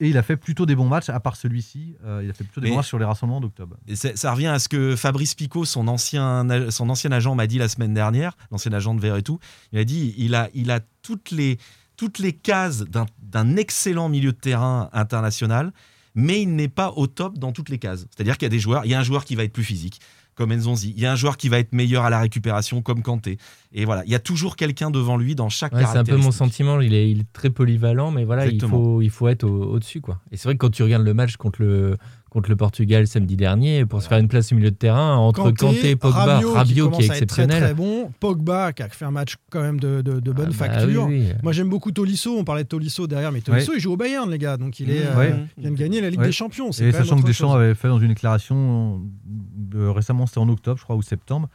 Et 0.00 0.08
il 0.08 0.18
a 0.18 0.22
fait 0.24 0.36
plutôt 0.36 0.66
des 0.66 0.74
bons 0.74 0.88
matchs, 0.88 1.08
à 1.08 1.20
part 1.20 1.36
celui-ci, 1.36 1.94
euh, 2.04 2.20
il 2.24 2.28
a 2.28 2.32
fait 2.32 2.42
plutôt 2.44 2.60
des 2.60 2.66
Mais- 2.66 2.70
bons 2.72 2.76
matchs 2.78 2.88
sur 2.88 2.98
les 2.98 3.04
rassemblements 3.04 3.40
d'octobre. 3.40 3.76
Et 3.86 3.94
ça 3.94 4.32
revient 4.32 4.48
à 4.48 4.58
ce 4.58 4.68
que 4.68 4.96
Fabrice 4.96 5.34
Picot, 5.34 5.64
son 5.64 5.86
ancien, 5.88 6.44
son 6.70 6.90
ancien 6.90 7.12
agent, 7.12 7.34
m'a 7.36 7.46
dit 7.46 7.58
la 7.58 7.68
semaine 7.68 7.94
dernière, 7.94 8.36
l'ancien 8.50 8.72
agent 8.72 8.94
de 8.94 9.00
Verretou. 9.00 9.38
Il 9.72 9.78
a 9.78 9.84
dit 9.84 10.14
il 10.18 10.34
a, 10.34 10.48
il 10.52 10.70
a 10.72 10.80
toutes, 11.02 11.30
les, 11.30 11.58
toutes 11.96 12.18
les 12.18 12.32
cases 12.32 12.80
d'un- 12.80 13.06
d'un 13.22 13.56
excellent 13.56 14.08
milieu 14.08 14.32
de 14.32 14.36
terrain 14.38 14.90
international, 14.92 15.72
mais 16.16 16.42
il 16.42 16.54
n'est 16.56 16.68
pas 16.68 16.90
au 16.96 17.06
top 17.06 17.38
dans 17.38 17.52
toutes 17.52 17.68
les 17.68 17.78
cases. 17.78 18.06
C'est-à-dire 18.14 18.36
qu'il 18.36 18.46
y 18.46 18.50
a 18.50 18.50
des 18.50 18.58
joueurs, 18.58 18.84
il 18.84 18.90
y 18.90 18.94
a 18.94 18.98
un 19.00 19.04
joueur 19.04 19.24
qui 19.24 19.36
va 19.36 19.44
être 19.44 19.52
plus 19.52 19.64
physique, 19.64 20.00
comme 20.34 20.52
Nzonzi. 20.54 20.92
Il 20.96 21.02
y 21.02 21.06
a 21.06 21.12
un 21.12 21.16
joueur 21.16 21.36
qui 21.36 21.48
va 21.48 21.58
être 21.58 21.72
meilleur 21.72 22.04
à 22.04 22.10
la 22.10 22.20
récupération, 22.20 22.82
comme 22.82 23.02
Kanté. 23.02 23.38
Et 23.72 23.84
voilà, 23.84 24.04
il 24.04 24.10
y 24.10 24.14
a 24.14 24.18
toujours 24.20 24.56
quelqu'un 24.56 24.90
devant 24.90 25.16
lui 25.16 25.34
dans 25.34 25.48
chaque 25.48 25.72
Ouais, 25.72 25.84
c'est 25.92 25.98
un 25.98 26.04
peu 26.04 26.16
mon 26.16 26.30
sentiment. 26.32 26.80
Il 26.80 26.94
est, 26.94 27.10
il 27.10 27.20
est 27.20 27.32
très 27.32 27.50
polyvalent, 27.50 28.10
mais 28.10 28.24
voilà, 28.24 28.46
il 28.46 28.60
faut, 28.60 29.02
il 29.02 29.10
faut 29.10 29.28
être 29.28 29.44
au- 29.44 29.64
au-dessus. 29.72 30.00
quoi. 30.00 30.20
Et 30.30 30.36
c'est 30.36 30.44
vrai 30.44 30.54
que 30.54 30.58
quand 30.58 30.70
tu 30.70 30.82
regardes 30.82 31.04
le 31.04 31.14
match 31.14 31.36
contre 31.36 31.62
le, 31.62 31.96
contre 32.34 32.50
le 32.50 32.56
Portugal 32.56 33.06
samedi 33.06 33.36
dernier, 33.36 33.86
pour 33.86 34.02
se 34.02 34.08
faire 34.08 34.18
une 34.18 34.26
place 34.28 34.52
au 34.52 34.56
milieu 34.56 34.70
de 34.72 34.76
terrain, 34.76 35.14
entre 35.16 35.52
Kanté, 35.52 35.94
Pogba, 35.96 36.18
Rabiot, 36.34 36.52
Rabiot, 36.52 36.90
qui, 36.90 37.02
est 37.02 37.04
être 37.04 37.06
très, 37.06 37.22
exceptionnel. 37.22 37.62
très 37.62 37.74
bon, 37.74 38.10
Pogba 38.20 38.72
qui 38.72 38.82
a 38.82 38.88
fait 38.88 39.04
un 39.04 39.12
match 39.12 39.36
quand 39.50 39.62
même 39.62 39.78
de, 39.78 40.02
de- 40.02 40.18
de 40.18 40.32
bonne 40.32 40.46
Ah 40.50 40.56
bah 40.58 40.70
facture. 40.72 41.06
oui, 41.06 41.26
oui. 41.28 41.32
Moi 41.44 41.52
j'aime 41.52 41.68
beaucoup 41.68 41.92
Tolisso, 41.92 42.36
on 42.36 42.42
parlait 42.44 42.64
de 42.64 42.68
Tolisso 42.68 43.06
derrière, 43.06 43.30
mais 43.30 43.40
Tolisso 43.40 43.72
il 43.74 43.80
joue 43.80 43.92
au 43.92 43.96
Bayern 43.96 44.28
les 44.28 44.38
gars, 44.38 44.56
donc 44.56 44.80
il, 44.80 44.90
est, 44.90 45.04
Mmh, 45.04 45.16
euh, 45.18 45.36
il 45.56 45.62
vient 45.62 45.70
de 45.70 45.76
gagner 45.76 46.00
la 46.00 46.10
Ligue 46.10 46.18
Ouais. 46.20 46.26
des 46.26 46.32
Champions. 46.32 46.72
c'est 46.72 46.86
Et 46.86 46.92
sachant 46.92 47.20
que 47.20 47.26
Deschamps 47.26 47.52
chose. 47.52 47.56
avait 47.62 47.74
fait 47.76 47.86
dans 47.88 48.00
une 48.00 48.08
déclaration 48.08 49.00
de- 49.24 49.86
récemment, 49.86 50.26
c'était 50.26 50.38
en 50.38 50.48
octobre, 50.48 50.78
je 50.78 50.84
crois, 50.84 50.96
ou 50.96 51.02
septembre, 51.02 51.48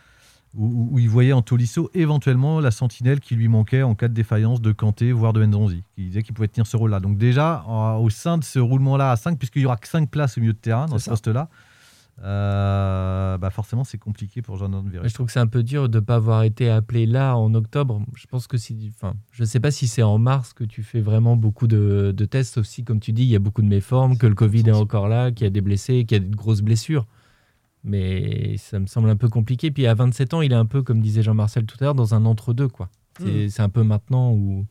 où, 0.55 0.97
il 0.99 1.09
voyait 1.09 1.33
en 1.33 1.41
Tolisso 1.41 1.89
éventuellement 1.93 2.59
la 2.59 2.71
sentinelle 2.71 3.19
qui 3.19 3.35
lui 3.35 3.47
manquait 3.47 3.83
en 3.83 3.93
cas 3.95 4.07
de 4.07 4.13
défaillance 4.13 4.61
de 4.61 4.71
Kanté, 4.71 5.11
voire 5.11 5.31
de 5.33 5.45
Nzonzi. 5.45 5.83
Il 5.97 6.07
disait 6.07 6.23
qu'il 6.23 6.33
pouvait 6.33 6.47
tenir 6.47 6.65
ce 6.67 6.75
rôle-là. 6.77 6.99
Donc 6.99 7.17
déjà, 7.17 7.63
en- 7.67 7.97
au 7.97 8.09
sein 8.09 8.37
de 8.37 8.43
ce 8.43 8.59
roulement-là 8.59 9.11
à 9.11 9.15
5, 9.15 9.37
puisqu'il 9.37 9.61
y 9.61 9.65
aura 9.65 9.77
que 9.77 9.87
5 9.87 10.09
places 10.09 10.37
au 10.37 10.41
milieu 10.41 10.53
de 10.53 10.57
terrain 10.57 10.87
dans 10.87 10.97
ce 10.97 11.09
poste-là, 11.11 11.49
euh, 12.21 13.37
bah 13.37 13.49
forcément 13.49 13.83
c'est 13.83 13.97
compliqué 13.97 14.41
pour 14.41 14.57
Jordan 14.57 14.83
Verret. 14.89 15.07
Je 15.07 15.13
trouve 15.13 15.27
que 15.27 15.31
c'est 15.31 15.39
un 15.39 15.47
peu 15.47 15.63
dur 15.63 15.87
de 15.87 15.99
ne 15.99 16.03
pas 16.03 16.15
avoir 16.15 16.43
été 16.43 16.69
appelé 16.69 17.05
là 17.05 17.35
en 17.37 17.53
octobre. 17.53 18.01
Je 18.15 18.25
pense 18.27 18.47
que 18.47 18.57
si, 18.57 18.91
enfin, 18.95 19.13
je 19.31 19.43
ne 19.43 19.47
sais 19.47 19.59
pas 19.59 19.71
si 19.71 19.87
c'est 19.87 20.03
en 20.03 20.17
mars 20.17 20.53
que 20.53 20.63
tu 20.65 20.83
fais 20.83 20.99
vraiment 21.01 21.35
beaucoup 21.37 21.67
de, 21.67 22.13
de 22.15 22.25
tests, 22.25 22.55
sauf 22.55 22.65
si, 22.65 22.83
comme 22.83 22.99
tu 22.99 23.13
dis, 23.13 23.23
il 23.23 23.29
y 23.29 23.35
a 23.35 23.39
beaucoup 23.39 23.61
de 23.61 23.67
méformes, 23.67 24.17
que 24.17 24.27
le 24.27 24.35
Covid 24.35 24.63
est 24.67 24.71
encore 24.73 25.07
là, 25.07 25.31
qu'il 25.31 25.45
y 25.45 25.47
a 25.47 25.51
des 25.51 25.61
blessés, 25.61 26.03
qu'il 26.05 26.17
y 26.21 26.21
a 26.21 26.27
de 26.27 26.35
grosses 26.35 26.61
blessures. 26.61 27.05
Mais 27.83 28.57
ça 28.57 28.79
me 28.79 28.85
semble 28.87 29.09
un 29.09 29.15
peu 29.15 29.29
compliqué. 29.29 29.71
Puis 29.71 29.87
à 29.87 29.93
27 29.93 30.33
ans, 30.33 30.41
il 30.41 30.51
est 30.51 30.55
un 30.55 30.65
peu, 30.65 30.81
comme 30.83 31.01
disait 31.01 31.23
Jean-Marcel 31.23 31.65
tout 31.65 31.77
à 31.79 31.85
l'heure, 31.85 31.95
dans 31.95 32.13
un 32.13 32.25
entre-deux. 32.25 32.67
quoi. 32.67 32.89
C'est 33.19 33.25
Mm. 33.45 33.49
c'est 33.49 33.61
un 33.61 33.69
peu 33.69 33.83
maintenant 33.83 34.31
où. 34.33 34.65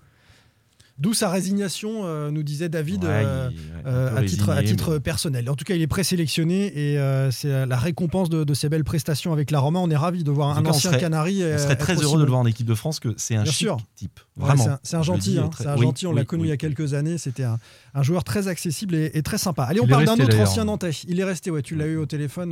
D'où 0.99 1.14
sa 1.14 1.28
résignation, 1.31 2.00
euh, 2.05 2.31
nous 2.33 2.43
disait 2.43 2.69
David, 2.69 3.05
Ouais, 3.05 3.11
euh, 3.12 3.50
il- 3.52 3.57
ouais, 3.57 3.62
un 3.85 3.88
euh, 3.88 4.17
à, 4.17 4.23
titre, 4.25 4.50
à 4.50 4.55
résigné, 4.55 4.71
titre 4.76 4.93
mais- 4.95 5.00
personnel. 5.00 5.49
En 5.49 5.55
tout 5.55 5.64
cas, 5.64 5.75
il 5.75 5.83
est 5.83 5.87
présélectionné 5.87 6.67
et 6.76 6.99
euh, 6.99 7.31
c'est 7.31 7.67
la 7.67 7.76
récompense 7.76 8.28
de, 8.28 8.43
de 8.45 8.55
ses 8.55 8.69
belles 8.69 8.83
prestations 8.85 9.33
avec 9.33 9.50
la 9.50 9.61
Roma. 9.61 9.78
On 9.78 9.90
est 9.90 9.97
ravis 9.97 10.25
de 10.25 10.31
voir 10.31 10.57
un 10.59 10.62
tout 10.62 10.71
ancien 10.71 10.90
serait- 10.90 11.00
Canari. 11.00 11.38
On 11.43 11.47
euh, 11.47 11.59
serait 11.59 11.76
très 11.76 11.95
heureux 11.95 12.19
de 12.19 12.25
le 12.25 12.28
voir 12.31 12.40
en 12.40 12.47
équipe 12.47 12.67
de 12.67 12.75
France, 12.75 12.99
que 12.99 13.14
c'est 13.17 13.37
un 13.37 13.45
Bien 13.45 13.52
chic 13.52 13.67
sûr. 13.69 13.76
type. 13.95 14.19
Ouais, 14.37 14.47
Vraiment. 14.47 14.78
c'est 14.83 14.97
un- 14.97 15.02
gentil. 15.02 15.31
dis, 15.33 15.38
hein. 15.38 15.49
très- 15.49 15.67
un 15.69 15.76
oui, 15.76 15.83
gentil. 15.83 16.07
On 16.09 16.12
l'a 16.12 16.25
connu 16.25 16.43
oui. 16.43 16.49
il 16.49 16.50
y 16.50 16.55
a 16.55 16.57
quelques 16.57 16.95
années. 16.95 17.17
C'était 17.19 17.45
un, 17.45 17.59
un 17.95 18.02
joueur 18.02 18.25
très 18.25 18.49
accessible 18.49 18.95
et, 18.97 19.11
et 19.14 19.23
très 19.23 19.38
sympa. 19.38 19.64
Allez, 19.64 19.81
on 19.81 19.85
Il 19.85 19.90
parle 19.90 20.05
d'un 20.05 20.14
autre 20.14 20.38
ancien 20.40 20.64
Nantais. 20.64 20.90
Il 21.07 21.21
est 21.21 21.25
resté, 21.25 21.50
ouais, 21.52 21.62
tu 21.62 21.76
l'as 21.76 21.87
eu 21.87 21.97
au 21.97 22.07
téléphone. 22.07 22.50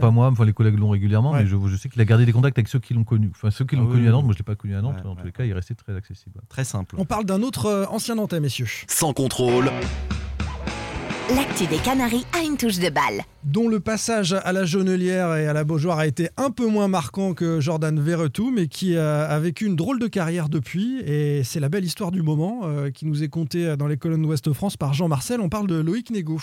pas, 0.00 0.10
moi, 0.12 0.28
enfin, 0.28 0.44
les 0.44 0.52
collègues 0.52 0.78
l'ont 0.78 0.90
régulièrement, 0.90 1.32
mais 1.32 1.46
je, 1.46 1.56
je 1.66 1.76
sais 1.76 1.88
qu'il 1.88 2.00
a 2.00 2.04
gardé 2.04 2.24
des 2.24 2.32
contacts 2.32 2.56
avec 2.58 2.68
ceux 2.68 2.78
qui 2.78 2.94
l'ont 2.94 3.04
connu. 3.04 3.30
Enfin, 3.34 3.50
ceux 3.50 3.64
qui 3.64 3.74
l'ont 3.74 3.86
Ah 3.88 3.92
connu 3.92 4.02
oui, 4.02 4.08
à 4.08 4.12
Nantes, 4.12 4.24
moi 4.24 4.32
je 4.34 4.38
l'ai 4.38 4.44
pas 4.44 4.54
connu 4.54 4.76
à 4.76 4.80
Nantes, 4.80 4.96
mais 5.02 5.10
en 5.10 5.16
les 5.24 5.32
cas, 5.32 5.44
il 5.44 5.50
est 5.50 5.54
resté 5.54 5.74
très 5.74 5.94
accessible. 5.96 6.40
Très 6.48 6.64
simple. 6.64 6.94
On 6.98 7.04
parle 7.04 7.24
d'un 7.24 7.42
autre 7.42 7.79
euh, 7.80 7.86
ancien 7.90 8.14
Nantais, 8.14 8.40
messieurs. 8.40 8.68
Sans 8.88 9.12
contrôle, 9.12 9.70
L'actu 11.34 11.66
des 11.68 11.76
Canaries 11.76 12.26
a 12.36 12.42
une 12.42 12.56
touche 12.56 12.80
de 12.80 12.90
balle. 12.90 13.22
dont 13.44 13.68
le 13.68 13.78
passage 13.78 14.32
à 14.32 14.52
la 14.52 14.64
Jaunelière 14.64 15.36
et 15.36 15.46
à 15.46 15.52
la 15.52 15.62
Beaujoire 15.62 16.00
a 16.00 16.06
été 16.08 16.28
un 16.36 16.50
peu 16.50 16.66
moins 16.66 16.88
marquant 16.88 17.34
que 17.34 17.60
Jordan 17.60 18.00
Verretou, 18.00 18.50
mais 18.50 18.66
qui 18.66 18.96
a, 18.96 19.26
a 19.26 19.38
vécu 19.38 19.66
une 19.66 19.76
drôle 19.76 20.00
de 20.00 20.08
carrière 20.08 20.48
depuis. 20.48 21.00
Et 21.06 21.42
c'est 21.44 21.60
la 21.60 21.68
belle 21.68 21.84
histoire 21.84 22.10
du 22.10 22.22
moment 22.22 22.62
euh, 22.64 22.90
qui 22.90 23.06
nous 23.06 23.22
est 23.22 23.28
contée 23.28 23.76
dans 23.76 23.86
les 23.86 23.96
colonnes 23.96 24.22
d'Ouest 24.22 24.52
France 24.52 24.76
par 24.76 24.92
Jean 24.92 25.06
Marcel. 25.06 25.40
On 25.40 25.48
parle 25.48 25.68
de 25.68 25.76
Loïc 25.76 26.10
Négo. 26.10 26.40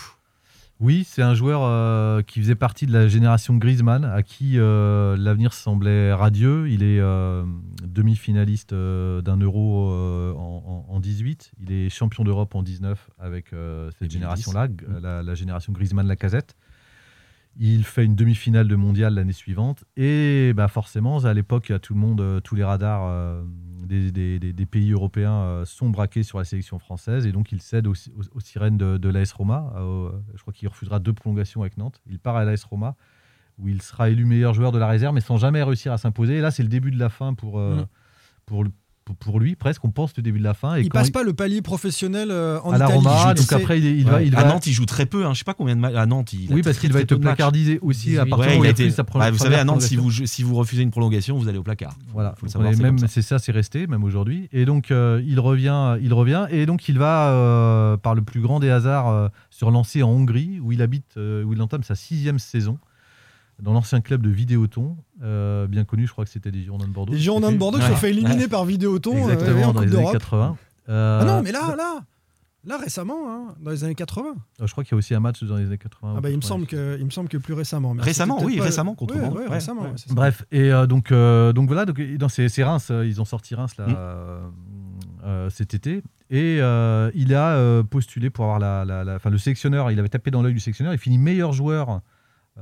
Oui, 0.79 1.03
c'est 1.09 1.23
un 1.23 1.33
joueur 1.33 1.61
euh, 1.63 2.21
qui 2.21 2.39
faisait 2.39 2.53
partie 2.55 2.85
de 2.85 2.93
la 2.93 3.07
génération 3.07 3.55
Griezmann, 3.57 4.05
à 4.05 4.21
qui 4.21 4.59
euh, 4.59 5.17
l'avenir 5.17 5.53
semblait 5.53 6.13
radieux. 6.13 6.69
Il 6.69 6.83
est 6.83 6.99
euh, 6.99 7.43
demi-finaliste 7.83 8.75
d'un 8.75 9.37
euro 9.37 9.89
en, 10.37 10.85
en- 10.89 10.93
en 10.95 10.99
18. 10.99 11.51
Il 11.61 11.71
est 11.71 11.89
champion 11.89 12.23
d'Europe 12.23 12.53
en 12.53 12.61
19 12.61 13.09
avec 13.17 13.45
cette 13.47 13.57
2010. 14.01 14.13
génération-là, 14.13 14.67
g- 14.67 14.73
la, 15.01 15.23
la 15.23 15.33
génération 15.35 15.73
Griezmann-Lacazette. 15.73 16.55
Il 17.59 17.83
fait 17.85 18.05
une 18.05 18.15
demi-finale 18.15 18.67
de 18.67 18.75
mondial 18.75 19.15
l'année 19.15 19.33
suivante. 19.33 19.83
Et 19.95 20.53
bah 20.55 20.67
forcément, 20.67 21.19
à 21.25 21.33
l'époque, 21.33 21.71
tout 21.81 21.93
le 21.95 21.99
monde, 21.99 22.21
euh, 22.21 22.39
tous 22.39 22.53
les 22.55 22.63
radars 22.63 23.05
euh, 23.05 23.43
des, 23.83 24.11
des- 24.11 24.37
des- 24.37 24.53
des 24.53 24.65
pays 24.67 24.91
européens 24.91 25.33
euh, 25.41 25.65
sont 25.65 25.89
braqués 25.89 26.21
sur 26.23 26.37
la 26.37 26.43
sélection 26.43 26.77
française. 26.77 27.25
Et 27.25 27.31
donc, 27.31 27.51
il 27.51 27.61
cède 27.61 27.87
aux, 27.87 27.93
aux- 27.93 28.35
aux 28.35 28.39
sirènes 28.39 28.77
de, 28.77 28.97
de 28.97 29.09
l'AS 29.09 29.31
Roma. 29.31 29.73
Je 30.35 30.41
crois 30.41 30.53
qu'il 30.53 30.67
refusera 30.67 30.99
deux 30.99 31.13
prolongations 31.13 31.61
avec 31.61 31.77
Nantes. 31.77 31.99
Il 32.07 32.19
part 32.19 32.35
à 32.35 32.45
l'AS 32.45 32.63
Roma, 32.63 32.95
où 33.57 33.67
il 33.67 33.81
sera 33.81 34.09
élu 34.11 34.25
meilleur 34.25 34.53
joueur 34.53 34.71
de 34.71 34.77
la 34.77 34.87
réserve, 34.87 35.15
mais 35.15 35.21
sans 35.21 35.37
jamais 35.37 35.63
réussir 35.63 35.91
à 35.91 35.97
s'imposer. 35.97 36.35
Et 36.37 36.41
là, 36.41 36.51
c'est 36.51 36.63
le 36.63 36.69
début 36.69 36.91
de 36.91 36.99
la 36.99 37.09
fin 37.09 37.33
pour, 37.33 37.59
Mm. 37.59 37.87
pour, 38.45 38.65
pour, 39.13 39.39
lui, 39.39 39.55
presque. 39.55 39.83
On 39.85 39.91
pense 39.91 40.15
le 40.17 40.23
début 40.23 40.39
de 40.39 40.43
la 40.43 40.53
fin. 40.53 40.75
Et 40.75 40.81
Il 40.81 40.89
passe 40.89 41.09
pas 41.09 41.23
le 41.23 41.33
palier 41.33 41.61
professionnel 41.61 42.29
euh, 42.31 42.59
en 42.63 42.71
à 42.71 42.77
la 42.77 42.85
Italie. 42.85 42.97
Roma, 43.05 43.33
donc 43.33 43.53
après, 43.53 43.79
il, 43.79 44.05
va. 44.05 44.17
À 44.17 44.43
Nantes, 44.45 44.67
il 44.67 44.73
joue 44.73 44.85
très 44.85 45.05
peu. 45.05 45.25
Hein. 45.25 45.33
Je 45.33 45.39
sais 45.39 45.43
pas 45.43 45.53
combien 45.53 45.75
de 45.75 45.81
matchs. 45.81 45.95
À 45.95 46.05
Nantes, 46.05 46.33
il 46.33 46.51
a 46.51 46.55
oui, 46.55 46.61
parce 46.61 46.77
qu'il 46.79 46.91
va 46.91 47.01
être 47.01 47.15
placardisé 47.15 47.79
aussi 47.81 48.17
à 48.17 48.23
18. 48.23 48.29
partir 48.29 48.47
Ouais, 48.47 48.53
du 48.53 48.59
où 48.59 48.63
il 48.63 48.67
a 48.67 48.71
été- 48.71 48.89
sa 48.89 49.03
bah, 49.03 49.07
première 49.09 49.31
vous 49.31 49.37
savez, 49.37 49.55
à 49.55 49.63
Nantes, 49.63 49.81
si 49.81 49.95
prolongation. 49.95 50.23
vous, 50.23 50.27
si 50.27 50.43
vous 50.43 50.55
refusez 50.55 50.83
une 50.83 50.91
prolongation, 50.91 51.37
vous 51.37 51.47
allez 51.47 51.57
au 51.57 51.63
placard. 51.63 51.95
Voilà, 52.13 52.33
Faut 52.37 52.45
le 52.45 52.51
savoir, 52.51 52.75
même 52.77 52.97
c'est 53.07 53.21
ça, 53.21 53.39
c'est 53.39 53.51
resté, 53.51 53.87
même 53.87 54.03
aujourd'hui. 54.03 54.49
Et 54.51 54.65
donc 54.65 54.91
euh, 54.91 55.21
il 55.25 55.39
revient, 55.39 55.97
il 56.01 56.13
revient, 56.13 56.47
et 56.49 56.65
donc 56.65 56.87
il 56.89 56.97
va 56.97 57.29
euh, 57.29 57.97
par 57.97 58.15
le 58.15 58.21
plus 58.21 58.41
grand 58.41 58.59
des 58.59 58.69
hasards 58.69 59.07
euh, 59.09 59.27
se 59.49 59.65
relancer 59.65 60.03
en 60.03 60.09
Hongrie, 60.09 60.59
où 60.61 60.71
il 60.71 60.81
habite, 60.81 61.15
où 61.17 61.53
il 61.53 61.61
entame 61.61 61.83
sa 61.83 61.95
sixième 61.95 62.39
saison 62.39 62.77
dans 63.61 63.73
l'ancien 63.73 64.01
club 64.01 64.21
de 64.21 64.29
Vidéoton, 64.29 64.97
euh, 65.23 65.67
bien 65.67 65.83
connu, 65.83 66.05
je 66.07 66.11
crois 66.11 66.25
que 66.25 66.29
c'était 66.31 66.51
des 66.51 66.61
Girondins 66.63 66.87
de 66.87 66.91
Bordeaux. 66.93 67.13
Les 67.13 67.19
Girondins 67.19 67.51
de 67.51 67.57
Bordeaux 67.57 67.77
qui 67.79 67.83
Ouais. 67.85 67.89
sont 67.91 67.95
fait 67.97 68.11
éliminer 68.11 68.47
par 68.47 68.65
Vidéoton 68.65 69.15
euh, 69.15 69.21
en 69.23 69.27
dans 69.27 69.33
Coupe 69.35 69.41
les 69.45 69.49
années 69.81 69.91
d'Europe. 69.91 70.13
80. 70.13 70.57
Euh, 70.89 71.19
Ah 71.21 71.25
non, 71.25 71.41
mais 71.43 71.51
là, 71.51 71.75
là, 71.75 72.01
là 72.65 72.77
récemment, 72.77 73.15
hein, 73.27 73.55
dans 73.59 73.71
les 73.71 73.83
années 73.83 73.95
80. 73.95 74.35
euh, 74.61 74.67
je 74.67 74.71
crois 74.71 74.83
qu'il 74.83 74.91
y 74.91 74.95
a 74.95 74.99
aussi 74.99 75.15
un 75.15 75.19
match 75.19 75.43
dans 75.43 75.55
les 75.57 75.65
années 75.65 75.77
80. 75.77 76.13
Ah 76.17 76.21
bah, 76.21 76.29
il 76.29 76.35
me 76.37 76.41
90. 76.41 76.47
semble 76.47 76.65
que, 76.67 76.97
il 76.99 77.05
me 77.05 77.09
semble 77.09 77.29
que 77.29 77.37
plus 77.37 77.53
récemment. 77.55 77.93
mais 77.95 78.03
Récemment, 78.03 78.43
oui, 78.43 78.57
pas- 78.57 78.63
récemment, 78.65 78.93
contre 78.95 79.15
Ouais, 79.15 79.21
ouais, 79.21 79.39
Ouais, 79.39 79.47
récemment. 79.47 79.83
Bref, 80.11 80.45
et 80.51 80.71
euh, 80.71 80.85
donc, 80.85 81.11
euh, 81.11 81.51
donc 81.51 81.67
voilà, 81.67 81.85
donc, 81.85 81.99
dans 82.17 82.29
c'est 82.29 82.49
c'est 82.49 82.63
Reims, 82.63 82.89
euh, 82.91 83.05
ils 83.07 83.19
ont 83.21 83.25
sorti 83.25 83.55
Reims 83.55 83.75
là, 83.77 83.87
Mm. 83.87 83.95
euh, 83.97 84.47
euh, 85.25 85.49
cet 85.49 85.73
été, 85.73 86.03
et 86.29 86.57
euh, 86.61 87.09
il 87.15 87.33
a 87.33 87.53
euh, 87.55 87.83
postulé 87.83 88.29
pour 88.29 88.45
avoir 88.45 88.59
la, 88.59 88.85
la- 88.85 89.03
la- 89.03 89.15
enfin 89.15 89.29
le 89.31 89.37
sélectionneur, 89.37 89.89
il 89.91 89.99
avait 89.99 90.09
tapé 90.09 90.29
dans 90.31 90.41
l'œil 90.41 90.53
du 90.53 90.59
sélectionneur, 90.59 90.93
il 90.93 90.99
finit 90.99 91.17
meilleur 91.17 91.53
joueur 91.53 91.89
euh, 91.89 91.97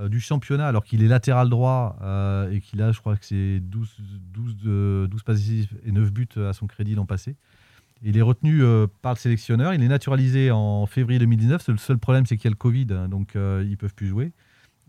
du 0.10 0.20
championnat 0.20 0.68
alors 0.68 0.84
qu'il 0.84 1.02
est 1.04 1.08
latéral 1.08 1.50
droit 1.50 1.98
euh, 2.02 2.52
et 2.52 2.60
qu'il 2.62 2.82
a, 2.82 2.92
je 2.92 3.00
crois 3.00 3.16
que 3.16 3.26
c'est 3.26 3.60
12, 3.60 3.96
12, 4.34 4.58
de- 4.58 5.08
12 5.10 5.24
passes 5.24 5.42
et 5.86 5.92
9 5.92 6.12
buts 6.12 6.28
à 6.38 6.54
son 6.54 6.68
crédit 6.68 6.96
l'an 6.96 7.06
passé. 7.06 7.36
Il 8.04 8.18
est 8.18 8.22
retenu 8.22 8.62
euh, 8.62 8.88
par 9.02 9.14
le 9.14 9.18
sélectionneur, 9.20 9.74
il 9.74 9.82
est 9.82 9.88
naturalisé 9.88 10.52
en 10.52 10.86
février 10.86 11.18
2019, 11.20 11.68
le 11.70 11.78
seul 11.78 11.98
problème 11.98 12.26
c'est 12.26 12.36
qu'il 12.38 12.46
y 12.46 12.48
a 12.48 12.52
le 12.52 12.56
Covid, 12.58 12.88
hein, 12.92 13.08
donc 13.08 13.36
euh, 13.36 13.62
ils 13.64 13.72
ne 13.72 13.76
peuvent 13.76 13.96
plus 13.96 14.08
jouer. 14.08 14.32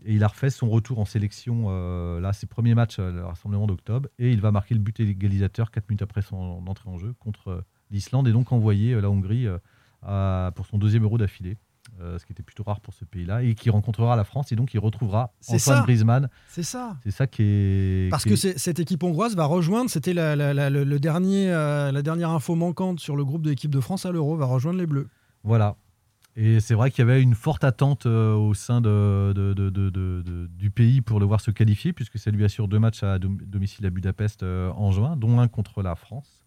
Et 0.05 0.13
il 0.13 0.23
a 0.23 0.27
refait 0.27 0.51
son 0.51 0.69
retour 0.69 0.99
en 0.99 1.05
sélection, 1.05 1.65
euh, 1.69 2.19
là, 2.19 2.31
ses 2.31 2.45
premiers 2.45 2.75
matchs, 2.75 2.97
euh, 2.99 3.11
le 3.11 3.25
rassemblement 3.25 3.65
d'octobre, 3.65 4.09
et 4.19 4.31
il 4.31 4.41
va 4.41 4.51
marquer 4.51 4.75
le 4.75 4.79
but 4.81 4.99
égalisateur 4.99 5.71
4 5.71 5.89
minutes 5.89 6.03
après 6.03 6.21
son 6.21 6.35
entrée 6.67 6.89
en 6.89 6.99
jeu 6.99 7.15
contre 7.19 7.47
euh, 7.47 7.61
l'Islande, 7.89 8.27
et 8.27 8.31
donc 8.31 8.51
envoyer 8.51 8.93
euh, 8.93 9.01
la 9.01 9.09
Hongrie 9.09 9.47
euh, 9.47 9.57
à- 10.03 10.51
pour 10.55 10.67
son 10.67 10.77
deuxième 10.77 11.03
euro 11.03 11.17
d'affilée, 11.17 11.57
euh, 12.01 12.17
ce 12.19 12.25
qui 12.25 12.31
était 12.31 12.43
plutôt 12.43 12.63
rare 12.63 12.79
pour 12.81 12.93
ce 12.93 13.05
pays-là, 13.05 13.43
et 13.43 13.55
qui 13.55 13.69
rencontrera 13.69 14.15
la 14.15 14.23
France, 14.23 14.51
et 14.51 14.55
donc 14.55 14.73
il 14.73 14.79
retrouvera 14.79 15.33
Antoine 15.47 15.59
ça. 15.59 15.81
Griezmann. 15.83 16.29
C'est 16.47 16.63
ça. 16.63 16.95
C'est 17.03 17.11
ça 17.11 17.27
qui 17.27 17.41
est. 17.43 18.09
Parce 18.11 18.23
qui 18.23 18.29
que 18.29 18.33
est- 18.47 18.57
cette 18.57 18.79
équipe 18.79 19.03
hongroise 19.03 19.35
va 19.35 19.45
rejoindre, 19.45 19.89
c'était 19.89 20.13
la, 20.13 20.35
la- 20.35 20.53
la- 20.53 20.69
le, 20.69 20.99
dernier, 20.99 21.51
euh, 21.51 21.91
la 21.91 22.01
dernière 22.01 22.29
info 22.29 22.55
manquante 22.55 22.99
sur 22.99 23.15
le 23.15 23.25
groupe 23.25 23.41
de 23.41 23.49
l'équipe 23.49 23.71
de 23.71 23.79
France 23.79 24.05
à 24.05 24.11
l'Euro, 24.11 24.35
va 24.37 24.45
rejoindre 24.45 24.79
les 24.79 24.85
Bleus. 24.87 25.07
Voilà. 25.43 25.75
Et 26.39 26.59
c'est 26.59 26.75
vrai 26.75 26.91
qu'il 26.91 26.99
y 26.99 27.09
avait 27.09 27.19
une 27.23 27.33
forte 27.33 27.63
attente 27.63 28.05
euh, 28.05 28.35
au 28.35 28.53
sein 28.53 28.79
de, 28.79 29.33
de- 29.33 29.53
de- 29.53 30.47
du 30.47 30.69
pays 30.69 31.01
pour 31.01 31.19
le 31.19 31.25
voir 31.25 31.41
se 31.41 31.49
qualifier, 31.49 31.93
puisque 31.93 32.19
ça 32.19 32.29
lui 32.29 32.45
assure 32.45 32.67
deux 32.67 32.77
matchs 32.77 33.01
à 33.01 33.17
dom- 33.17 33.39
domicile 33.43 33.87
à 33.87 33.89
Budapest 33.89 34.43
en 34.43 34.91
juin, 34.91 35.15
dont 35.17 35.39
un 35.39 35.47
contre 35.47 35.81
la 35.81 35.95
France. 35.95 36.43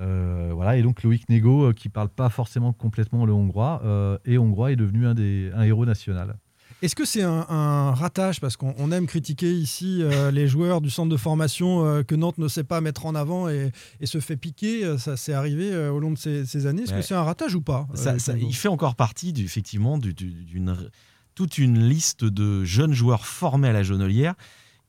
Euh, 0.00 0.50
voilà, 0.54 0.76
et 0.76 0.82
donc 0.82 1.02
Loïc 1.02 1.28
Nego, 1.28 1.64
euh, 1.68 1.72
qui 1.72 1.88
parle 1.88 2.08
pas 2.08 2.28
forcément 2.28 2.72
complètement 2.72 3.26
le 3.26 3.32
hongrois, 3.32 3.80
euh, 3.84 4.18
et 4.24 4.38
hongrois 4.38 4.72
est 4.72 4.76
devenu 4.76 5.06
un, 5.06 5.14
des, 5.14 5.50
un 5.54 5.62
héros 5.62 5.86
national. 5.86 6.36
Est-ce 6.80 6.94
que 6.94 7.04
c'est 7.04 7.22
un, 7.22 7.44
un 7.48 7.92
ratage? 7.92 8.40
Parce 8.40 8.56
qu'on 8.56 8.72
on 8.78 8.92
aime 8.92 9.06
critiquer 9.08 9.52
ici 9.52 9.98
euh, 10.02 10.30
les 10.30 10.46
joueurs 10.46 10.80
du 10.80 10.90
centre 10.90 11.08
de 11.08 11.16
formation 11.16 11.84
euh, 11.84 12.02
que 12.04 12.14
Nantes 12.14 12.38
ne 12.38 12.46
sait 12.46 12.62
pas 12.62 12.80
mettre 12.80 13.06
en 13.06 13.16
avant 13.16 13.48
et, 13.48 13.72
et 14.00 14.06
se 14.06 14.20
fait 14.20 14.36
piquer. 14.36 14.96
Ça 14.98 15.16
s'est 15.16 15.32
arrivé 15.32 15.72
euh, 15.72 15.90
au 15.90 15.98
long 15.98 16.12
de 16.12 16.18
ces, 16.18 16.46
ces 16.46 16.66
années. 16.66 16.82
Est-ce 16.82 16.92
Ouais. 16.92 17.00
que 17.00 17.04
c'est 17.04 17.14
un 17.14 17.24
ratage 17.24 17.56
ou 17.56 17.62
pas 17.62 17.88
Ça- 17.94 18.12
euh, 18.12 18.18
ça- 18.18 18.36
Hugo 18.36 18.46
il 18.48 18.54
fait 18.54 18.68
encore 18.68 18.94
partie, 18.94 19.32
du- 19.32 19.44
effectivement, 19.44 19.98
du- 19.98 20.14
du- 20.14 20.44
d'une 20.44 20.76
toute 21.34 21.58
une 21.58 21.78
liste 21.88 22.24
de 22.24 22.64
jeunes 22.64 22.92
joueurs 22.94 23.24
formés 23.26 23.68
à 23.68 23.72
la 23.72 23.82
Jaunelière 23.82 24.34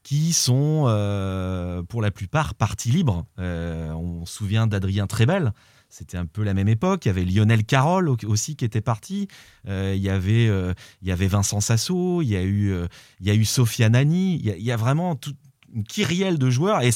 qui 0.04 0.34
sont, 0.34 0.86
euh, 0.88 1.84
pour 1.84 2.02
la 2.02 2.12
plupart, 2.12 2.56
partis 2.56 2.90
libres. 2.90 3.26
Euh, 3.40 3.92
on 3.92 4.26
se 4.26 4.34
souvient 4.34 4.68
d'Adrien 4.68 5.08
Trébel. 5.08 5.54
C'était 5.90 6.18
un 6.18 6.26
peu 6.26 6.44
la 6.44 6.54
même 6.54 6.68
époque. 6.68 7.06
Il 7.06 7.08
y 7.08 7.12
avait 7.12 7.26
Lionel 7.26 7.66
Carroll 7.66 8.10
au- 8.10 8.18
aussi 8.28 8.56
qui 8.56 8.64
était 8.64 8.82
parti. 8.82 9.28
Euh, 9.68 9.94
il, 9.96 10.02
y 10.02 10.10
avait, 10.10 10.46
il 10.46 11.08
y 11.08 11.12
avait 11.12 11.28
Vincent 11.28 11.62
Sasso. 11.62 12.22
Il 12.22 12.30
y 12.30 12.36
a 12.36 12.44
eu, 12.44 12.74
il 13.20 13.28
y 13.28 13.32
a 13.32 13.34
eu 13.34 13.46
Sophia 13.46 13.90
Nani. 13.90 14.36
Il 14.36 14.64
y 14.64 14.72
a, 14.72 14.78
vraiment 14.78 15.16
toute 15.16 15.38
une 15.74 15.84
kyrielle 15.84 16.38
de 16.38 16.50
joueurs. 16.50 16.82
Et 16.84 16.92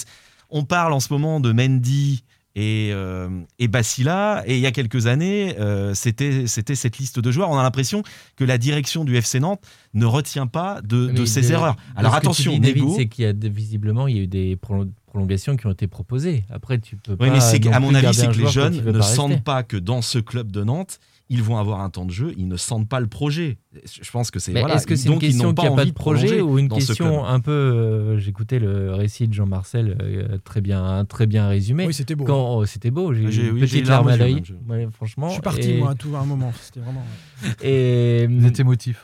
on 0.50 0.64
parle 0.64 0.94
en 0.94 1.00
ce 1.00 1.12
moment 1.12 1.40
de 1.40 1.52
Mendy 1.52 2.24
et, 2.56 2.92
euh, 2.94 3.30
et 3.60 3.68
Bacilla. 3.68 4.44
Et 4.46 4.56
il 4.56 4.60
y 4.62 4.66
a 4.66 4.72
quelques 4.72 5.08
années, 5.08 5.56
euh, 5.60 5.94
c'était 5.94 6.48
cette 6.76 6.98
liste 6.98 7.20
de 7.20 7.32
joueurs. 7.32 7.50
On 7.50 7.58
a 7.58 7.64
l'impression 7.64 8.04
que 8.36 8.44
la 8.44 8.58
direction 8.58 9.04
du 9.06 9.16
FC 9.16 9.40
Nantes 9.40 9.62
ne 9.94 10.06
retient 10.06 10.48
pas 10.48 10.82
de, 10.84 11.08
Mais 11.08 11.14
de 11.14 11.26
de- 11.42 11.52
erreurs. 11.52 11.76
de 11.76 12.00
Alors 12.00 12.14
attention, 12.16 12.54
c'est 12.96 13.08
qu'il 13.08 13.26
y 13.26 13.28
a 13.28 13.34
visiblement 13.34 14.08
il 14.08 14.16
y 14.18 14.20
a 14.20 14.24
eu 14.24 14.28
des 14.28 14.56
prolong- 14.56 14.92
prolongations 15.08 15.56
qui 15.58 15.68
ont 15.68 15.72
été 15.72 15.88
proposées. 15.88 16.44
Après, 16.50 16.80
tu 16.80 16.96
peux 16.96 17.12
Oui, 17.14 17.18
pas. 17.30 17.30
mais 17.34 17.42
plus 17.60 17.80
mon 17.80 17.94
avis, 17.94 18.14
c'est 18.14 18.28
que 18.32 18.38
les 18.40 18.48
jeunes 18.50 18.82
ne 18.84 19.02
sentent 19.02 19.44
pas 19.44 19.64
que 19.64 19.78
dans 19.78 20.02
ce 20.02 20.20
club 20.20 20.52
de 20.52 20.64
Nantes, 20.64 21.00
ils 21.30 21.42
vont 21.42 21.58
avoir 21.58 21.82
un 21.82 21.90
temps 21.90 22.06
de 22.06 22.12
jeu. 22.12 22.34
Ils 22.38 22.48
ne 22.48 22.58
sentent 22.58 22.88
pas 22.88 23.00
le 23.00 23.08
projet. 23.08 23.58
Je 23.86 24.12
pense 24.12 24.30
que 24.30 24.40
c'est 24.40 24.52
voilà. 24.52 24.76
Est-ce 24.76 24.86
que 24.86 24.96
c'est 24.96 25.10
une 25.10 25.20
question 25.20 25.48
n'ont 25.48 25.54
qu'il 25.54 25.64
n'y 25.64 25.68
a 25.68 25.76
pas 25.76 25.82
envie 25.82 25.92
de 25.92 25.96
projet 25.96 26.28
prolonger 26.28 26.42
ou 26.42 26.60
une 26.60 26.70
question 26.70 27.26
un 27.26 27.40
peu 27.40 27.52
euh, 27.52 28.18
J'écoutais 28.18 28.60
le 28.60 28.94
récit 28.94 29.28
de 29.28 29.34
Jean-Marcel 29.34 29.98
euh, 30.02 30.38
très 30.44 30.62
bien, 30.62 31.06
très 31.06 31.26
bien 31.26 31.48
résumé. 31.48 31.88
Oui, 31.88 31.94
c'était 31.94 32.16
beau. 32.16 32.26
Quand, 32.26 32.58
oh, 32.58 32.66
c'était 32.66 32.92
beau. 32.92 33.14
J'ai 33.14 33.22
eu 33.22 33.50
une 33.50 33.54
oui, 33.56 33.62
petite 33.62 33.88
larme 33.88 34.10
à 34.10 34.18
l'œil. 34.18 34.44
Ouais, 34.68 34.88
franchement. 34.92 35.30
Je 35.30 35.34
suis 35.34 35.42
parti, 35.42 35.72
et- 35.72 35.78
moi, 35.78 35.92
à 35.92 35.96
tout 35.96 36.16
à 36.16 36.20
un 36.20 36.26
moment. 36.26 36.52
C'était 36.62 36.82
vraiment. 36.82 37.06
Et, 37.64 38.28
Vous 38.28 38.46
êtes 38.46 38.60
émotif. 38.60 39.04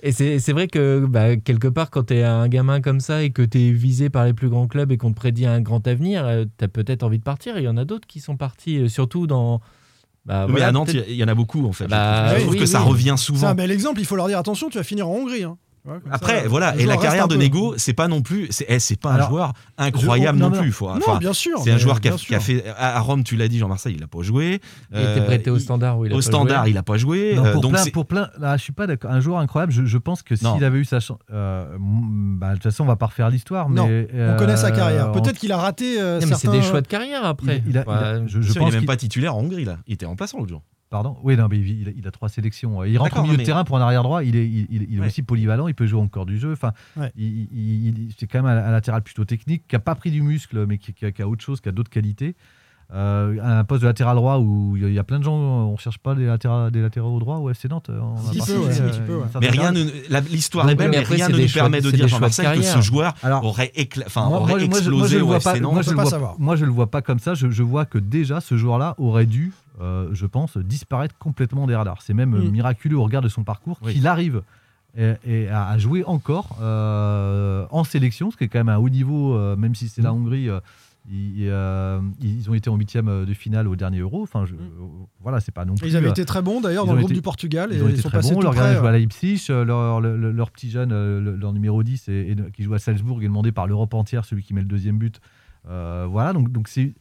Et 0.05 0.11
c'est 0.11 0.41
c'est 0.41 0.53
vrai 0.53 0.67
que 0.67 1.07
bah, 1.09 1.37
quelque 1.37 1.69
part, 1.69 1.91
quand 1.91 2.07
tu 2.07 2.15
es 2.15 2.25
un 2.25 2.49
gamin 2.49 2.81
comme 2.81 2.99
ça 2.99 3.23
et 3.23 3.31
que 3.31 3.43
tu 3.43 3.61
es 3.61 3.71
visé 3.71 4.11
par 4.11 4.25
les 4.25 4.33
plus 4.33 4.49
grands 4.49 4.67
clubs 4.67 4.91
et 4.91 4.97
qu'on 4.97 5.11
te 5.11 5.17
prédit 5.17 5.47
un 5.47 5.61
grand 5.61 5.87
avenir, 5.87 6.27
tu 6.59 6.65
as 6.65 6.69
peut-être 6.69 7.05
envie 7.05 7.19
de 7.19 7.23
partir. 7.23 7.57
Et 7.57 7.61
il 7.61 7.65
y 7.65 7.69
en 7.69 7.77
a 7.77 7.85
d'autres 7.85 8.09
qui 8.09 8.19
sont 8.19 8.37
partis, 8.37 8.79
euh, 8.79 8.89
surtout 8.89 9.29
dans. 9.29 9.61
Bah, 10.25 10.45
Mais 10.47 10.53
voilà, 10.53 10.69
à 10.69 10.73
Nantes, 10.73 10.93
il 10.93 11.15
y, 11.17 11.25
en 11.25 11.29
a 11.29 11.35
beaucoup 11.35 11.67
en 11.67 11.73
fait. 11.73 11.85
Je 11.85 11.91
Bah, 11.91 12.25
trouve. 12.27 12.37
Je 12.37 12.41
trouve 12.43 12.55
oui, 12.55 12.61
que 12.61 12.67
ça 12.67 12.81
revient 12.81 13.15
C'est 13.17 13.25
souvent. 13.25 13.49
un 13.49 13.55
bel 13.55 13.71
exemple. 13.71 14.01
Il 14.01 14.07
faut 14.07 14.17
leur 14.17 14.29
dire 14.29 14.39
attention, 14.39 14.69
tu 14.71 14.79
vas 14.79 14.85
finir 14.85 15.09
en 15.09 15.13
Hongrie. 15.15 15.43
hein. 15.45 15.59
Ouais, 15.85 15.95
Après, 16.13 16.43
ça, 16.43 16.49
voilà, 16.49 16.77
et 16.77 16.87
la 16.87 16.97
carrière 16.97 17.27
de. 17.27 17.35
Nego, 17.37 17.75
c'est 17.77 17.93
pas 17.93 18.07
non 18.07 18.23
plus, 18.23 18.47
c'est 18.51 18.67
eh, 18.69 18.79
c'est 18.79 18.95
pas 19.01 19.11
un 19.11 19.15
Alors, 19.17 19.31
joueur 19.31 19.53
incroyable 19.79 20.39
je- 20.39 20.43
non, 20.45 20.51
non, 20.51 20.57
non. 20.57 20.63
plus. 20.63 20.71
Faut, 20.71 20.87
Non, 20.89 20.97
enfin, 20.99 21.19
bien 21.19 21.33
sûr. 21.33 21.59
c'est 21.59 21.73
un 21.73 21.77
joueur 21.77 22.01
qui 22.01 22.09
a, 22.09 22.15
a 22.15 22.41
fait 22.41 22.65
à 22.79 23.01
Rome, 23.01 23.25
tu 23.25 23.35
l'as 23.35 23.49
dit, 23.49 23.59
Jean-Marseille, 23.59 23.95
il 23.99 24.03
a 24.05 24.07
pas 24.07 24.23
joué. 24.23 24.61
Il 24.95 25.01
était 25.01 25.25
prêté 25.25 25.51
au 25.51 25.59
standard 25.59 25.99
où 25.99 26.07
il 26.07 26.13
a 26.13 26.15
Au 26.15 26.19
pas 26.19 26.23
standard, 26.23 26.63
joué. 26.63 26.71
il 26.71 26.79
a 26.79 26.83
pas 26.85 26.97
joué. 26.99 27.35
Non, 27.35 27.45
euh, 27.47 27.53
pour, 27.53 27.63
donc 27.63 27.73
plein, 27.73 27.85
pour 27.93 28.07
plein, 28.07 28.29
là, 28.39 28.57
je 28.57 28.63
suis 28.63 28.73
pas 28.73 28.87
d'accord. 28.87 29.11
Un 29.11 29.19
joueur 29.21 29.41
incroyable, 29.41 29.73
je, 29.73 29.85
je 29.85 29.99
pense 29.99 30.23
que 30.23 30.35
Non. 30.45 30.55
s'il 30.55 30.63
avait 30.65 30.79
eu 30.79 30.85
sa 30.85 31.01
chance. 31.01 31.19
euh, 31.33 31.77
bah, 31.81 32.51
de 32.51 32.55
toute 32.55 32.63
façon, 32.63 32.85
on 32.85 32.87
va 32.87 32.95
pas 32.97 33.07
refaire 33.07 33.29
l'histoire. 33.29 33.69
Non, 33.69 33.89
mais, 33.89 34.07
On 34.13 34.37
connaît 34.37 34.57
sa 34.57 34.69
euh, 34.69 34.71
carrière. 34.71 35.11
Peut-être 35.11 35.37
qu'il 35.39 35.51
a 35.51 35.57
raté 35.57 36.01
euh, 36.01 36.21
Non, 36.21 36.27
mais 36.29 36.35
c'est 36.35 36.43
certains- 36.43 36.59
des 36.61 36.63
choix 36.65 36.81
de 36.81 36.87
carrière 36.87 37.25
après. 37.25 37.61
Je, 37.67 38.39
pense 38.39 38.57
est 38.57 38.61
même 38.61 38.71
qu'il- 38.79 38.87
pas 38.87 38.97
titulaire 38.97 39.35
en 39.35 39.41
Hongrie 39.41 39.65
là. 39.65 39.79
Il 39.89 39.95
était 39.95 40.07
remplaçant 40.07 40.39
l'autre 40.39 40.51
jour. 40.51 40.63
Pardon 40.93 41.17
Oui, 41.23 41.37
non, 41.39 41.49
mais 41.51 41.59
il, 41.59 41.95
il 41.97 42.07
a, 42.07 42.11
trois 42.11 42.29
sélections. 42.29 42.85
Il 42.85 42.99
rentre 42.99 43.19
au 43.19 43.23
milieu 43.23 43.33
mais- 43.39 43.43
de 43.43 43.47
terrain 43.47 43.65
pour 43.65 43.79
un 43.79 43.81
arrière 43.81 44.03
droit. 44.03 44.23
Il 44.23 44.37
est, 44.37 44.47
il, 44.47 44.67
il- 44.71 44.87
il 44.91 44.97
est 44.99 45.01
Ouais. 45.01 45.07
aussi 45.07 45.23
polyvalent. 45.23 45.67
Il 45.67 45.75
peut 45.75 45.87
jouer 45.87 46.01
encore 46.03 46.27
du 46.27 46.39
jeu. 46.39 46.53
Enfin, 46.53 46.73
Ouais. 46.99 47.11
il, 47.17 48.11
c'est 48.19 48.27
quand 48.27 48.43
même 48.43 48.59
un, 48.59 48.63
un 48.67 48.71
latéral 48.71 49.03
plutôt 49.03 49.25
technique 49.25 49.67
qui 49.67 49.75
a 49.75 49.79
pas 49.81 49.95
pris 49.95 50.11
du 50.11 50.21
muscle, 50.23 50.67
mais 50.67 50.77
qui, 50.77 50.93
qui 50.93 51.07
a, 51.07 51.11
qui 51.11 51.23
a 51.23 51.29
autre 51.29 51.43
chose, 51.43 51.63
qui 51.63 51.69
a 51.71 51.73
d'autres 51.73 51.91
qualités. 51.91 52.37
Euh, 52.95 53.39
un 53.43 53.65
poste 53.65 53.81
de 53.83 53.87
latéral 53.87 54.17
droit 54.17 54.37
où 54.37 54.77
il 54.77 54.83
y 54.83 54.85
a- 54.85 54.89
il 54.89 54.95
y 54.95 54.99
a 54.99 55.03
plein 55.03 55.19
de 55.19 55.25
gens, 55.25 55.33
on 55.35 55.79
cherche 55.79 55.97
pas 55.97 56.15
des, 56.15 56.27
latéraux 56.27 56.69
des 56.69 56.83
latéraux 56.83 57.19
droits 57.21 57.39
au 57.39 57.49
FC 57.49 57.67
Nantes. 57.67 57.89
On 57.91 58.17
Si, 58.33 58.39
peu, 58.39 58.59
ouais, 58.59 58.81
euh, 58.81 58.87
un 58.87 58.89
petit 58.91 59.01
peu, 59.01 59.17
ouais. 59.17 59.25
Mais 59.41 59.49
rien 59.49 59.73
bien. 59.73 59.85
ne, 59.85 59.91
la- 60.11 60.21
l'histoire 60.21 60.69
est 60.69 60.75
belle, 60.75 60.91
mais 60.91 60.99
après, 60.99 61.15
rien 61.15 61.29
ne 61.31 61.39
nous 61.39 61.49
choix- 61.49 61.63
permet 61.63 61.81
de 61.81 61.91
dire 61.91 62.03
de 62.05 62.09
Jean-Marcel 62.09 62.55
que 62.59 62.63
ce 62.63 62.81
joueur 62.83 63.15
Alors, 63.23 63.45
aurait, 63.47 63.73
écla- 63.77 64.05
enfin, 64.07 64.29
Moi, 64.29 64.41
aurait 64.41 64.53
moi, 64.53 64.59
moi, 64.61 64.69
moi, 64.69 64.79
explosé 64.81 65.13
je 65.15 65.17
le 65.17 65.23
au 65.23 65.27
vois 65.29 65.37
FC 65.37 65.45
pas. 65.45 65.61
Nantes. 65.61 65.73
Moi, 65.73 65.81
on 65.81 65.83
je 65.83 65.91
le 65.91 65.97
vois- 65.97 66.37
moi, 66.39 66.57
je 66.57 66.65
le 66.67 66.71
vois 66.71 66.91
pas 66.91 67.01
comme 67.01 67.19
ça. 67.19 67.33
Je, 67.33 67.49
je 67.51 67.63
vois 67.63 67.87
que 67.87 67.97
déjà, 67.97 68.43
ce 68.43 68.59
joueur-là 68.59 68.95
aurait 68.99 69.25
dû, 69.25 69.55
euh, 69.81 70.09
je 70.13 70.27
pense, 70.27 70.59
disparaître 70.59 71.15
complètement 71.19 71.67
des 71.67 71.75
radars. 71.75 72.03
C'est 72.03 72.13
même 72.13 72.35
euh, 72.35 72.43
Mm. 72.43 72.51
miraculeux 72.51 72.99
au 72.99 73.05
regard 73.05 73.23
de 73.23 73.29
son 73.31 73.43
parcours 73.43 73.79
Oui. 73.83 73.95
qu'il 73.95 74.07
arrive 74.07 74.43
et, 74.99 75.15
et 75.27 75.49
à, 75.49 75.67
à 75.67 75.79
jouer 75.79 76.05
encore 76.05 76.59
euh, 76.61 77.65
en 77.71 77.85
sélection, 77.85 78.31
ce 78.31 78.37
qui 78.37 78.45
est 78.45 78.49
quand 78.49 78.59
même 78.59 78.69
un 78.69 78.77
haut 78.77 78.91
niveau, 78.91 79.35
euh, 79.35 79.57
même 79.57 79.75
si 79.75 79.89
c'est 79.89 80.03
la 80.03 80.13
Hongrie. 80.13 80.51
Euh, 81.09 81.11
ils, 81.11 81.49
euh, 81.49 82.01
ils 82.21 82.49
ont 82.51 82.55
été 82.55 82.71
en 82.71 82.77
huitième 82.77 83.25
de 83.25 83.35
finale 83.35 83.67
au 83.69 83.77
dernier 83.77 83.99
Euro. 83.99 84.23
Enfin, 84.23 84.45
je, 84.45 84.55
voilà, 85.21 85.41
c'est 85.41 85.53
pas 85.53 85.65
non 85.65 85.75
plus. 85.75 85.89
Ils 85.89 85.97
avaient 85.97 86.07
euh, 86.07 86.11
été 86.11 86.25
très 86.25 86.43
bons 86.43 86.61
d'ailleurs 86.61 86.87
dans 86.87 86.93
le 86.93 86.99
groupe 86.99 87.11
été- 87.11 87.19
du 87.19 87.23
Portugal 87.23 87.73
et 87.73 87.77
ils 87.77 87.83
ont 87.83 87.89
été 87.89 88.01
sont 88.01 88.09
très 88.09 88.19
passés 88.19 88.35
bons. 88.35 88.41
Leur 88.41 88.55
gardien 88.55 88.79
joue 88.79 88.87
à 88.87 88.91
euh, 88.91 88.99
Leipzig. 88.99 89.47
euh, 89.51 89.65
Leur, 89.65 90.01
leur- 90.01 90.17
leur- 90.17 90.33
leur 90.33 90.51
petit 90.51 90.71
jeune, 90.71 90.93
euh, 90.93 91.21
le- 91.21 91.37
leur 91.37 91.53
numéro 91.53 91.83
10, 91.83 92.09
et, 92.09 92.31
et 92.33 92.37
qui 92.53 92.63
joue 92.63 92.75
à 92.75 92.79
Salzbourg, 92.79 93.21
est 93.23 93.25
demandé 93.27 93.51
par 93.53 93.67
l'Europe 93.67 93.95
entière, 93.95 94.25
celui 94.25 94.43
qui 94.43 94.55
met 94.55 94.61
le 94.61 94.67
deuxième 94.69 94.99
but. 94.99 95.21
Euh, 95.69 96.07
voilà, 96.09 96.33
donc 96.33 96.51
donc 96.53 96.69
c'est. 96.69 96.95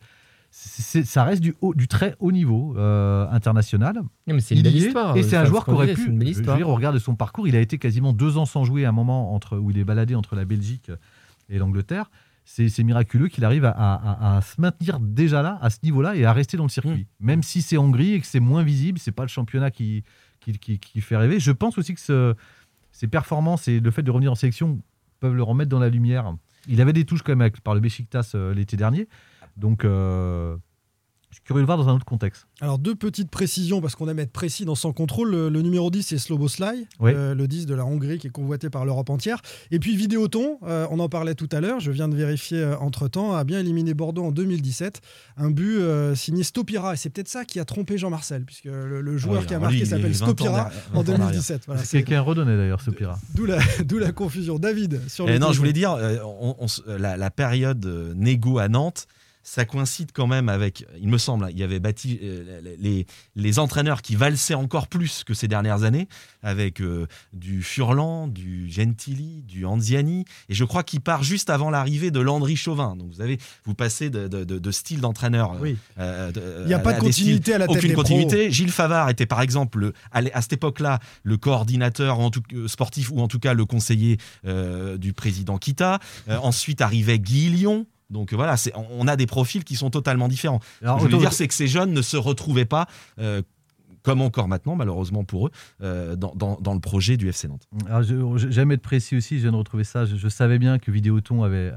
c'est- 0.49 0.81
c'est- 0.81 1.03
ça 1.05 1.23
reste 1.23 1.41
du, 1.41 1.55
haut, 1.61 1.73
du 1.73 1.87
très 1.87 2.15
haut 2.19 2.31
niveau 2.31 2.75
euh, 2.77 3.25
international. 3.31 4.01
C'est 4.39 4.55
une 4.55 4.63
belle 4.63 4.75
histoire. 4.75 5.15
Et 5.15 5.23
c'est 5.23 5.37
un 5.37 5.45
joueur 5.45 5.63
qui 5.63 5.71
aurait 5.71 5.93
pu. 5.93 6.07
une 6.07 6.17
belle 6.17 6.27
je 6.27 6.33
veux 6.33 6.39
histoire. 6.41 6.57
dire, 6.57 6.67
au 6.69 6.75
regard 6.75 6.91
de 6.93 6.99
son 6.99 7.15
parcours, 7.15 7.47
il 7.47 7.55
a 7.55 7.59
été 7.61 7.77
quasiment 7.77 8.13
deux 8.13 8.37
ans 8.37 8.45
sans 8.45 8.63
jouer 8.65 8.83
à 8.85 8.89
un 8.89 8.91
moment 8.93 9.33
entre, 9.33 9.57
où 9.57 9.71
il 9.71 9.77
est 9.77 9.83
baladé 9.85 10.13
entre 10.15 10.35
la 10.35 10.43
Belgique 10.45 10.91
et 11.49 11.57
l'Angleterre. 11.59 12.09
C'est 12.43 12.84
miraculeux 12.84 13.27
qu'il 13.30 13.45
arrive 13.45 13.63
à, 13.65 13.69
à- 13.71 13.93
à- 14.34 14.38
à 14.38 14.41
se 14.41 14.60
maintenir 14.60 14.99
déjà 14.99 15.41
là, 15.41 15.58
à 15.62 15.69
ce 15.69 15.77
niveau-là, 15.84 16.15
et 16.15 16.25
à 16.25 16.34
rester 16.34 16.58
dans 16.58 16.63
le 16.63 16.69
circuit. 16.69 17.08
Même 17.19 17.43
si 17.43 17.62
c'est 17.62 17.77
Hongrie 17.77 18.13
et 18.15 18.19
que 18.19 18.27
c'est 18.27 18.39
moins 18.41 18.63
visible, 18.63 18.99
c'est 18.99 19.12
pas 19.12 19.23
le 19.23 19.30
championnat 19.30 19.71
qui, 19.71 20.04
qui, 20.41 20.51
qui- 20.54 20.80
qui 20.80 21.01
fait 21.01 21.15
rêver. 21.17 21.39
Je 21.39 21.51
pense 21.51 21.77
aussi 21.77 21.93
que 21.93 22.01
ce- 22.01 22.36
ses 22.91 23.08
performances 23.08 23.67
et 23.67 23.80
le 23.80 23.91
fait 23.91 24.04
de 24.04 24.12
revenir 24.12 24.32
en 24.32 24.36
sélection 24.36 24.80
peuvent 25.19 25.36
le 25.36 25.43
remettre 25.43 25.69
dans 25.69 25.80
la 25.80 25.89
lumière. 25.89 26.34
Il 26.67 26.82
avait 26.82 26.93
des 26.93 27.06
touches 27.06 27.21
quand 27.21 27.32
même 27.32 27.41
avec- 27.41 27.62
par 27.62 27.73
le 27.73 27.80
Besiktas 27.80 28.32
euh, 28.36 28.54
l'été 28.54 28.75
dernier. 28.75 29.08
Donc, 29.56 29.86
euh, 29.86 30.58
je 31.31 31.35
suis 31.37 31.43
curieux 31.43 31.59
de 31.59 31.63
le 31.63 31.65
voir 31.65 31.77
dans 31.77 31.89
un 31.89 31.95
autre 31.95 32.05
contexte. 32.05 32.45
Alors 32.59 32.77
deux 32.77 32.93
petites 32.95 33.31
précisions 33.31 33.81
parce 33.81 33.95
qu'on 33.95 34.07
aime 34.07 34.19
être 34.19 34.31
précis 34.31 34.65
dans 34.65 34.75
son 34.75 34.93
contrôle. 34.93 35.31
Le, 35.31 35.49
le 35.49 35.61
numéro 35.61 35.89
10 35.89 36.03
c'est 36.03 36.17
Sloboslai, 36.17 36.85
Oui. 36.99 37.11
euh, 37.15 37.33
le 37.33 37.47
10 37.47 37.65
de 37.65 37.73
la 37.73 37.85
Hongrie 37.85 38.17
qui 38.19 38.27
est 38.27 38.31
convoité 38.31 38.69
par 38.69 38.85
l'Europe 38.85 39.09
entière. 39.09 39.41
Et 39.71 39.79
puis 39.79 39.95
Vidéoton, 39.95 40.59
euh, 40.63 40.85
on 40.91 40.99
en 40.99 41.09
parlait 41.09 41.33
tout 41.35 41.49
à 41.51 41.59
l'heure, 41.61 41.79
je 41.79 41.89
viens 41.91 42.07
de 42.07 42.15
vérifier 42.15 42.59
euh, 42.59 42.77
entre-temps, 42.77 43.33
a 43.35 43.43
bien 43.43 43.59
éliminé 43.59 43.93
Bordeaux 43.93 44.23
en 44.25 44.31
2017. 44.31 45.01
Un 45.37 45.49
but 45.51 45.77
euh, 45.79 46.13
signé 46.15 46.43
Stopira 46.43 46.93
et 46.93 46.97
c'est 46.97 47.09
peut-être 47.09 47.27
ça 47.29 47.45
qui 47.45 47.59
a 47.59 47.65
trompé 47.65 47.97
Jean-Marcel 47.97 48.43
puisque 48.45 48.65
le, 48.65 49.01
le 49.01 49.17
joueur 49.17 49.41
oui, 49.41 49.47
qui 49.47 49.53
a 49.53 49.59
marqué 49.59 49.85
s'appelle 49.85 50.11
20 50.11 50.21
ans 50.23 50.25
Stopira 50.27 50.49
derrière- 50.51 50.71
20 50.93 50.95
en 50.95 50.99
ans 50.99 51.03
derrière. 51.03 51.27
2017. 51.27 51.61
Voilà, 51.65 51.83
C'est 51.83 51.97
quelqu'un 52.03 52.21
redonné 52.21 52.55
d'ailleurs, 52.57 52.81
ce 52.81 52.91
Pira. 52.91 53.17
D'où 53.33 53.45
la, 53.97 54.11
confusion. 54.11 54.59
David, 54.59 54.99
sur 55.09 55.25
le 55.25 55.33
Eh 55.33 55.39
non, 55.39 55.51
je 55.53 55.57
voulais 55.57 55.73
dire, 55.73 55.91
euh, 55.93 56.17
on- 56.25 56.55
on 56.59 56.65
s- 56.65 56.81
la, 56.87 57.15
la 57.17 57.31
période 57.31 57.85
négo 58.15 58.59
à 58.59 58.67
Nantes, 58.67 59.07
ça 59.43 59.65
coïncide 59.65 60.12
quand 60.13 60.27
même 60.27 60.49
avec, 60.49 60.86
il 60.99 61.08
me 61.08 61.17
semble, 61.17 61.45
hein, 61.45 61.49
il 61.51 61.58
y 61.58 61.63
avait 61.63 61.80
bâti 61.80 62.19
euh, 62.21 62.62
les, 62.80 63.06
les 63.36 63.60
entraîneurs 63.60 64.01
qui 64.01 64.15
valsaient 64.15 64.54
encore 64.54 64.88
plus 64.88 65.23
que 65.23 65.34
ces 65.34 65.47
dernières 65.47 65.84
années, 65.84 66.08
avec 66.43 66.80
euh, 66.82 67.08
du 67.34 67.63
Furlan, 67.63 68.27
du 68.27 68.69
Gentili, 68.69 69.41
du 69.43 69.65
Anziani, 69.65 70.25
et 70.49 70.54
je 70.54 70.63
crois 70.63 70.84
qu'il 70.84 71.01
part 71.01 71.23
juste 71.23 71.49
avant 71.49 71.69
l'arrivée 71.69 72.12
de 72.12 72.19
Landry 72.19 72.56
Chauvin. 72.56 72.95
Donc 72.95 73.10
vous 73.12 73.21
avez, 73.21 73.39
vous 73.65 73.73
passez 73.73 74.10
de, 74.10 74.27
de- 74.27 74.43
de- 74.43 74.60
de 74.60 74.71
style 74.71 75.01
d'entraîneur. 75.01 75.54
euh, 75.54 75.60
Oui. 75.62 75.77
euh, 75.99 76.32
Il 76.62 76.67
n'y 76.67 76.73
a 76.73 76.80
pas 76.80 76.93
de 76.93 76.97
styles- 76.99 77.06
continuité 77.25 77.54
à 77.54 77.58
la 77.58 77.67
tête 77.67 77.77
aucune 77.77 77.88
des 77.89 77.93
pros. 77.93 78.04
continuité. 78.04 78.51
Gilles 78.51 78.71
Favard 78.71 79.10
était 79.10 79.25
par 79.25 79.41
exemple, 79.41 79.80
le- 79.80 79.93
à 80.12 80.41
cette 80.41 80.54
époque-là, 80.54 80.99
le 81.23 81.38
coordinateur 81.38 82.19
en 82.19 82.30
tout, 82.30 82.43
sportif 82.67 83.12
ou 83.12 83.19
en 83.21 83.27
tout 83.27 83.39
cas 83.39 83.54
le 83.54 83.65
conseiller 83.65 84.17
du 84.97 85.13
président 85.13 85.58
Kita. 85.58 85.99
Ensuite 86.27 86.82
arrivait 86.82 87.19
Guy 87.19 87.49
Lyon. 87.49 87.86
Donc 88.12 88.34
euh, 88.34 88.36
voilà, 88.36 88.56
on- 88.76 89.08
a 89.08 89.15
des 89.15 89.26
profils 89.26 89.63
qui 89.63 89.76
sont 89.76 89.89
totalement 89.89 90.28
différents. 90.28 90.60
Alors, 90.82 91.00
Ce 91.00 91.06
que 91.06 91.10
je 91.10 91.15
autant- 91.15 91.21
dire, 91.21 91.34
c'est 91.34 91.47
que 91.47 91.54
ces 91.54 91.67
jeunes 91.67 91.93
ne 91.93 92.02
se 92.02 92.17
retrouvaient 92.17 92.65
pas, 92.65 92.86
euh, 93.19 93.41
comme 94.03 94.21
encore 94.21 94.47
maintenant, 94.47 94.75
malheureusement 94.75 95.23
pour 95.23 95.47
eux, 95.47 95.51
euh, 95.83 96.15
dans, 96.15 96.33
dans- 96.35 96.57
dans 96.61 96.73
le 96.73 96.79
projet 96.79 97.17
du 97.17 97.27
FC 97.29 97.47
Nantes. 97.47 97.67
Alors, 97.87 98.03
J'aime 98.37 98.71
être 98.71 98.81
précis 98.81 99.15
aussi, 99.15 99.37
je 99.37 99.43
viens 99.43 99.51
de 99.51 99.57
retrouver 99.57 99.83
ça. 99.83 100.05
Je, 100.05 100.15
je 100.15 100.27
savais 100.29 100.57
bien 100.59 100.79
que 100.79 100.91
Vidéoton 100.91 101.43
avait, 101.43 101.71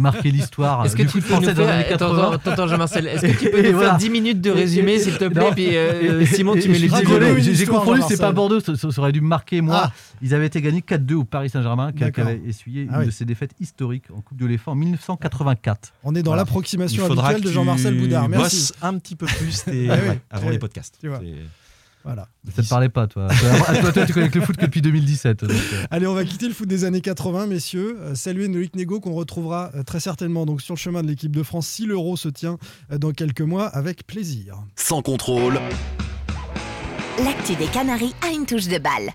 marqué 0.00 0.30
l'histoire 0.30 0.84
Est-ce 0.86 0.96
que 0.96 1.02
tu 1.02 1.20
peux 1.20 1.34
nous 1.34 1.42
faire. 1.42 1.68
Attends, 1.92 2.10
80. 2.16 2.40
attends, 2.44 2.66
Jean-Marcel, 2.66 3.06
est-ce 3.06 3.26
que 3.26 3.38
tu 3.44 3.50
peux 3.50 3.62
nous 3.62 3.72
voilà. 3.72 3.90
faire 3.90 3.98
10 3.98 4.10
minutes 4.10 4.40
de 4.40 4.50
résumé, 4.50 4.98
s'il 4.98 5.16
te 5.18 5.24
plaît 5.28 5.40
non. 5.48 5.52
Puis 5.52 5.76
euh, 5.76 6.20
Et- 6.20 6.26
Simon, 6.26 6.54
tu 6.54 6.68
mets 6.68 6.76
et 6.76 6.80
les 6.80 6.88
désolé. 6.88 7.40
J'ai 7.42 7.66
confondu, 7.66 8.00
c'est 8.08 8.18
pas 8.18 8.32
Bordeaux, 8.32 8.60
ça, 8.60 8.74
ça 8.76 8.88
aurait 9.00 9.12
dû 9.12 9.20
me 9.20 9.28
marquer 9.28 9.60
moi. 9.60 9.82
Ah. 9.86 9.92
Ils 10.22 10.34
avaient 10.34 10.46
été 10.46 10.60
gagnés 10.62 10.80
4-2 10.80 11.14
au 11.14 11.24
Paris 11.24 11.50
Saint-Germain, 11.50 11.92
qui, 11.92 12.02
avait 12.04 12.40
essuyé 12.46 12.86
Ah 12.90 12.94
une 12.96 13.00
oui. 13.00 13.06
de 13.06 13.10
ses 13.10 13.24
défaites 13.24 13.52
historiques 13.60 14.04
en 14.16 14.20
Coupe 14.20 14.38
de 14.38 14.46
l'EFA 14.46 14.70
en 14.70 14.74
1984. 14.74 15.92
On 16.04 16.14
est 16.14 16.22
dans 16.22 16.30
Voilà. 16.30 16.42
Il 16.42 16.46
l'approximation 16.46 17.06
faudra 17.06 17.28
habituelle 17.30 17.48
de 17.48 17.52
Jean-Marcel 17.54 17.98
Boudard. 17.98 18.28
Merci. 18.28 18.72
un 18.82 18.98
petit 18.98 19.16
peu 19.16 19.26
plus 19.26 19.64
Ah 19.90 19.94
avant 20.30 20.48
les 20.50 20.58
podcasts. 20.58 20.85
Tu 21.00 21.08
vois. 21.08 21.20
Voilà. 22.04 22.28
Ça 22.54 22.62
ne 22.62 22.68
parlait 22.68 22.88
pas, 22.88 23.08
toi. 23.08 23.26
toi, 23.26 23.74
toi, 23.80 23.92
toi, 23.92 24.06
tu 24.06 24.12
connais 24.12 24.28
que 24.28 24.38
le 24.38 24.44
foot 24.44 24.56
que 24.56 24.66
depuis 24.66 24.80
2017. 24.80 25.44
donc, 25.44 25.50
euh. 25.50 25.84
Allez, 25.90 26.06
on 26.06 26.14
va 26.14 26.24
quitter 26.24 26.46
le 26.46 26.54
foot 26.54 26.68
des 26.68 26.84
années 26.84 27.00
80, 27.00 27.48
messieurs. 27.48 27.96
Euh, 28.00 28.14
saluer 28.14 28.46
Loïc 28.46 28.76
Nego 28.76 29.00
qu'on 29.00 29.12
retrouvera 29.14 29.72
euh, 29.74 29.82
très 29.82 29.98
certainement 29.98 30.46
donc 30.46 30.62
sur 30.62 30.74
le 30.74 30.78
chemin 30.78 31.02
de 31.02 31.08
l'équipe 31.08 31.34
de 31.34 31.42
France 31.42 31.66
si 31.66 31.84
l'Euro 31.84 32.16
se 32.16 32.28
tient 32.28 32.58
euh, 32.92 32.98
dans 32.98 33.10
quelques 33.10 33.40
mois 33.40 33.66
avec 33.66 34.06
plaisir. 34.06 34.54
Sans 34.76 35.02
contrôle, 35.02 35.58
L'actu 37.24 37.56
des 37.56 37.66
Canaries 37.66 38.14
a 38.22 38.30
une 38.30 38.46
touche 38.46 38.68
de 38.68 38.78
balle. 38.78 39.10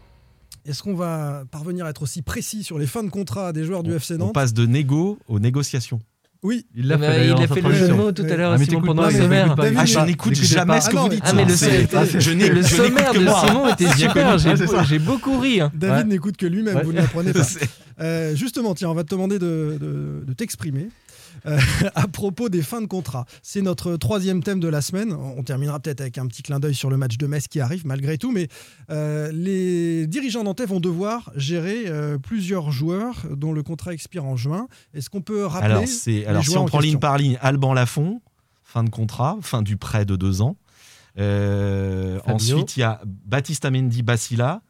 Est-ce 0.66 0.84
qu'on 0.84 0.96
va 0.96 1.44
parvenir 1.50 1.86
à 1.86 1.92
être 1.92 2.02
aussi 2.04 2.22
précis 2.22 2.64
sur 2.64 2.78
les 2.78 2.88
fins 2.88 3.04
de 3.04 3.10
contrat 3.10 3.54
des 3.54 3.64
joueurs 3.64 3.84
du 3.84 3.94
FC 3.94 4.16
On 4.16 4.18
Nantes? 4.18 4.34
passe 4.34 4.54
de 4.54 4.66
négo 4.66 5.18
aux 5.28 5.40
négociations. 5.40 6.00
Oui. 6.44 6.66
Il 6.76 6.88
l'a 6.88 6.98
fait, 6.98 7.28
il 7.28 7.32
a 7.34 7.48
fait 7.48 7.62
le 7.62 7.72
jeu 7.74 7.88
de 7.90 7.94
mots 7.94 8.12
tout 8.12 8.24
à 8.24 8.36
l'heure, 8.36 8.54
Ah, 8.54 8.58
mais 8.58 8.66
Simon, 8.66 8.82
pendant 8.82 9.06
le 9.08 9.12
sommaire. 9.16 9.56
Ah, 9.60 9.86
je 9.86 9.98
Ah, 10.00 10.06
n'écoute 10.06 10.32
n'écoutez 10.32 10.48
jamais 10.48 10.66
pas. 10.74 10.82
ce 10.82 10.88
Ah 10.90 10.92
que 10.92 10.98
vous 10.98 11.10
dites. 11.10 11.22
Ah, 11.24 11.34
mais 11.34 11.46
le, 11.46 11.56
C'est- 11.56 11.88
sommaire- 11.88 12.20
je 12.20 12.32
n'ai- 12.32 12.50
le 12.50 12.62
je 12.64 12.76
n'écoute 12.76 12.86
sommaire 12.88 13.12
que 13.12 13.18
de. 13.20 13.48
Simon 13.48 13.68
était 13.74 13.88
super. 13.92 14.38
J'ai 14.40 14.96
Ah, 14.96 15.00
beaucoup 15.00 15.38
ri. 15.40 15.62
hein. 15.62 15.72
David 15.76 16.08
Ouais. 16.08 16.14
n'écoute 16.14 16.38
que 16.38 16.48
lui-même, 16.48 16.78
Ouais. 16.78 16.84
vous 16.84 16.94
ne 16.94 16.98
l'apprenez 16.98 17.32
pas. 17.34 17.42
Euh, 18.00 18.36
justement, 18.36 18.74
tiens, 18.74 18.90
on 18.90 18.96
va 18.96 19.04
te 19.04 19.10
demander 19.12 19.38
de, 19.38 19.78
de- 19.80 20.24
de 20.26 20.34
t'exprimer. 20.34 20.88
euh, 21.46 21.58
à 21.96 22.08
propos 22.08 22.50
des 22.50 22.62
fins 22.62 22.82
de 22.82 22.88
contrat. 22.88 23.26
C'est 23.42 23.62
notre 23.62 23.96
troisième 23.96 24.44
thème 24.44 24.60
de 24.60 24.68
la 24.68 24.82
semaine. 24.82 25.14
On 25.14 25.42
terminera 25.44 25.80
peut-être 25.80 26.02
avec 26.02 26.18
un 26.18 26.28
petit 26.28 26.44
clin 26.44 26.60
d'œil 26.60 26.76
sur 26.76 26.90
le 26.90 26.98
match 26.98 27.18
de 27.18 27.26
Metz 27.26 27.48
qui 27.48 27.60
arrive 27.62 27.86
malgré 27.86 28.18
tout, 28.18 28.32
mais 28.32 28.48
euh, 28.92 29.32
les 29.34 30.06
dirigeants 30.08 30.44
nantais 30.44 30.66
vont 30.66 30.80
devoir 30.80 31.32
gérer 31.36 31.86
euh, 31.88 32.18
plusieurs 32.20 32.72
joueurs 32.72 33.24
dont 33.32 33.54
le 33.54 33.64
contrat 33.64 33.94
expire 33.94 34.26
en 34.26 34.36
juin. 34.36 34.68
Est-ce 34.94 35.10
qu'on 35.10 35.22
peut 35.22 35.46
rappeler 35.46 35.72
Alors, 35.72 35.88
c'est, 35.88 36.12
les 36.12 36.26
alors 36.32 36.44
si 36.44 36.58
on 36.58 36.62
en 36.62 36.66
prend 36.66 36.80
question 36.80 36.92
ligne 36.94 37.00
par 37.00 37.18
ligne, 37.18 37.38
Alban 37.42 37.74
Lafont, 37.74 38.22
fin 38.64 38.84
de 38.84 38.90
contrat, 38.90 39.38
fin 39.42 39.62
du 39.62 39.78
prêt 39.78 40.06
de 40.06 40.16
deux 40.16 40.42
ans. 40.42 40.56
Euh, 41.20 42.20
ensuite, 42.26 42.78
il 42.78 42.82
y 42.82 42.84
a 42.84 43.02
Baptiste 43.06 43.66
Mendy, 43.70 44.02
Basila, 44.04 44.62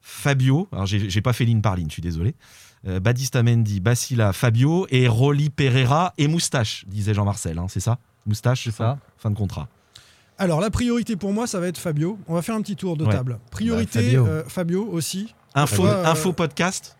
Fabio. 0.00 0.68
Alors, 0.72 0.86
j'ai, 0.86 1.20
pas 1.22 1.32
fait 1.32 1.44
ligne 1.44 1.60
par 1.60 1.76
ligne, 1.76 1.86
je 1.88 1.94
suis 1.94 2.02
désolé. 2.02 2.34
Euh, 2.86 3.00
Baptiste 3.00 3.36
Mendy, 3.36 3.80
Basila, 3.80 4.32
Fabio 4.32 4.86
et 4.90 5.08
Rolly 5.08 5.50
Pereira 5.50 6.12
et 6.18 6.28
Moustache, 6.28 6.84
disait 6.86 7.14
Jean-Marcel. 7.14 7.58
hein, 7.58 7.66
c'est 7.68 7.80
ça? 7.80 7.98
Moustache, 8.26 8.64
C'est 8.64 8.70
ça. 8.72 8.98
fin 9.18 9.30
de 9.30 9.36
contrat. 9.36 9.68
Alors, 10.36 10.60
la 10.60 10.70
priorité 10.70 11.14
pour 11.16 11.32
moi, 11.32 11.46
ça 11.46 11.60
va 11.60 11.68
être 11.68 11.78
Fabio. 11.78 12.18
On 12.26 12.34
va 12.34 12.42
faire 12.42 12.54
un 12.56 12.62
petit 12.62 12.74
tour 12.76 12.96
de 12.96 13.04
Ouais. 13.04 13.12
table. 13.12 13.38
Priorité, 13.50 14.00
Bah, 14.00 14.04
Fabio. 14.06 14.26
euh, 14.26 14.42
Fabio 14.48 14.88
aussi. 14.90 15.34
Info, 15.54 15.86
euh, 15.86 16.04
info 16.04 16.32
podcast? 16.32 16.96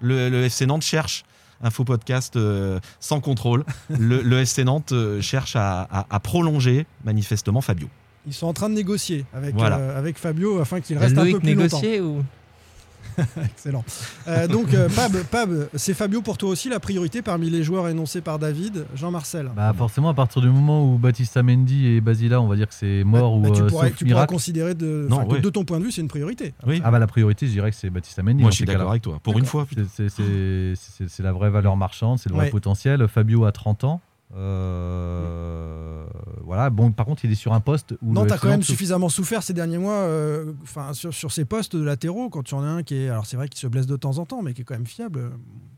Le, 0.00 0.28
le 0.30 0.44
FC 0.44 0.66
Nantes 0.66 0.82
cherche 0.84 1.24
un 1.62 1.70
faux 1.70 1.84
podcast 1.84 2.36
euh, 2.36 2.78
sans 3.00 3.20
contrôle. 3.20 3.64
Le, 3.90 4.22
le 4.22 4.38
FC 4.40 4.64
Nantes 4.64 4.92
euh, 4.92 5.20
cherche 5.20 5.56
à, 5.56 5.82
à- 5.82 6.06
à 6.10 6.20
prolonger 6.20 6.86
manifestement 7.04 7.60
Fabio. 7.60 7.88
Ils 8.26 8.34
sont 8.34 8.46
en 8.48 8.52
train 8.52 8.68
de 8.68 8.74
négocier 8.74 9.24
avec, 9.32 9.54
Voilà. 9.54 9.78
euh, 9.78 9.98
avec 9.98 10.18
Fabio 10.18 10.58
afin 10.60 10.80
qu'il 10.80 10.98
reste 10.98 11.16
un 11.16 11.24
peu 11.24 11.38
plus 11.38 11.54
longtemps. 11.54 11.78
négocié 11.78 12.00
ou 12.00 12.24
Excellent. 13.44 13.84
Euh, 14.28 14.46
donc, 14.48 14.74
euh, 14.74 14.88
Pab, 14.94 15.16
Pab, 15.30 15.68
c'est 15.74 15.94
Fabio 15.94 16.22
pour 16.22 16.36
toi 16.38 16.50
aussi 16.50 16.68
la 16.68 16.80
priorité 16.80 17.22
parmi 17.22 17.50
les 17.50 17.62
joueurs 17.62 17.88
énoncés 17.88 18.20
par 18.20 18.38
David, 18.38 18.86
Jean-Marcel? 18.94 19.50
Bah 19.56 19.72
forcément, 19.76 20.08
à 20.10 20.14
partir 20.14 20.42
du 20.42 20.48
moment 20.48 20.84
où 20.84 20.98
Baptista 20.98 21.42
Mendy 21.42 21.86
et 21.88 22.00
Basila, 22.00 22.40
on 22.40 22.46
va 22.48 22.56
dire 22.56 22.68
que 22.68 22.74
c'est 22.74 23.04
mort 23.04 23.38
Bah, 23.38 23.48
ou 23.48 23.54
tu 23.54 23.62
euh, 23.62 23.66
pourrais, 23.68 23.88
sauf 23.88 23.96
tu 23.98 24.04
pourras 24.04 24.14
miracle. 24.16 24.34
considérer 24.34 24.74
de, 24.74 25.06
Non, 25.08 25.24
de 25.26 25.50
ton 25.50 25.64
point 25.64 25.78
de 25.78 25.84
vue, 25.84 25.92
c'est 25.92 26.00
une 26.02 26.08
priorité. 26.08 26.54
Oui. 26.66 26.80
Ah 26.84 26.90
bah 26.90 26.98
la 26.98 27.06
priorité, 27.06 27.46
je 27.46 27.52
dirais 27.52 27.70
que 27.70 27.76
c'est 27.76 27.90
Baptista 27.90 28.22
Mendy. 28.22 28.42
Moi, 28.42 28.50
je 28.50 28.56
suis 28.56 28.64
d'accord 28.64 28.90
avec 28.90 29.02
toi. 29.02 29.18
Pour 29.22 29.38
une 29.38 29.46
fois, 29.46 29.66
C'est- 29.96 31.22
la 31.22 31.32
vraie 31.32 31.50
valeur 31.50 31.76
marchande, 31.76 32.18
c'est 32.18 32.28
le 32.28 32.34
vrai 32.34 32.44
Ouais. 32.46 32.50
potentiel. 32.50 33.06
Fabio 33.08 33.44
a 33.44 33.52
30 33.52 33.84
ans. 33.84 34.00
Euh, 34.36 36.04
voilà. 36.46 36.70
Bon, 36.70 36.92
par 36.92 37.04
contre, 37.04 37.24
il 37.24 37.32
est 37.32 37.34
sur 37.34 37.52
un 37.52 37.60
poste 37.60 37.92
où 38.00 38.12
Non, 38.12 38.24
t'as 38.24 38.38
quand 38.38 38.48
même 38.48 38.62
suffisamment 38.62 39.08
souffert 39.10 39.42
ces 39.42 39.52
derniers 39.52 39.76
mois 39.78 39.92
euh, 39.94 40.52
enfin, 40.62 40.92
sur, 40.94 41.12
sur 41.12 41.30
ces 41.32 41.44
postes 41.44 41.76
de 41.76 41.82
latéraux, 41.84 42.30
quand 42.30 42.42
tu 42.42 42.54
en 42.54 42.62
as 42.62 42.66
un 42.68 42.82
qui 42.82 42.94
est. 42.94 43.08
Alors, 43.10 43.26
c'est 43.26 43.36
vrai 43.36 43.48
qu'il 43.48 43.60
se 43.60 43.66
blesse 43.66 43.86
de 43.86 43.96
temps 43.96 44.16
en 44.18 44.24
temps, 44.26 44.42
mais 44.42 44.54
qui 44.54 44.62
est 44.62 44.64
quand 44.64 44.74
même 44.74 44.86
fiable. 44.86 45.32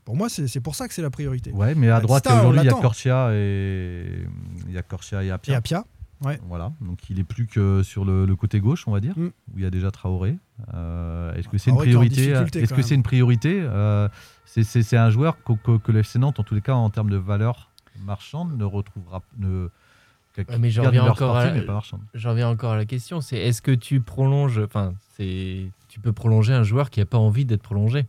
Pour 0.05 0.15
moi, 0.15 0.29
c'est 0.29 0.61
pour 0.61 0.75
ça 0.75 0.87
que 0.87 0.93
c'est 0.93 1.01
la 1.01 1.09
priorité. 1.09 1.51
Ouais, 1.51 1.75
mais 1.75 1.89
à 1.89 1.99
droite 1.99 2.23
Batista, 2.23 2.35
on 2.45 2.49
aujourd'hui, 2.49 2.61
il 2.61 2.71
y 2.71 2.77
a. 2.77 2.81
Corchia 2.81 3.29
et 3.33 4.23
il 4.67 4.73
y 4.73 4.77
a 4.77 4.81
Corchia 4.83 5.23
et 5.23 5.29
Apia. 5.31 5.53
Et 5.53 5.57
Apia, 5.57 5.85
ouais. 6.23 6.39
Voilà. 6.47 6.71
Donc 6.81 7.09
il 7.09 7.19
est 7.19 7.23
plus 7.23 7.47
que 7.47 7.83
sur 7.83 8.05
le, 8.05 8.25
le 8.25 8.35
côté 8.35 8.59
gauche, 8.59 8.87
on 8.87 8.91
va 8.91 8.99
dire, 8.99 9.13
Mm. 9.17 9.25
où 9.27 9.57
il 9.57 9.63
y 9.63 9.65
a 9.65 9.69
déjà 9.71 9.91
Traoré. 9.91 10.37
Euh, 10.73 11.33
Est-ce 11.35 11.47
que 11.49 11.57
c'est 11.57 11.69
une 11.71 11.77
est 11.77 11.79
priorité 11.79 12.15
difficulté, 12.27 12.61
Est-ce 12.61 12.73
que 12.73 12.81
c'est 12.81 12.95
une 12.95 13.03
priorité 13.03 13.59
Euh, 13.61 14.07
C'est 14.45 14.97
un 14.97 15.09
joueur 15.09 15.37
que, 15.43 15.53
que, 15.53 15.77
que 15.77 15.91
le 15.91 15.99
FC 15.99 16.17
Nantes, 16.19 16.39
en 16.39 16.43
tous 16.43 16.55
les 16.55 16.61
cas, 16.61 16.73
en 16.73 16.89
termes 16.89 17.09
de 17.09 17.17
valeur 17.17 17.69
marchande, 18.03 18.57
ne 18.57 18.63
retrouvera. 18.63 19.21
Ne, 19.37 19.69
Ouais, 20.47 20.57
mais 20.59 20.69
j'en 20.69 20.83
reviens 20.83 21.01
valeur 21.01 21.15
encore 21.15 21.35
à, 21.37 22.49
encore 22.49 22.75
la 22.75 22.85
question, 22.85 23.21
c'est 23.21 23.37
est-ce 23.37 23.61
que 23.61 23.71
tu 23.71 23.99
prolonges, 24.01 24.59
enfin, 24.59 24.93
c'est, 25.17 25.65
tu 25.87 25.99
peux 25.99 26.13
prolonger 26.13 26.53
un 26.53 26.63
joueur 26.63 26.89
qui 26.89 26.99
n'a 26.99 27.05
pas 27.05 27.17
envie 27.17 27.45
d'être 27.45 27.63
prolongé? 27.63 28.05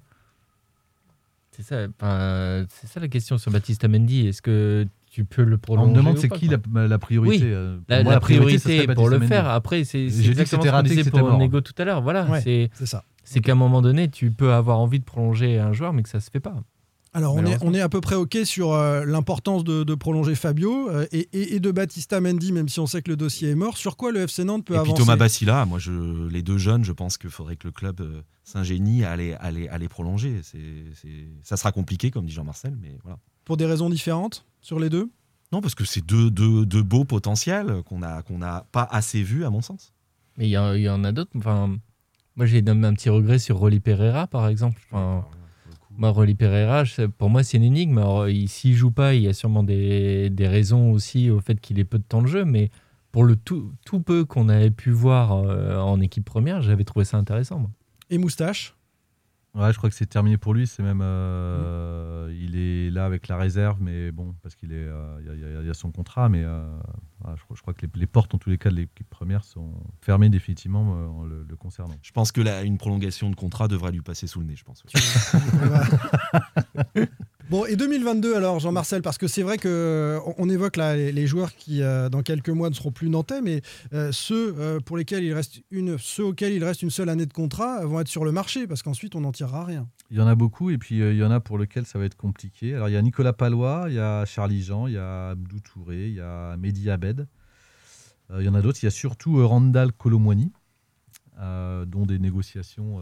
C'est 1.51 1.63
ça, 1.63 1.87
enfin, 2.01 2.65
c'est 2.69 2.87
ça 2.87 3.01
la 3.01 3.09
question 3.09 3.37
sur 3.37 3.51
Baptiste 3.51 3.85
Mendy. 3.87 4.29
Est-ce 4.29 4.41
que 4.41 4.87
tu 5.11 5.25
peux 5.25 5.43
le 5.43 5.59
prolonger 5.59 5.87
On 5.87 5.91
me 5.91 5.97
demande 5.97 6.19
c'est 6.19 6.29
qui 6.29 6.49
la, 6.49 6.87
la 6.87 6.99
priorité. 6.99 7.45
Oui, 7.45 7.51
euh, 7.53 7.77
pour 7.77 7.85
la, 7.89 8.03
moi, 8.05 8.13
la 8.15 8.21
priorité, 8.21 8.87
pour 8.87 9.09
le 9.09 9.21
faire. 9.21 9.49
Après, 9.49 9.85
c'est 9.85 10.09
J'ai 10.09 10.31
dit 10.31 10.35
que 10.35 10.41
exactement 10.43 10.63
c'était 10.85 11.03
ce 11.05 11.11
qu'on 11.11 11.19
raté, 11.19 11.31
pour. 11.31 11.39
Nego 11.39 11.61
tout 11.61 11.75
à 11.79 11.85
l'heure. 11.85 12.01
Voilà, 12.01 12.25
Ouais, 12.27 12.41
c'est 12.41 12.71
c'est 12.75 12.87
ça. 12.87 13.05
c'est 13.25 13.41
qu'à 13.41 13.53
un 13.53 13.57
moment 13.57 13.83
donné, 13.83 14.09
tu 14.09 14.31
peux 14.31 14.53
avoir 14.53 14.79
envie 14.79 15.01
de 15.01 15.05
prolonger 15.05 15.59
un 15.59 15.73
joueur, 15.73 15.93
mais 15.93 16.03
que 16.03 16.09
ça 16.09 16.21
se 16.21 16.31
fait 16.31 16.41
pas. 16.41 16.55
Alors, 17.13 17.35
on 17.35 17.39
est, 17.45 17.59
on 17.65 17.75
est 17.75 17.81
à 17.81 17.89
peu 17.89 18.01
près 18.01 18.15
OK 18.15 18.39
sur 18.45 18.73
euh, 18.73 19.05
l'importance 19.05 19.65
de, 19.65 19.83
de 19.83 19.95
prolonger 19.97 20.37
Fabio 20.37 20.89
euh, 20.91 21.07
et, 21.11 21.29
et- 21.33 21.57
et 21.57 21.61
de 21.61 21.71
Batista 21.73 22.21
Mendy, 22.21 22.53
même 22.53 22.69
si 22.69 22.79
on 22.79 22.87
sait 22.87 23.03
que 23.03 23.11
le 23.11 23.17
dossier 23.17 23.51
est 23.51 23.55
mort. 23.57 23.77
Sur 23.77 23.97
quoi 23.97 24.13
le 24.13 24.21
FC 24.21 24.45
Nantes 24.45 24.65
peut 24.65 24.75
Et 24.75 24.83
puis 24.83 24.93
Thomas 24.95 25.17
Bassila, 25.17 25.67
moi, 25.67 25.81
je, 25.81 26.29
les 26.29 26.43
deux 26.43 26.59
jeunes, 26.59 26.85
je 26.85 26.93
pense 26.93 27.19
qu'il 27.19 27.31
faudrait 27.31 27.57
que 27.57 27.67
le 27.67 27.73
club 27.73 28.01
euh, 28.01 28.23
s'ingénie 28.45 29.05
à 29.05 29.17
les, 29.17 29.33
à 29.35 29.51
les- 29.51 29.67
à 29.69 29.79
les 29.79 29.89
prolonger. 29.89 30.41
C'est, 30.45 30.59
c'est- 30.95 31.27
ça 31.43 31.57
sera 31.57 31.73
compliqué, 31.73 32.13
comme 32.13 32.27
dit 32.27 32.33
Jean-Marcel, 32.33 32.77
mais 32.81 32.97
voilà. 33.03 33.19
Pour 33.45 33.57
des 33.57 33.67
raisons 33.67 33.91
différentes 33.91 34.47
sur 34.61 34.79
les 34.79 34.89
deux? 34.89 35.11
Non, 35.53 35.61
parce 35.61 35.75
que 35.75 35.85
c'est 35.85 36.07
deux, 36.07 36.31
deux, 36.31 36.65
deux 36.65 36.85
beaux 36.85 37.05
potentiels 37.05 37.83
qu'on 37.87 37.99
n'a 37.99 38.67
pas 38.71 38.89
assez 38.89 39.21
vus, 39.25 39.45
à 39.45 39.51
mon 39.51 39.63
sens. 39.63 39.93
Mais 40.37 40.47
il 40.47 40.51
y, 40.51 40.59
en- 40.59 40.75
il 40.75 40.83
y 40.83 40.89
en 40.89 41.03
a 41.03 41.11
d'autres. 41.11 41.33
Enfin, 41.37 41.77
moi, 42.37 42.47
j'ai 42.47 42.63
un, 42.65 42.85
un 42.85 42.95
petit 42.95 43.09
regret 43.11 43.41
sur 43.41 43.59
Rolly 43.59 43.81
Pereira, 43.81 44.29
par 44.29 44.47
exemple. 44.47 44.81
Enfin, 44.93 45.27
moi, 46.01 46.11
Rolly 46.11 46.35
Pereira, 46.35 46.85
pour 47.19 47.31
moi, 47.31 47.43
c'est 47.43 47.59
une 47.59 47.63
énigme. 47.63 47.99
Alors, 47.99 48.29
il- 48.29 48.49
s'il 48.49 48.75
joue 48.75 48.91
pas, 48.91 49.15
il 49.15 49.23
y 49.23 49.29
a 49.29 49.33
sûrement 49.33 49.63
des, 49.63 50.31
des 50.31 50.49
raisons 50.49 50.91
aussi 50.93 51.31
au 51.31 51.41
fait 51.41 51.61
qu'il 51.61 51.79
ait 51.79 51.85
peu 51.85 51.99
de 51.99 52.05
temps 52.05 52.23
de 52.23 52.27
jeu. 52.27 52.45
Mais 52.45 52.71
pour 53.13 53.25
le 53.25 53.37
tout, 53.37 53.73
tout 53.85 54.01
peu 54.01 54.25
qu'on 54.25 54.49
avait 54.49 54.71
pu 54.71 54.91
voir 54.91 55.33
euh, 55.35 55.79
en 55.79 56.01
équipe 56.01 56.25
première, 56.25 56.63
j'avais 56.63 56.85
trouvé 56.85 57.05
ça 57.05 57.19
intéressant. 57.19 57.71
Et 58.09 58.19
Moustache? 58.19 58.75
Ouais, 59.55 59.73
je 59.73 59.79
crois 59.79 59.91
que 59.91 59.97
c'est 59.97 60.07
terminé 60.07 60.37
pour 60.39 60.55
lui. 60.55 60.67
C'est 60.69 60.83
même, 60.83 61.01
euh, 61.03 62.33
il 62.39 62.57
est 62.57 62.89
là 62.91 63.05
avec 63.05 63.27
la 63.27 63.37
réserve, 63.37 63.79
mais 63.81 64.13
bon, 64.13 64.35
parce 64.43 64.55
qu'il 64.55 64.73
est, 64.73 64.77
euh, 64.77 65.19
il 65.21 65.27
y 65.41 65.45
a- 65.45 65.63
y, 65.63 65.69
y 65.71 65.75
son 65.75 65.91
contrat, 65.91 66.29
mais 66.29 66.45
euh, 66.45 66.63
voilà, 67.21 67.37
je, 67.37 67.43
crois, 67.43 67.57
je 67.57 67.63
crois 67.63 67.75
que 67.75 67.85
les, 67.85 67.91
les 67.97 68.07
portes, 68.07 68.33
en 68.35 68.39
tous 68.39 68.51
les 68.51 68.59
cas, 68.59 68.71
de 68.71 68.77
l'équipe 68.77 69.11
première 69.11 69.43
sont 69.43 69.73
fermées 70.03 70.29
définitivement 70.29 70.97
euh, 70.97 71.07
en 71.07 71.25
le, 71.25 71.45
le 71.49 71.57
concernant. 71.57 71.97
Je 72.03 72.13
pense 72.13 72.31
que 72.31 72.41
la, 72.41 72.63
une 72.63 72.79
prolongation 72.79 73.29
de 73.29 73.35
contrat 73.35 73.67
devrait 73.67 73.91
lui 73.91 74.03
passer 74.03 74.29
sous 74.29 74.39
le 74.41 74.47
nez, 74.47 74.55
je 74.57 74.63
pense. 74.65 74.85
Bon, 77.51 77.65
et 77.65 77.75
2022 77.75 78.37
alors, 78.37 78.61
Jean-Marcel, 78.61 79.03
parce 79.03 79.19
que 79.19 79.27
c'est 79.27 79.43
vrai 79.43 79.59
que 79.59 80.21
on- 80.39 80.49
évoque 80.49 80.77
là 80.77 80.95
les, 80.95 81.27
joueurs 81.27 81.53
qui, 81.57 81.83
euh, 81.83 82.09
dans 82.09 82.23
quelques 82.23 82.49
mois, 82.49 82.71
ne 82.71 82.75
seront 82.77 82.93
plus 82.93 83.11
nantais, 83.11 83.43
mais 83.43 83.61
euh, 83.93 84.13
ceux, 84.13 84.55
euh, 84.57 84.79
pour 84.79 84.97
lesquels 84.97 85.25
il 85.25 85.35
reste 85.35 85.61
une, 85.73 85.99
ceux 85.99 86.27
auxquels 86.27 86.53
il 86.53 86.63
reste 86.63 86.83
une 86.83 86.91
seule 86.91 87.09
année 87.09 87.27
de 87.27 87.33
contrat 87.33 87.85
vont 87.85 87.99
être 87.99 88.07
sur 88.07 88.25
le 88.25 88.31
marché, 88.31 88.69
parce 88.69 88.85
qu'ensuite, 88.85 89.17
on 89.17 89.23
n'en 89.23 89.33
tirera 89.33 89.65
rien. 89.65 89.89
Il 90.13 90.17
y 90.17 90.21
en 90.21 90.29
a 90.29 90.37
beaucoup, 90.37 90.71
et 90.71 90.79
puis 90.79 90.99
il 90.99 91.17
y 91.17 91.25
en 91.25 91.33
a 91.33 91.41
pour 91.41 91.59
lesquels 91.59 91.87
ça 91.87 91.99
va 91.99 92.05
être 92.05 92.17
compliqué. 92.17 92.77
Alors, 92.77 92.89
il 92.89 92.93
y 92.93 92.97
a 92.97 93.03
Nicolas 93.03 93.33
Palois, 93.33 93.87
il 93.89 93.95
y 93.95 93.99
a 93.99 94.25
Charlie 94.27 94.63
Jean, 94.63 94.87
il 94.87 94.93
y 94.93 94.99
a 94.99 95.31
Abdou 95.31 95.59
Touré, 95.59 96.07
il 96.07 96.15
y 96.15 96.21
a 96.21 96.57
Mehdi 96.57 96.89
Abed. 96.89 97.27
Il 98.39 98.45
y 98.45 98.49
en 98.49 98.55
a 98.55 98.63
d'autres. 98.63 98.79
Il 98.81 98.87
y 98.87 98.89
a 98.89 98.93
surtout 98.93 99.45
Randall 99.45 99.93
Colomwani, 99.93 100.53
dont 101.37 102.07
des 102.07 102.21
négociations 102.21 103.01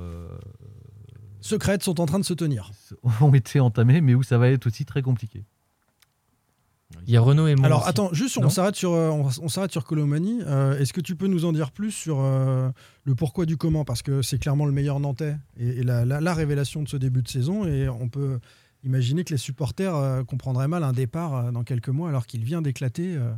Secrètes 1.49 1.83
sont 1.83 2.01
en 2.01 2.07
train 2.07 2.19
de 2.19 2.25
se 2.25 2.35
tenir. 2.35 2.71
ont 3.21 3.33
été 3.35 3.61
entamées, 3.61 4.01
mais 4.01 4.15
où 4.15 4.23
ça 4.23 4.39
va 4.39 4.49
être 4.51 4.67
aussi 4.67 4.85
très 4.85 5.03
compliqué. 5.03 5.45
Il 7.07 7.13
y 7.13 7.17
a 7.19 7.21
Renaud 7.21 7.47
et 7.47 7.55
moi. 7.55 7.67
Alors 7.67 7.81
aussi. 7.81 7.91
attends, 7.91 8.09
juste 8.15 8.39
on 8.39 8.49
s'arrête 8.49 8.75
sur 8.75 8.93
euh, 8.93 9.11
on, 9.11 9.27
on 9.43 9.49
s'arrête 9.49 9.71
sur 9.73 9.85
Colomani. 9.85 10.41
Euh, 10.47 10.79
Est-ce 10.79 10.93
que 10.95 11.03
tu 11.03 11.17
peux 11.17 11.27
nous 11.27 11.45
en 11.45 11.53
dire 11.53 11.71
plus 11.71 11.91
sur 11.93 12.19
euh, 12.21 12.71
le 13.05 13.15
pourquoi 13.15 13.45
du 13.45 13.59
comment? 13.59 13.85
Parce 13.85 14.01
que 14.03 14.23
c'est 14.23 14.39
clairement 14.39 14.65
le 14.65 14.73
meilleur 14.73 14.99
Nantais 14.99 15.37
et, 15.59 15.69
et 15.69 15.83
la, 15.83 16.07
la- 16.07 16.21
la 16.23 16.35
révélation 16.35 16.83
de 16.83 16.89
ce 16.89 16.97
début 16.97 17.23
de 17.23 17.29
saison. 17.29 17.67
Et 17.67 17.89
on 17.91 18.09
peut 18.09 18.41
imaginer 18.85 19.23
que 19.25 19.33
les 19.35 19.39
supporters 19.39 19.95
euh, 19.95 20.25
comprendraient 20.25 20.69
mal 20.69 20.83
un 20.83 20.93
départ 20.95 21.35
euh, 21.35 21.51
dans 21.51 21.63
quelques 21.63 21.91
mois 21.91 22.09
alors 22.09 22.27
qu'il 22.27 22.43
vient 22.43 22.63
d'éclater 22.63 23.17
euh, 23.17 23.33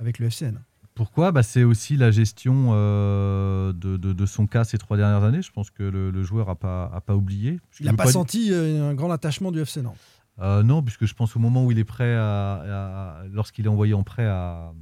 avec 0.00 0.18
le 0.18 0.26
FCN. 0.30 0.58
Pourquoi? 0.94 1.30
Bah, 1.30 1.42
C'est 1.42 1.64
aussi 1.64 1.96
la 1.96 2.10
gestion 2.10 2.70
euh, 2.72 3.67
de, 3.78 3.96
de- 3.96 4.12
de 4.12 4.26
son 4.26 4.46
cas 4.46 4.64
ces 4.64 4.76
trois 4.78 4.96
dernières 4.96 5.22
années. 5.24 5.42
Je 5.42 5.50
pense 5.52 5.70
que 5.70 5.82
le, 5.82 6.10
le 6.10 6.22
joueur 6.22 6.48
n'a 6.48 6.54
pas, 6.54 6.90
a 6.92 7.00
pas 7.00 7.14
oublié. 7.16 7.60
Il 7.80 7.86
n'a 7.86 7.92
pas 7.96 8.04
senti 8.12 8.52
euh, 8.52 8.90
un 8.90 8.94
grand 8.94 9.10
attachement 9.10 9.50
du 9.52 9.60
FC 9.60 9.80
Nantes. 9.82 9.96
Euh, 10.40 10.62
non, 10.62 10.82
puisque 10.82 11.04
je 11.06 11.14
pense 11.14 11.34
au 11.34 11.38
moment 11.40 11.64
où 11.64 11.72
il 11.72 11.78
est 11.78 11.84
prêt, 11.84 12.14
à, 12.14 12.54
à- 13.22 13.24
lorsqu'il 13.32 13.64
est 13.66 13.68
envoyé 13.68 13.94
en 13.94 14.02
prêt 14.04 14.26
à, 14.26 14.72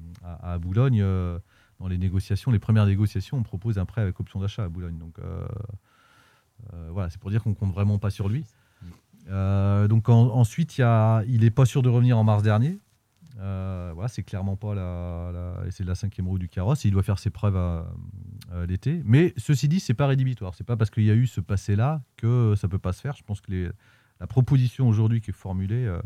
à- 0.42 0.59
Boulogne, 0.59 1.00
euh, 1.02 1.38
dans 1.80 1.88
les 1.88 1.98
négociations, 1.98 2.50
les 2.50 2.59
premières 2.59 2.87
négociations, 2.87 3.37
on 3.38 3.42
propose 3.42 3.78
un 3.78 3.85
prêt 3.87 4.00
avec 4.02 4.18
option 4.20 4.40
d'achat 4.40 4.64
à 4.64 4.68
Boulogne. 4.68 4.98
Donc 4.98 5.18
euh, 5.18 5.46
voilà, 6.90 7.11
c'est 7.11 7.20
pour 7.20 7.30
dire 7.30 7.42
qu'on 7.42 7.54
compte 7.54 7.72
vraiment 7.72 7.98
pas 7.98 8.11
sur 8.11 8.28
lui. 8.28 8.44
Donc 9.28 10.09
en- 10.09 10.30
ensuite, 10.35 10.78
il 10.78 10.82
y 10.82 10.85
a- 10.85 11.22
il 11.26 11.40
n'est 11.40 11.50
pas 11.50 11.64
sûr 11.66 11.82
de 11.82 11.88
revenir 11.88 12.16
en 12.18 12.24
mars 12.24 12.42
dernier. 12.42 12.78
Euh, 13.38 13.90
voilà, 13.94 14.09
c'est 14.09 14.22
clairement 14.22 14.57
pas 14.57 14.75
la, 14.75 15.62
c'est 15.70 15.85
la 15.85 15.94
cinquième 15.94 16.27
roue 16.29 16.38
du 16.38 16.49
carrosse. 16.49 16.85
Il 16.85 16.90
doit 16.92 17.03
faire 17.03 17.18
ses 17.18 17.31
preuves 17.31 17.57
à, 17.57 17.87
à 18.53 18.66
l'été. 18.66 19.03
Mais 19.05 19.35
ceci 19.37 19.68
dit, 19.68 19.81
c'est 19.81 19.94
pas 19.94 20.07
rédhibitoire. 20.07 20.55
C'est 20.55 20.64
pas 20.64 20.77
parce 20.77 20.90
qu'il 20.90 21.05
y 21.05 21.11
a 21.11 21.14
eu 21.14 21.27
ce 21.27 21.40
passé-là 21.40 22.03
que 22.16 22.55
ça 22.57 22.68
peut 22.68 22.79
pas 22.79 22.92
se 22.92 23.01
faire. 23.01 23.14
Je 23.16 23.22
pense 23.25 23.40
que 23.40 23.51
les- 23.51 23.68
la 24.20 24.27
proposition 24.27 24.88
aujourd'hui 24.88 25.20
qui 25.20 25.31
est 25.31 25.35
formulée 25.35 25.85
euh, 25.85 25.99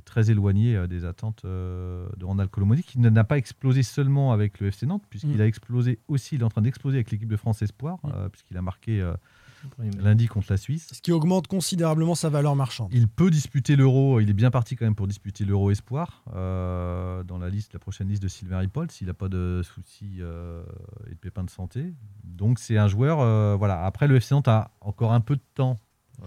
est 0.00 0.02
très 0.04 0.30
éloignée 0.32 0.74
euh, 0.74 0.88
des 0.88 1.04
attentes 1.04 1.42
euh, 1.44 2.08
de 2.16 2.24
Randall 2.24 2.48
Colomoni, 2.48 2.82
qui 2.82 2.98
n'a 2.98 3.22
pas 3.24 3.38
explosé 3.38 3.84
seulement 3.84 4.32
avec 4.32 4.58
le 4.58 4.66
FC 4.68 4.86
Nantes, 4.86 5.04
puisqu'il 5.08 5.36
Mm. 5.36 5.40
a 5.42 5.46
explosé 5.46 6.00
aussi. 6.08 6.34
Il 6.34 6.40
est 6.40 6.44
en 6.44 6.48
train 6.50 6.62
d'exploser 6.62 6.96
avec 6.96 7.12
l'équipe 7.12 7.28
de 7.28 7.36
France 7.36 7.62
Espoir, 7.62 7.98
euh, 8.06 8.28
puisqu'il 8.28 8.56
a 8.56 8.62
marqué 8.62 9.00
euh, 9.00 9.14
lundi 10.02 10.26
contre 10.26 10.46
la 10.50 10.56
Suisse. 10.56 10.88
Ce 10.92 11.00
qui 11.00 11.12
augmente 11.12 11.46
considérablement 11.46 12.14
sa 12.14 12.28
valeur 12.28 12.56
marchande. 12.56 12.88
Il 12.92 13.08
peut 13.08 13.30
disputer 13.30 13.76
l'Euro, 13.76 14.20
il 14.20 14.28
est 14.30 14.34
bien 14.34 14.50
parti 14.50 14.76
quand 14.76 14.84
même 14.84 14.94
pour 14.94 15.06
disputer 15.06 15.44
l'Euro 15.44 15.70
Espoir 15.70 16.22
euh, 16.34 17.22
dans 17.24 17.38
la 17.38 17.48
liste, 17.48 17.72
la 17.72 17.78
prochaine 17.78 18.08
liste 18.08 18.22
de 18.22 18.28
Sylvain 18.28 18.58
Ripoll 18.58 18.90
s'il 18.90 19.06
n'a 19.06 19.14
pas 19.14 19.28
de 19.28 19.62
soucis 19.64 20.16
euh, 20.20 20.62
et 21.06 21.10
de 21.14 21.18
pépins 21.18 21.44
de 21.44 21.50
santé. 21.50 21.92
Donc 22.24 22.58
c'est 22.58 22.78
un 22.78 22.88
joueur, 22.88 23.20
euh, 23.20 23.56
voilà. 23.58 23.84
Après 23.84 24.06
le 24.08 24.16
FC 24.16 24.34
Nantes 24.34 24.48
a 24.48 24.70
encore 24.80 25.12
un 25.12 25.20
peu 25.20 25.36
de 25.36 25.42
temps. 25.54 25.76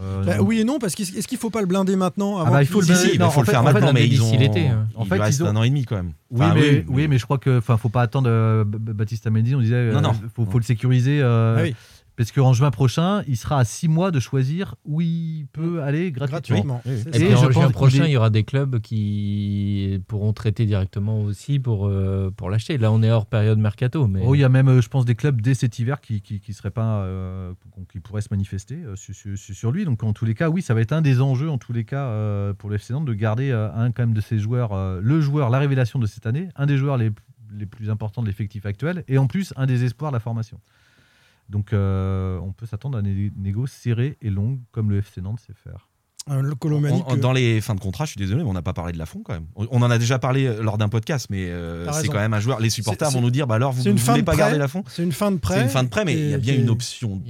euh, 0.01 0.23
Bah, 0.23 0.41
oui 0.41 0.59
et 0.59 0.63
non, 0.63 0.79
parce 0.79 0.95
qu'est-ce 0.95 1.27
qu'il 1.27 1.37
ne 1.37 1.39
faut 1.41 1.49
pas 1.49 1.61
le 1.61 1.67
blinder 1.67 1.95
maintenant 1.95 2.37
Ah 2.37 2.41
avant 2.41 2.51
bah, 2.51 2.61
il 2.63 2.67
faut 2.67 2.81
le 2.81 2.87
blinder. 2.87 3.09
si, 3.11 3.17
Non, 3.19 3.27
il 3.27 3.31
faut 3.31 3.39
en 3.39 3.41
le 3.41 3.45
fait- 3.45 3.51
faire 3.51 3.63
maintenant, 3.63 3.93
mais 3.93 4.07
ils 4.07 4.21
ont. 4.21 4.37
l'été. 4.37 4.69
En 4.95 5.03
Il 5.03 5.09
fait, 5.09 5.19
reste 5.19 5.39
ils 5.39 5.43
ont- 5.43 5.47
un 5.47 5.55
an 5.55 5.63
et 5.63 5.69
demi 5.69 5.85
quand 5.85 5.95
même. 5.95 6.13
Oui, 6.31 6.45
mais, 6.55 6.85
oui, 6.87 7.07
mais 7.07 7.17
je 7.17 7.25
crois 7.25 7.37
que 7.37 7.59
enfin 7.59 7.77
faut 7.77 7.89
pas 7.89 8.01
attendre 8.01 8.27
euh, 8.29 8.63
B- 8.63 8.77
B- 8.77 8.93
Baptista 8.93 9.29
Mendy. 9.29 9.53
On 9.55 9.59
disait 9.61 9.75
euh, 9.75 9.93
Non, 9.93 10.01
non. 10.01 10.13
faut, 10.35 10.45
faut 10.45 10.57
le 10.59 10.63
sécuriser 10.63 11.21
euh, 11.21 11.57
Ah 11.59 11.61
oui. 11.63 11.75
Parce 12.15 12.31
qu'en 12.31 12.53
juin 12.53 12.69
prochain, 12.71 13.23
il 13.27 13.37
sera 13.37 13.57
à 13.59 13.65
six 13.65 13.87
mois 13.87 14.11
de 14.11 14.19
choisir 14.19 14.75
où 14.85 15.01
il 15.01 15.47
peut 15.51 15.81
aller 15.81 16.11
gratuitement. 16.11 16.81
gratuitement. 16.83 17.11
Et 17.13 17.19
puis 17.25 17.33
en 17.35 17.51
juin 17.51 17.69
prochain, 17.71 18.05
il 18.05 18.11
y 18.11 18.17
aura 18.17 18.29
des 18.29 18.43
clubs 18.43 18.79
qui 18.79 19.99
pourront 20.07 20.33
traiter 20.33 20.65
directement 20.65 21.21
aussi 21.21 21.59
pour, 21.59 21.87
euh, 21.87 22.31
pour 22.35 22.49
l'acheter. 22.49 22.77
Là, 22.77 22.91
on 22.91 23.01
est 23.03 23.11
hors 23.11 23.25
période 23.25 23.57
mercato. 23.59 24.07
Mais... 24.07 24.21
Oh, 24.25 24.35
il 24.35 24.39
y 24.39 24.43
a 24.43 24.49
même, 24.49 24.67
euh, 24.67 24.81
je 24.81 24.89
pense, 24.89 25.05
des 25.05 25.15
clubs 25.15 25.41
dès 25.41 25.53
cet 25.53 25.79
hiver 25.79 26.01
qui, 26.01 26.21
qui, 26.21 26.39
qui 26.39 26.53
seraient 26.53 26.71
pas, 26.71 27.01
euh, 27.03 27.53
qui 27.91 27.99
pourraient 27.99 28.21
se 28.21 28.29
manifester 28.31 28.75
euh, 28.75 28.95
sur, 28.95 29.13
sur- 29.15 29.37
sur 29.37 29.71
lui. 29.71 29.85
Donc, 29.85 30.03
en 30.03 30.13
tous 30.13 30.25
les 30.25 30.35
cas, 30.35 30.49
oui, 30.49 30.61
ça 30.61 30.73
va 30.73 30.81
être 30.81 30.91
un 30.93 31.01
des 31.01 31.21
enjeux, 31.21 31.49
en 31.49 31.57
tous 31.57 31.73
les 31.73 31.83
cas, 31.85 32.05
euh, 32.07 32.53
pour 32.53 32.69
le 32.69 32.75
FC 32.75 32.93
Nantes, 32.93 33.05
de 33.05 33.13
garder 33.13 33.49
euh, 33.51 33.71
un 33.73 33.91
quand 33.91 34.03
même 34.03 34.13
de 34.13 34.21
ces 34.21 34.39
joueurs, 34.39 34.73
euh, 34.73 34.99
le 35.01 35.19
joueur, 35.21 35.49
la 35.49 35.59
révélation 35.59 35.99
de 35.99 36.05
cette 36.05 36.25
année, 36.25 36.49
un 36.55 36.65
des 36.65 36.77
joueurs 36.77 36.97
les, 36.97 37.11
les 37.57 37.65
plus 37.65 37.89
importants 37.89 38.21
de 38.21 38.27
l'effectif 38.27 38.65
actuel, 38.65 39.03
et 39.07 39.17
en 39.17 39.27
plus 39.27 39.53
un 39.57 39.65
des 39.65 39.83
espoirs 39.83 40.11
de 40.11 40.15
la 40.15 40.19
formation. 40.19 40.59
Donc 41.53 41.71
euh, 41.71 42.37
on 42.39 42.51
peut 42.51 42.65
s'attendre 42.65 42.97
à 42.97 43.01
des 43.01 43.31
négos 43.37 43.67
serrées 43.67 44.17
et 44.21 44.29
longues 44.31 44.59
comme 44.71 44.89
le 44.89 44.97
FC 44.97 45.21
Nantes 45.21 45.39
sait 45.39 45.53
faire. 45.53 45.87
Euh, 46.29 46.41
le 46.41 46.55
Colomani 46.55 47.03
On- 47.05 47.15
que- 47.15 47.19
Dans 47.19 47.31
les 47.33 47.61
fins 47.61 47.75
de 47.75 47.79
contrat, 47.79 48.05
je 48.05 48.11
suis 48.11 48.17
désolé, 48.17 48.43
mais 48.43 48.49
on 48.49 48.53
n'a 48.53 48.61
pas 48.61 48.73
parlé 48.73 48.91
de 48.93 48.97
la 48.97 49.05
fond 49.05 49.21
quand 49.23 49.33
même. 49.33 49.45
On 49.55 49.67
on 49.69 49.81
en 49.83 49.91
a 49.91 49.97
déjà 49.99 50.17
parlé 50.19 50.45
euh, 50.47 50.63
lors 50.63 50.77
d'un 50.79 50.89
podcast, 50.89 51.27
mais 51.29 51.49
euh, 51.49 51.91
c'est 51.91 52.07
quand 52.07 52.13
même 52.17 52.33
un 52.33 52.39
joueur. 52.39 52.59
Les 52.59 52.69
supporters 52.71 53.11
vont 53.11 53.21
nous 53.21 53.29
dire 53.29 53.45
bah 53.45 53.55
alors 53.55 53.71
vous 53.71 53.83
c'est 53.83 53.89
ne 53.89 53.93
une 53.93 53.99
fin 53.99 54.13
voulez 54.13 54.21
de 54.23 54.25
pas 54.25 54.31
prêt. 54.31 54.39
garder 54.39 54.57
la 54.57 54.67
fond? 54.67 54.83
C'est 54.87 55.03
une 55.03 55.11
fin 55.11 55.31
de 55.31 55.37
prêt. 55.37 55.55
C'est 55.57 55.61
une 55.63 55.69
fin 55.69 55.83
de 55.83 55.89
prêt, 55.89 56.05
mais 56.05 56.13
il 56.13 56.29
y 56.29 56.33
a 56.33 56.37
bien 56.39 56.55
une 56.55 56.69
option 56.69 57.21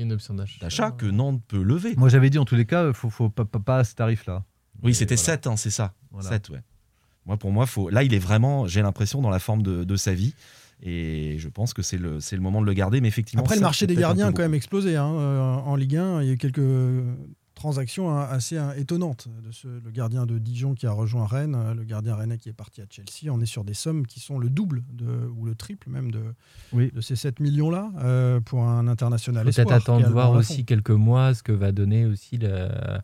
d'achat. 0.62 0.92
que 0.92 1.06
Nantes 1.06 1.42
peut 1.48 1.62
lever. 1.62 1.96
Moi 1.98 2.08
j'avais 2.10 2.30
dit 2.30 2.38
en 2.40 2.46
tous 2.46 2.56
les 2.56 2.66
cas, 2.66 2.94
faut, 2.94 3.10
faut 3.10 3.30
pas, 3.30 3.46
pas, 3.46 3.60
pas 3.60 3.78
à 3.80 3.84
ce 3.84 3.94
tarif-là. 3.96 4.44
Oui, 4.84 4.94
c'était 4.96 5.16
voilà. 5.16 5.26
7, 5.26 5.48
hein, 5.48 5.56
c'est 5.58 5.70
ça. 5.70 5.94
Voilà. 6.12 6.30
7, 6.30 6.50
ouais. 6.50 6.60
Moi, 7.26 7.38
pour 7.38 7.52
moi, 7.54 7.66
faut... 7.66 7.90
là, 7.90 8.04
il 8.04 8.14
est 8.14 8.20
vraiment, 8.20 8.68
j'ai 8.68 8.82
l'impression, 8.82 9.22
dans 9.22 9.30
la 9.30 9.40
forme 9.40 9.64
de, 9.64 9.86
de 9.86 9.96
sa 9.96 10.14
vie. 10.14 10.34
Et 10.82 11.38
je 11.38 11.50
pense 11.50 11.74
que 11.74 11.82
c'est 11.82 11.98
le, 11.98 12.20
c'est 12.20 12.36
le 12.36 12.42
moment 12.42 12.62
de 12.62 12.66
le 12.66 12.74
garder. 12.74 13.00
Mais 13.02 13.08
effectivement, 13.08 13.44
Après, 13.44 13.56
le 13.56 13.62
marché 13.62 13.88
des 13.88 13.96
gardiens 13.96 14.28
a 14.28 14.32
quand 14.32 14.42
même 14.42 14.54
explosé 14.54 14.96
hein, 14.98 15.14
euh, 15.14 15.42
en 15.54 15.76
Ligue 15.76 15.98
1. 15.98 16.22
Il 16.22 16.28
y 16.28 16.30
a 16.32 16.34
eu 16.34 16.38
quelques 16.38 16.62
transactions 17.54 18.10
hein, 18.10 18.28
assez 18.30 18.58
hein, 18.58 18.74
étonnantes. 18.76 19.28
De 19.46 19.52
ce, 19.52 19.68
le 19.68 19.92
gardien 19.92 20.26
de 20.26 20.38
Dijon 20.38 20.74
qui 20.74 20.86
a 20.86 20.92
rejoint 20.92 21.26
Rennes, 21.26 21.56
euh, 21.56 21.74
le 21.74 21.84
gardien 21.84 22.16
rennais 22.16 22.38
qui 22.38 22.50
est 22.50 22.54
parti 22.54 22.82
à 22.82 22.86
Chelsea. 22.90 23.32
On 23.34 23.40
est 23.40 23.46
sur 23.46 23.64
des 23.64 23.74
sommes 23.74 24.06
qui 24.06 24.20
sont 24.20 24.38
le 24.40 24.50
double 24.50 24.84
de, 24.92 25.30
ou 25.38 25.46
le 25.46 25.56
triple 25.56 25.90
même 25.90 26.12
de, 26.12 26.22
Oui. 26.74 26.92
de 26.94 27.00
ces 27.00 27.16
7 27.16 27.40
millions-là 27.40 27.92
euh, 28.00 28.40
pour 28.42 28.64
un 28.64 28.88
international. 28.88 29.46
Peut-être 29.46 29.72
attendre 29.72 30.06
de 30.06 30.12
voir 30.12 30.32
aussi 30.32 30.66
quelques 30.66 30.90
mois 30.90 31.34
ce 31.34 31.44
que 31.44 31.54
va 31.54 31.72
donner 31.72 32.06
aussi 32.06 32.38
la, 32.38 33.04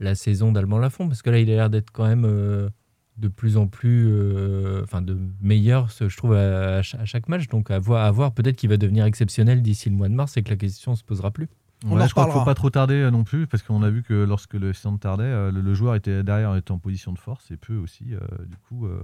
la 0.00 0.14
saison 0.14 0.52
d'Alban 0.52 0.78
Lafont. 0.78 1.08
Parce 1.08 1.20
que 1.22 1.30
là, 1.30 1.38
il 1.38 1.50
a 1.50 1.54
l'air 1.54 1.70
d'être 1.70 1.90
quand 1.90 2.06
même 2.06 2.24
euh, 2.24 2.70
de 3.18 3.28
plus 3.28 3.56
en 3.56 3.66
plus. 3.66 4.06
euh, 4.08 4.82
Enfin, 4.84 5.02
de 5.02 5.18
meilleur, 5.40 5.88
je 5.90 6.16
trouve, 6.16 6.32
à, 6.34 6.76
à 6.78 6.82
cha- 6.82 7.00
à 7.00 7.04
chaque 7.04 7.28
match. 7.28 7.48
Donc, 7.48 7.70
à 7.70 7.78
voir, 7.78 8.04
à 8.04 8.10
voir 8.10 8.32
peut-être 8.32 8.56
qu'il 8.56 8.70
va 8.70 8.76
devenir 8.76 9.04
exceptionnel 9.04 9.60
d'ici 9.62 9.90
le 9.90 9.96
mois 9.96 10.08
de 10.08 10.14
mars 10.14 10.36
et 10.36 10.42
que 10.42 10.50
la 10.50 10.56
question 10.56 10.94
se 10.94 11.02
posera 11.04 11.30
plus. 11.30 11.48
On 11.84 11.96
Ouais, 11.96 12.02
en 12.02 12.06
je 12.06 12.10
crois 12.12 12.24
qu'il 12.24 12.30
reparlera. 12.30 12.40
faut 12.40 12.44
pas 12.44 12.54
trop 12.54 12.70
tarder 12.70 12.94
euh, 12.94 13.10
non 13.10 13.24
plus, 13.24 13.46
parce 13.46 13.62
qu'on 13.62 13.82
a 13.82 13.90
vu 13.90 14.02
que 14.02 14.14
lorsque 14.14 14.54
le 14.54 14.70
FC 14.70 14.88
Nantes 14.88 15.00
tardait, 15.00 15.22
euh, 15.24 15.50
le, 15.52 15.60
le 15.60 15.74
joueur 15.74 15.94
était 15.94 16.22
derrière, 16.24 16.54
était 16.56 16.72
en 16.72 16.78
position 16.78 17.12
de 17.12 17.18
force 17.18 17.50
et 17.50 17.56
peut 17.56 17.76
aussi, 17.76 18.14
euh, 18.14 18.18
du 18.46 18.56
coup, 18.68 18.86
euh, 18.86 19.00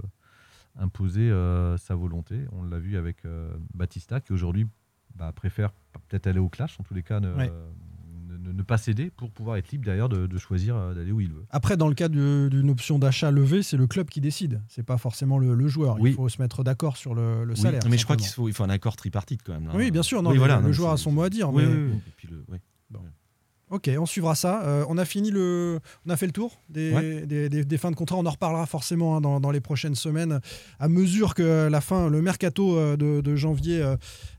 imposer 0.78 1.30
euh, 1.30 1.76
sa 1.76 1.94
volonté. 1.94 2.36
On 2.52 2.64
l'a 2.64 2.78
vu 2.78 2.96
avec 2.96 3.24
euh, 3.24 3.52
Batista, 3.74 4.20
qui 4.20 4.32
aujourd'hui 4.32 4.66
bah, 5.14 5.30
préfère 5.32 5.70
peut-être 6.08 6.26
aller 6.26 6.40
au 6.40 6.48
clash, 6.48 6.78
en 6.80 6.82
tous 6.82 6.94
les 6.94 7.02
cas, 7.04 7.20
ne, 7.20 7.32
Ouais. 7.34 7.52
Ne- 8.38 8.52
ne- 8.52 8.62
pas 8.62 8.78
céder 8.78 9.10
pour 9.10 9.30
pouvoir 9.30 9.56
être 9.56 9.70
libre 9.72 9.84
derrière 9.84 10.08
de, 10.08 10.26
de 10.26 10.38
choisir 10.38 10.76
euh, 10.76 10.94
d'aller 10.94 11.12
où 11.12 11.20
il 11.20 11.30
veut. 11.32 11.44
Après, 11.50 11.76
dans 11.76 11.88
le 11.88 11.94
cas 11.94 12.08
d'une 12.08 12.70
option 12.70 12.98
d'achat 12.98 13.30
levée, 13.30 13.62
c'est 13.62 13.76
le 13.76 13.86
club 13.86 14.08
qui 14.08 14.20
décide. 14.20 14.60
C'est 14.68 14.82
pas 14.82 14.98
forcément 14.98 15.38
le, 15.38 15.54
le 15.54 15.68
joueur. 15.68 15.96
Oui. 16.00 16.10
Il 16.10 16.16
faut 16.16 16.28
se 16.28 16.40
mettre 16.40 16.64
d'accord 16.64 16.96
sur 16.96 17.14
le, 17.14 17.44
le 17.44 17.52
Oui, 17.54 17.60
salaire. 17.60 17.80
mais 17.90 17.98
je 17.98 18.04
crois 18.04 18.16
qu'il 18.16 18.28
faut, 18.28 18.48
il 18.48 18.54
faut 18.54 18.64
un 18.64 18.70
accord 18.70 18.96
tripartite 18.96 19.40
quand 19.44 19.52
même. 19.52 19.66
là. 19.66 19.72
Oui, 19.74 19.90
bien 19.90 20.02
sûr. 20.02 20.22
Non, 20.22 20.30
Oui, 20.30 20.34
mais 20.36 20.38
voilà, 20.38 20.56
le 20.60 20.66
non, 20.66 20.72
joueur 20.72 20.92
a 20.92 20.96
son 20.96 21.12
mot 21.12 21.22
à 21.22 21.30
dire. 21.30 21.52
Mais-. 21.52 21.62
Et 21.64 22.00
puis. 22.16 22.28
Ok, 23.70 23.90
on 23.98 24.06
suivra 24.06 24.34
ça. 24.34 24.62
Euh, 24.64 24.84
on 24.88 24.98
a 24.98 25.04
fini 25.04 25.30
le, 25.30 25.80
on 26.06 26.10
a 26.10 26.16
fait 26.16 26.26
le 26.26 26.32
tour 26.32 26.60
des, 26.68 26.92
Ouais. 26.92 27.26
des, 27.26 27.48
des- 27.48 27.64
des 27.64 27.78
fins 27.78 27.90
de 27.90 27.96
contrat. 27.96 28.16
On 28.16 28.26
en 28.26 28.30
reparlera 28.30 28.66
forcément 28.66 29.16
hein, 29.16 29.20
dans, 29.20 29.40
dans 29.40 29.50
les 29.50 29.60
prochaines 29.60 29.94
semaines, 29.94 30.38
à 30.78 30.86
mesure 30.88 31.34
que 31.34 31.68
la 31.68 31.80
fin, 31.80 32.08
le 32.10 32.20
mercato 32.22 32.76
euh, 32.78 32.96
de, 32.96 33.20
de 33.20 33.36
janvier 33.36 33.82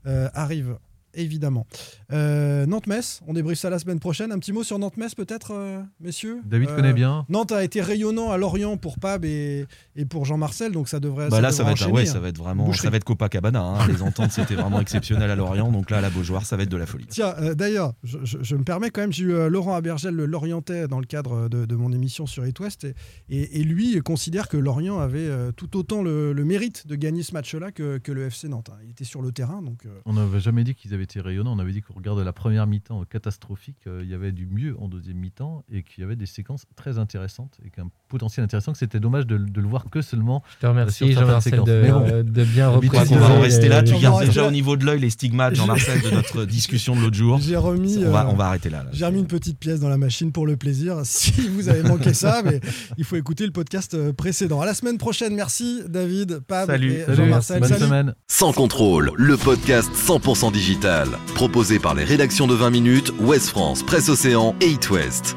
euh, 0.06 0.28
arrive. 0.32 0.78
Évidemment. 1.16 1.66
Euh, 2.12 2.66
Nantes-Metz, 2.66 3.20
on 3.26 3.32
débriefe 3.32 3.58
ça 3.58 3.70
la 3.70 3.78
semaine 3.78 3.98
prochaine. 3.98 4.30
Un 4.32 4.38
petit 4.38 4.52
mot 4.52 4.62
sur 4.62 4.78
Nantes-Metz 4.78 5.14
peut-être, 5.14 5.52
euh, 5.54 5.80
messieurs 6.00 6.40
David 6.44 6.68
Euh, 6.70 6.76
connaît 6.76 6.92
bien. 6.92 7.24
Nantes 7.28 7.52
a 7.52 7.64
été 7.64 7.80
rayonnant 7.80 8.30
à 8.30 8.36
Lorient 8.36 8.76
pour 8.76 8.98
Pab 8.98 9.24
et, 9.24 9.66
et 9.96 10.04
pour 10.04 10.24
Jean-Marcel, 10.24 10.72
donc 10.72 10.88
ça 10.88 11.00
devrait. 11.00 11.28
Bah 11.28 11.40
là, 11.40 11.50
ça 11.52 11.64
va, 11.64 11.72
être, 11.72 11.90
ouais, 11.90 12.06
ça 12.06 12.18
hein. 12.18 12.20
va 12.20 12.28
être 12.28 12.38
vraiment, 12.38 12.64
Boucherie. 12.66 12.84
ça 12.86 12.90
va 12.90 12.96
être 12.98 13.04
Copacabana. 13.04 13.60
hein. 13.62 13.86
Les 13.88 14.02
ententes, 14.02 14.30
c'était 14.32 14.54
vraiment 14.54 14.80
exceptionnel 14.80 15.30
à 15.30 15.36
Lorient. 15.36 15.72
Donc 15.72 15.90
là, 15.90 15.98
à 15.98 16.00
la 16.00 16.10
Beaujoire, 16.10 16.44
ça 16.46 16.56
va 16.56 16.62
être 16.64 16.68
de 16.70 16.76
la 16.76 16.86
folie. 16.86 17.06
Tiens, 17.08 17.34
euh, 17.40 17.54
d'ailleurs, 17.54 17.94
je, 18.04 18.18
je- 18.22 18.38
je 18.42 18.56
me 18.56 18.62
permets 18.62 18.90
quand 18.90 19.00
même, 19.00 19.12
j'ai 19.12 19.24
eu 19.24 19.32
euh, 19.34 19.48
Laurent 19.48 19.74
Abergel, 19.74 20.14
le 20.14 20.26
Lorientais, 20.26 20.86
dans 20.88 21.00
le 21.00 21.06
cadre 21.06 21.48
de, 21.48 21.64
de 21.66 21.74
mon 21.76 21.92
émission 21.92 22.26
sur 22.26 22.46
It 22.46 22.58
West, 22.60 22.84
et, 22.84 22.94
et- 23.30 23.60
et 23.60 23.64
lui 23.64 23.98
considère 24.02 24.48
que 24.48 24.56
Lorient 24.56 24.98
avait 24.98 25.18
euh, 25.26 25.50
tout 25.52 25.76
autant 25.76 26.02
le, 26.02 26.32
le 26.32 26.44
mérite 26.44 26.86
de 26.86 26.94
gagner 26.94 27.22
ce 27.22 27.32
match-là 27.32 27.72
que, 27.72 27.98
que 27.98 28.12
le 28.12 28.26
FC 28.26 28.48
Nantes. 28.48 28.70
hein. 28.72 28.78
Il 28.84 28.90
était 28.90 29.04
sur 29.04 29.22
le 29.22 29.32
terrain, 29.32 29.62
donc 29.62 29.86
euh, 29.86 30.00
On 30.04 30.12
n'avait 30.14 30.40
jamais 30.40 30.62
dit 30.64 30.74
qu'ils 30.74 30.92
avaient 30.94 31.05
été 31.06 31.20
rayonnants. 31.20 31.54
On 31.54 31.58
avait 31.58 31.72
dit 31.72 31.82
qu'au 31.82 31.94
regard 31.94 32.16
de 32.16 32.22
la 32.22 32.32
première 32.32 32.66
mi-temps 32.66 33.04
catastrophique, 33.04 33.86
euh, 33.86 34.00
il 34.02 34.10
y 34.10 34.14
avait 34.14 34.32
du 34.32 34.46
mieux 34.46 34.76
en 34.80 34.88
deuxième 34.88 35.18
mi-temps 35.18 35.64
et 35.70 35.82
qu'il 35.82 36.02
y 36.02 36.04
avait 36.04 36.16
des 36.16 36.26
séquences 36.26 36.66
très 36.74 36.98
intéressantes 36.98 37.58
et 37.64 37.70
qu'un 37.70 37.88
potentiel 38.08 38.44
intéressant. 38.44 38.72
Que 38.72 38.78
c'était 38.78 39.00
dommage 39.00 39.26
de, 39.26 39.36
de 39.38 39.60
le 39.60 39.66
voir 39.66 39.84
que 39.90 40.02
seulement. 40.02 40.42
Je 40.54 40.60
te 40.60 40.66
remercie, 40.66 40.98
certaines 40.98 41.14
Jean-Marcel, 41.20 41.52
de, 41.64 41.90
bon. 41.90 42.04
euh, 42.08 42.22
de 42.22 42.44
bien 42.44 42.72
Je 42.80 42.86
crois 42.88 43.00
repréciser. 43.02 43.14
qu'on 43.14 43.20
va 43.20 43.34
en 43.34 43.40
rester 43.40 43.68
là. 43.68 43.82
Tu 43.82 43.92
les- 43.92 43.98
On 43.98 44.00
gardes 44.00 44.24
déjà 44.26 44.44
au 44.48 44.50
niveau 44.50 44.76
de 44.76 44.84
l'œil 44.84 45.00
les 45.00 45.10
stigmates, 45.10 45.54
Jean-Marcel, 45.54 46.00
de 46.02 46.10
notre 46.10 46.44
discussion 46.44 46.94
de 46.96 47.00
l'autre 47.00 47.16
jour. 47.16 47.38
j'ai 47.40 47.56
remis. 47.56 47.98
On 48.06 48.10
va, 48.10 48.22
euh, 48.24 48.30
on 48.30 48.34
va 48.34 48.46
arrêter 48.46 48.70
là. 48.70 48.82
là. 48.84 48.90
J'ai 48.92 49.04
remis 49.06 49.20
une 49.20 49.26
petite 49.26 49.58
pièce 49.58 49.80
dans 49.80 49.88
la 49.88 49.98
machine 49.98 50.32
pour 50.32 50.46
le 50.46 50.56
plaisir. 50.56 50.96
Si 51.04 51.32
vous 51.48 51.68
avez 51.68 51.82
manqué 51.82 52.14
ça, 52.14 52.42
mais 52.44 52.60
il 52.98 53.04
faut 53.04 53.16
écouter 53.16 53.44
le 53.46 53.52
podcast 53.52 53.94
euh, 53.94 54.12
précédent. 54.12 54.60
À 54.60 54.66
la 54.66 54.74
semaine 54.74 54.98
prochaine. 54.98 55.34
Merci 55.34 55.80
David, 55.88 56.40
Pab 56.46 56.66
Salut. 56.68 56.92
et 56.92 57.04
Salut, 57.04 57.16
Jean-Marcel. 57.16 57.60
bonne 57.60 57.68
Salut. 57.68 57.80
semaine. 57.84 58.14
Sans 58.28 58.52
contrôle, 58.52 59.12
le 59.16 59.36
podcast 59.36 59.90
100% 59.94 60.52
digital. 60.52 61.08
Proposé 61.34 61.78
par 61.78 61.94
les 61.94 62.04
rédactions 62.04 62.46
de 62.46 62.54
20 62.54 62.70
minutes, 62.70 63.12
Ouest 63.20 63.48
France, 63.48 63.82
Presse 63.82 64.08
Océan 64.08 64.54
et 64.60 64.66
It 64.70 64.90
West. 64.90 65.36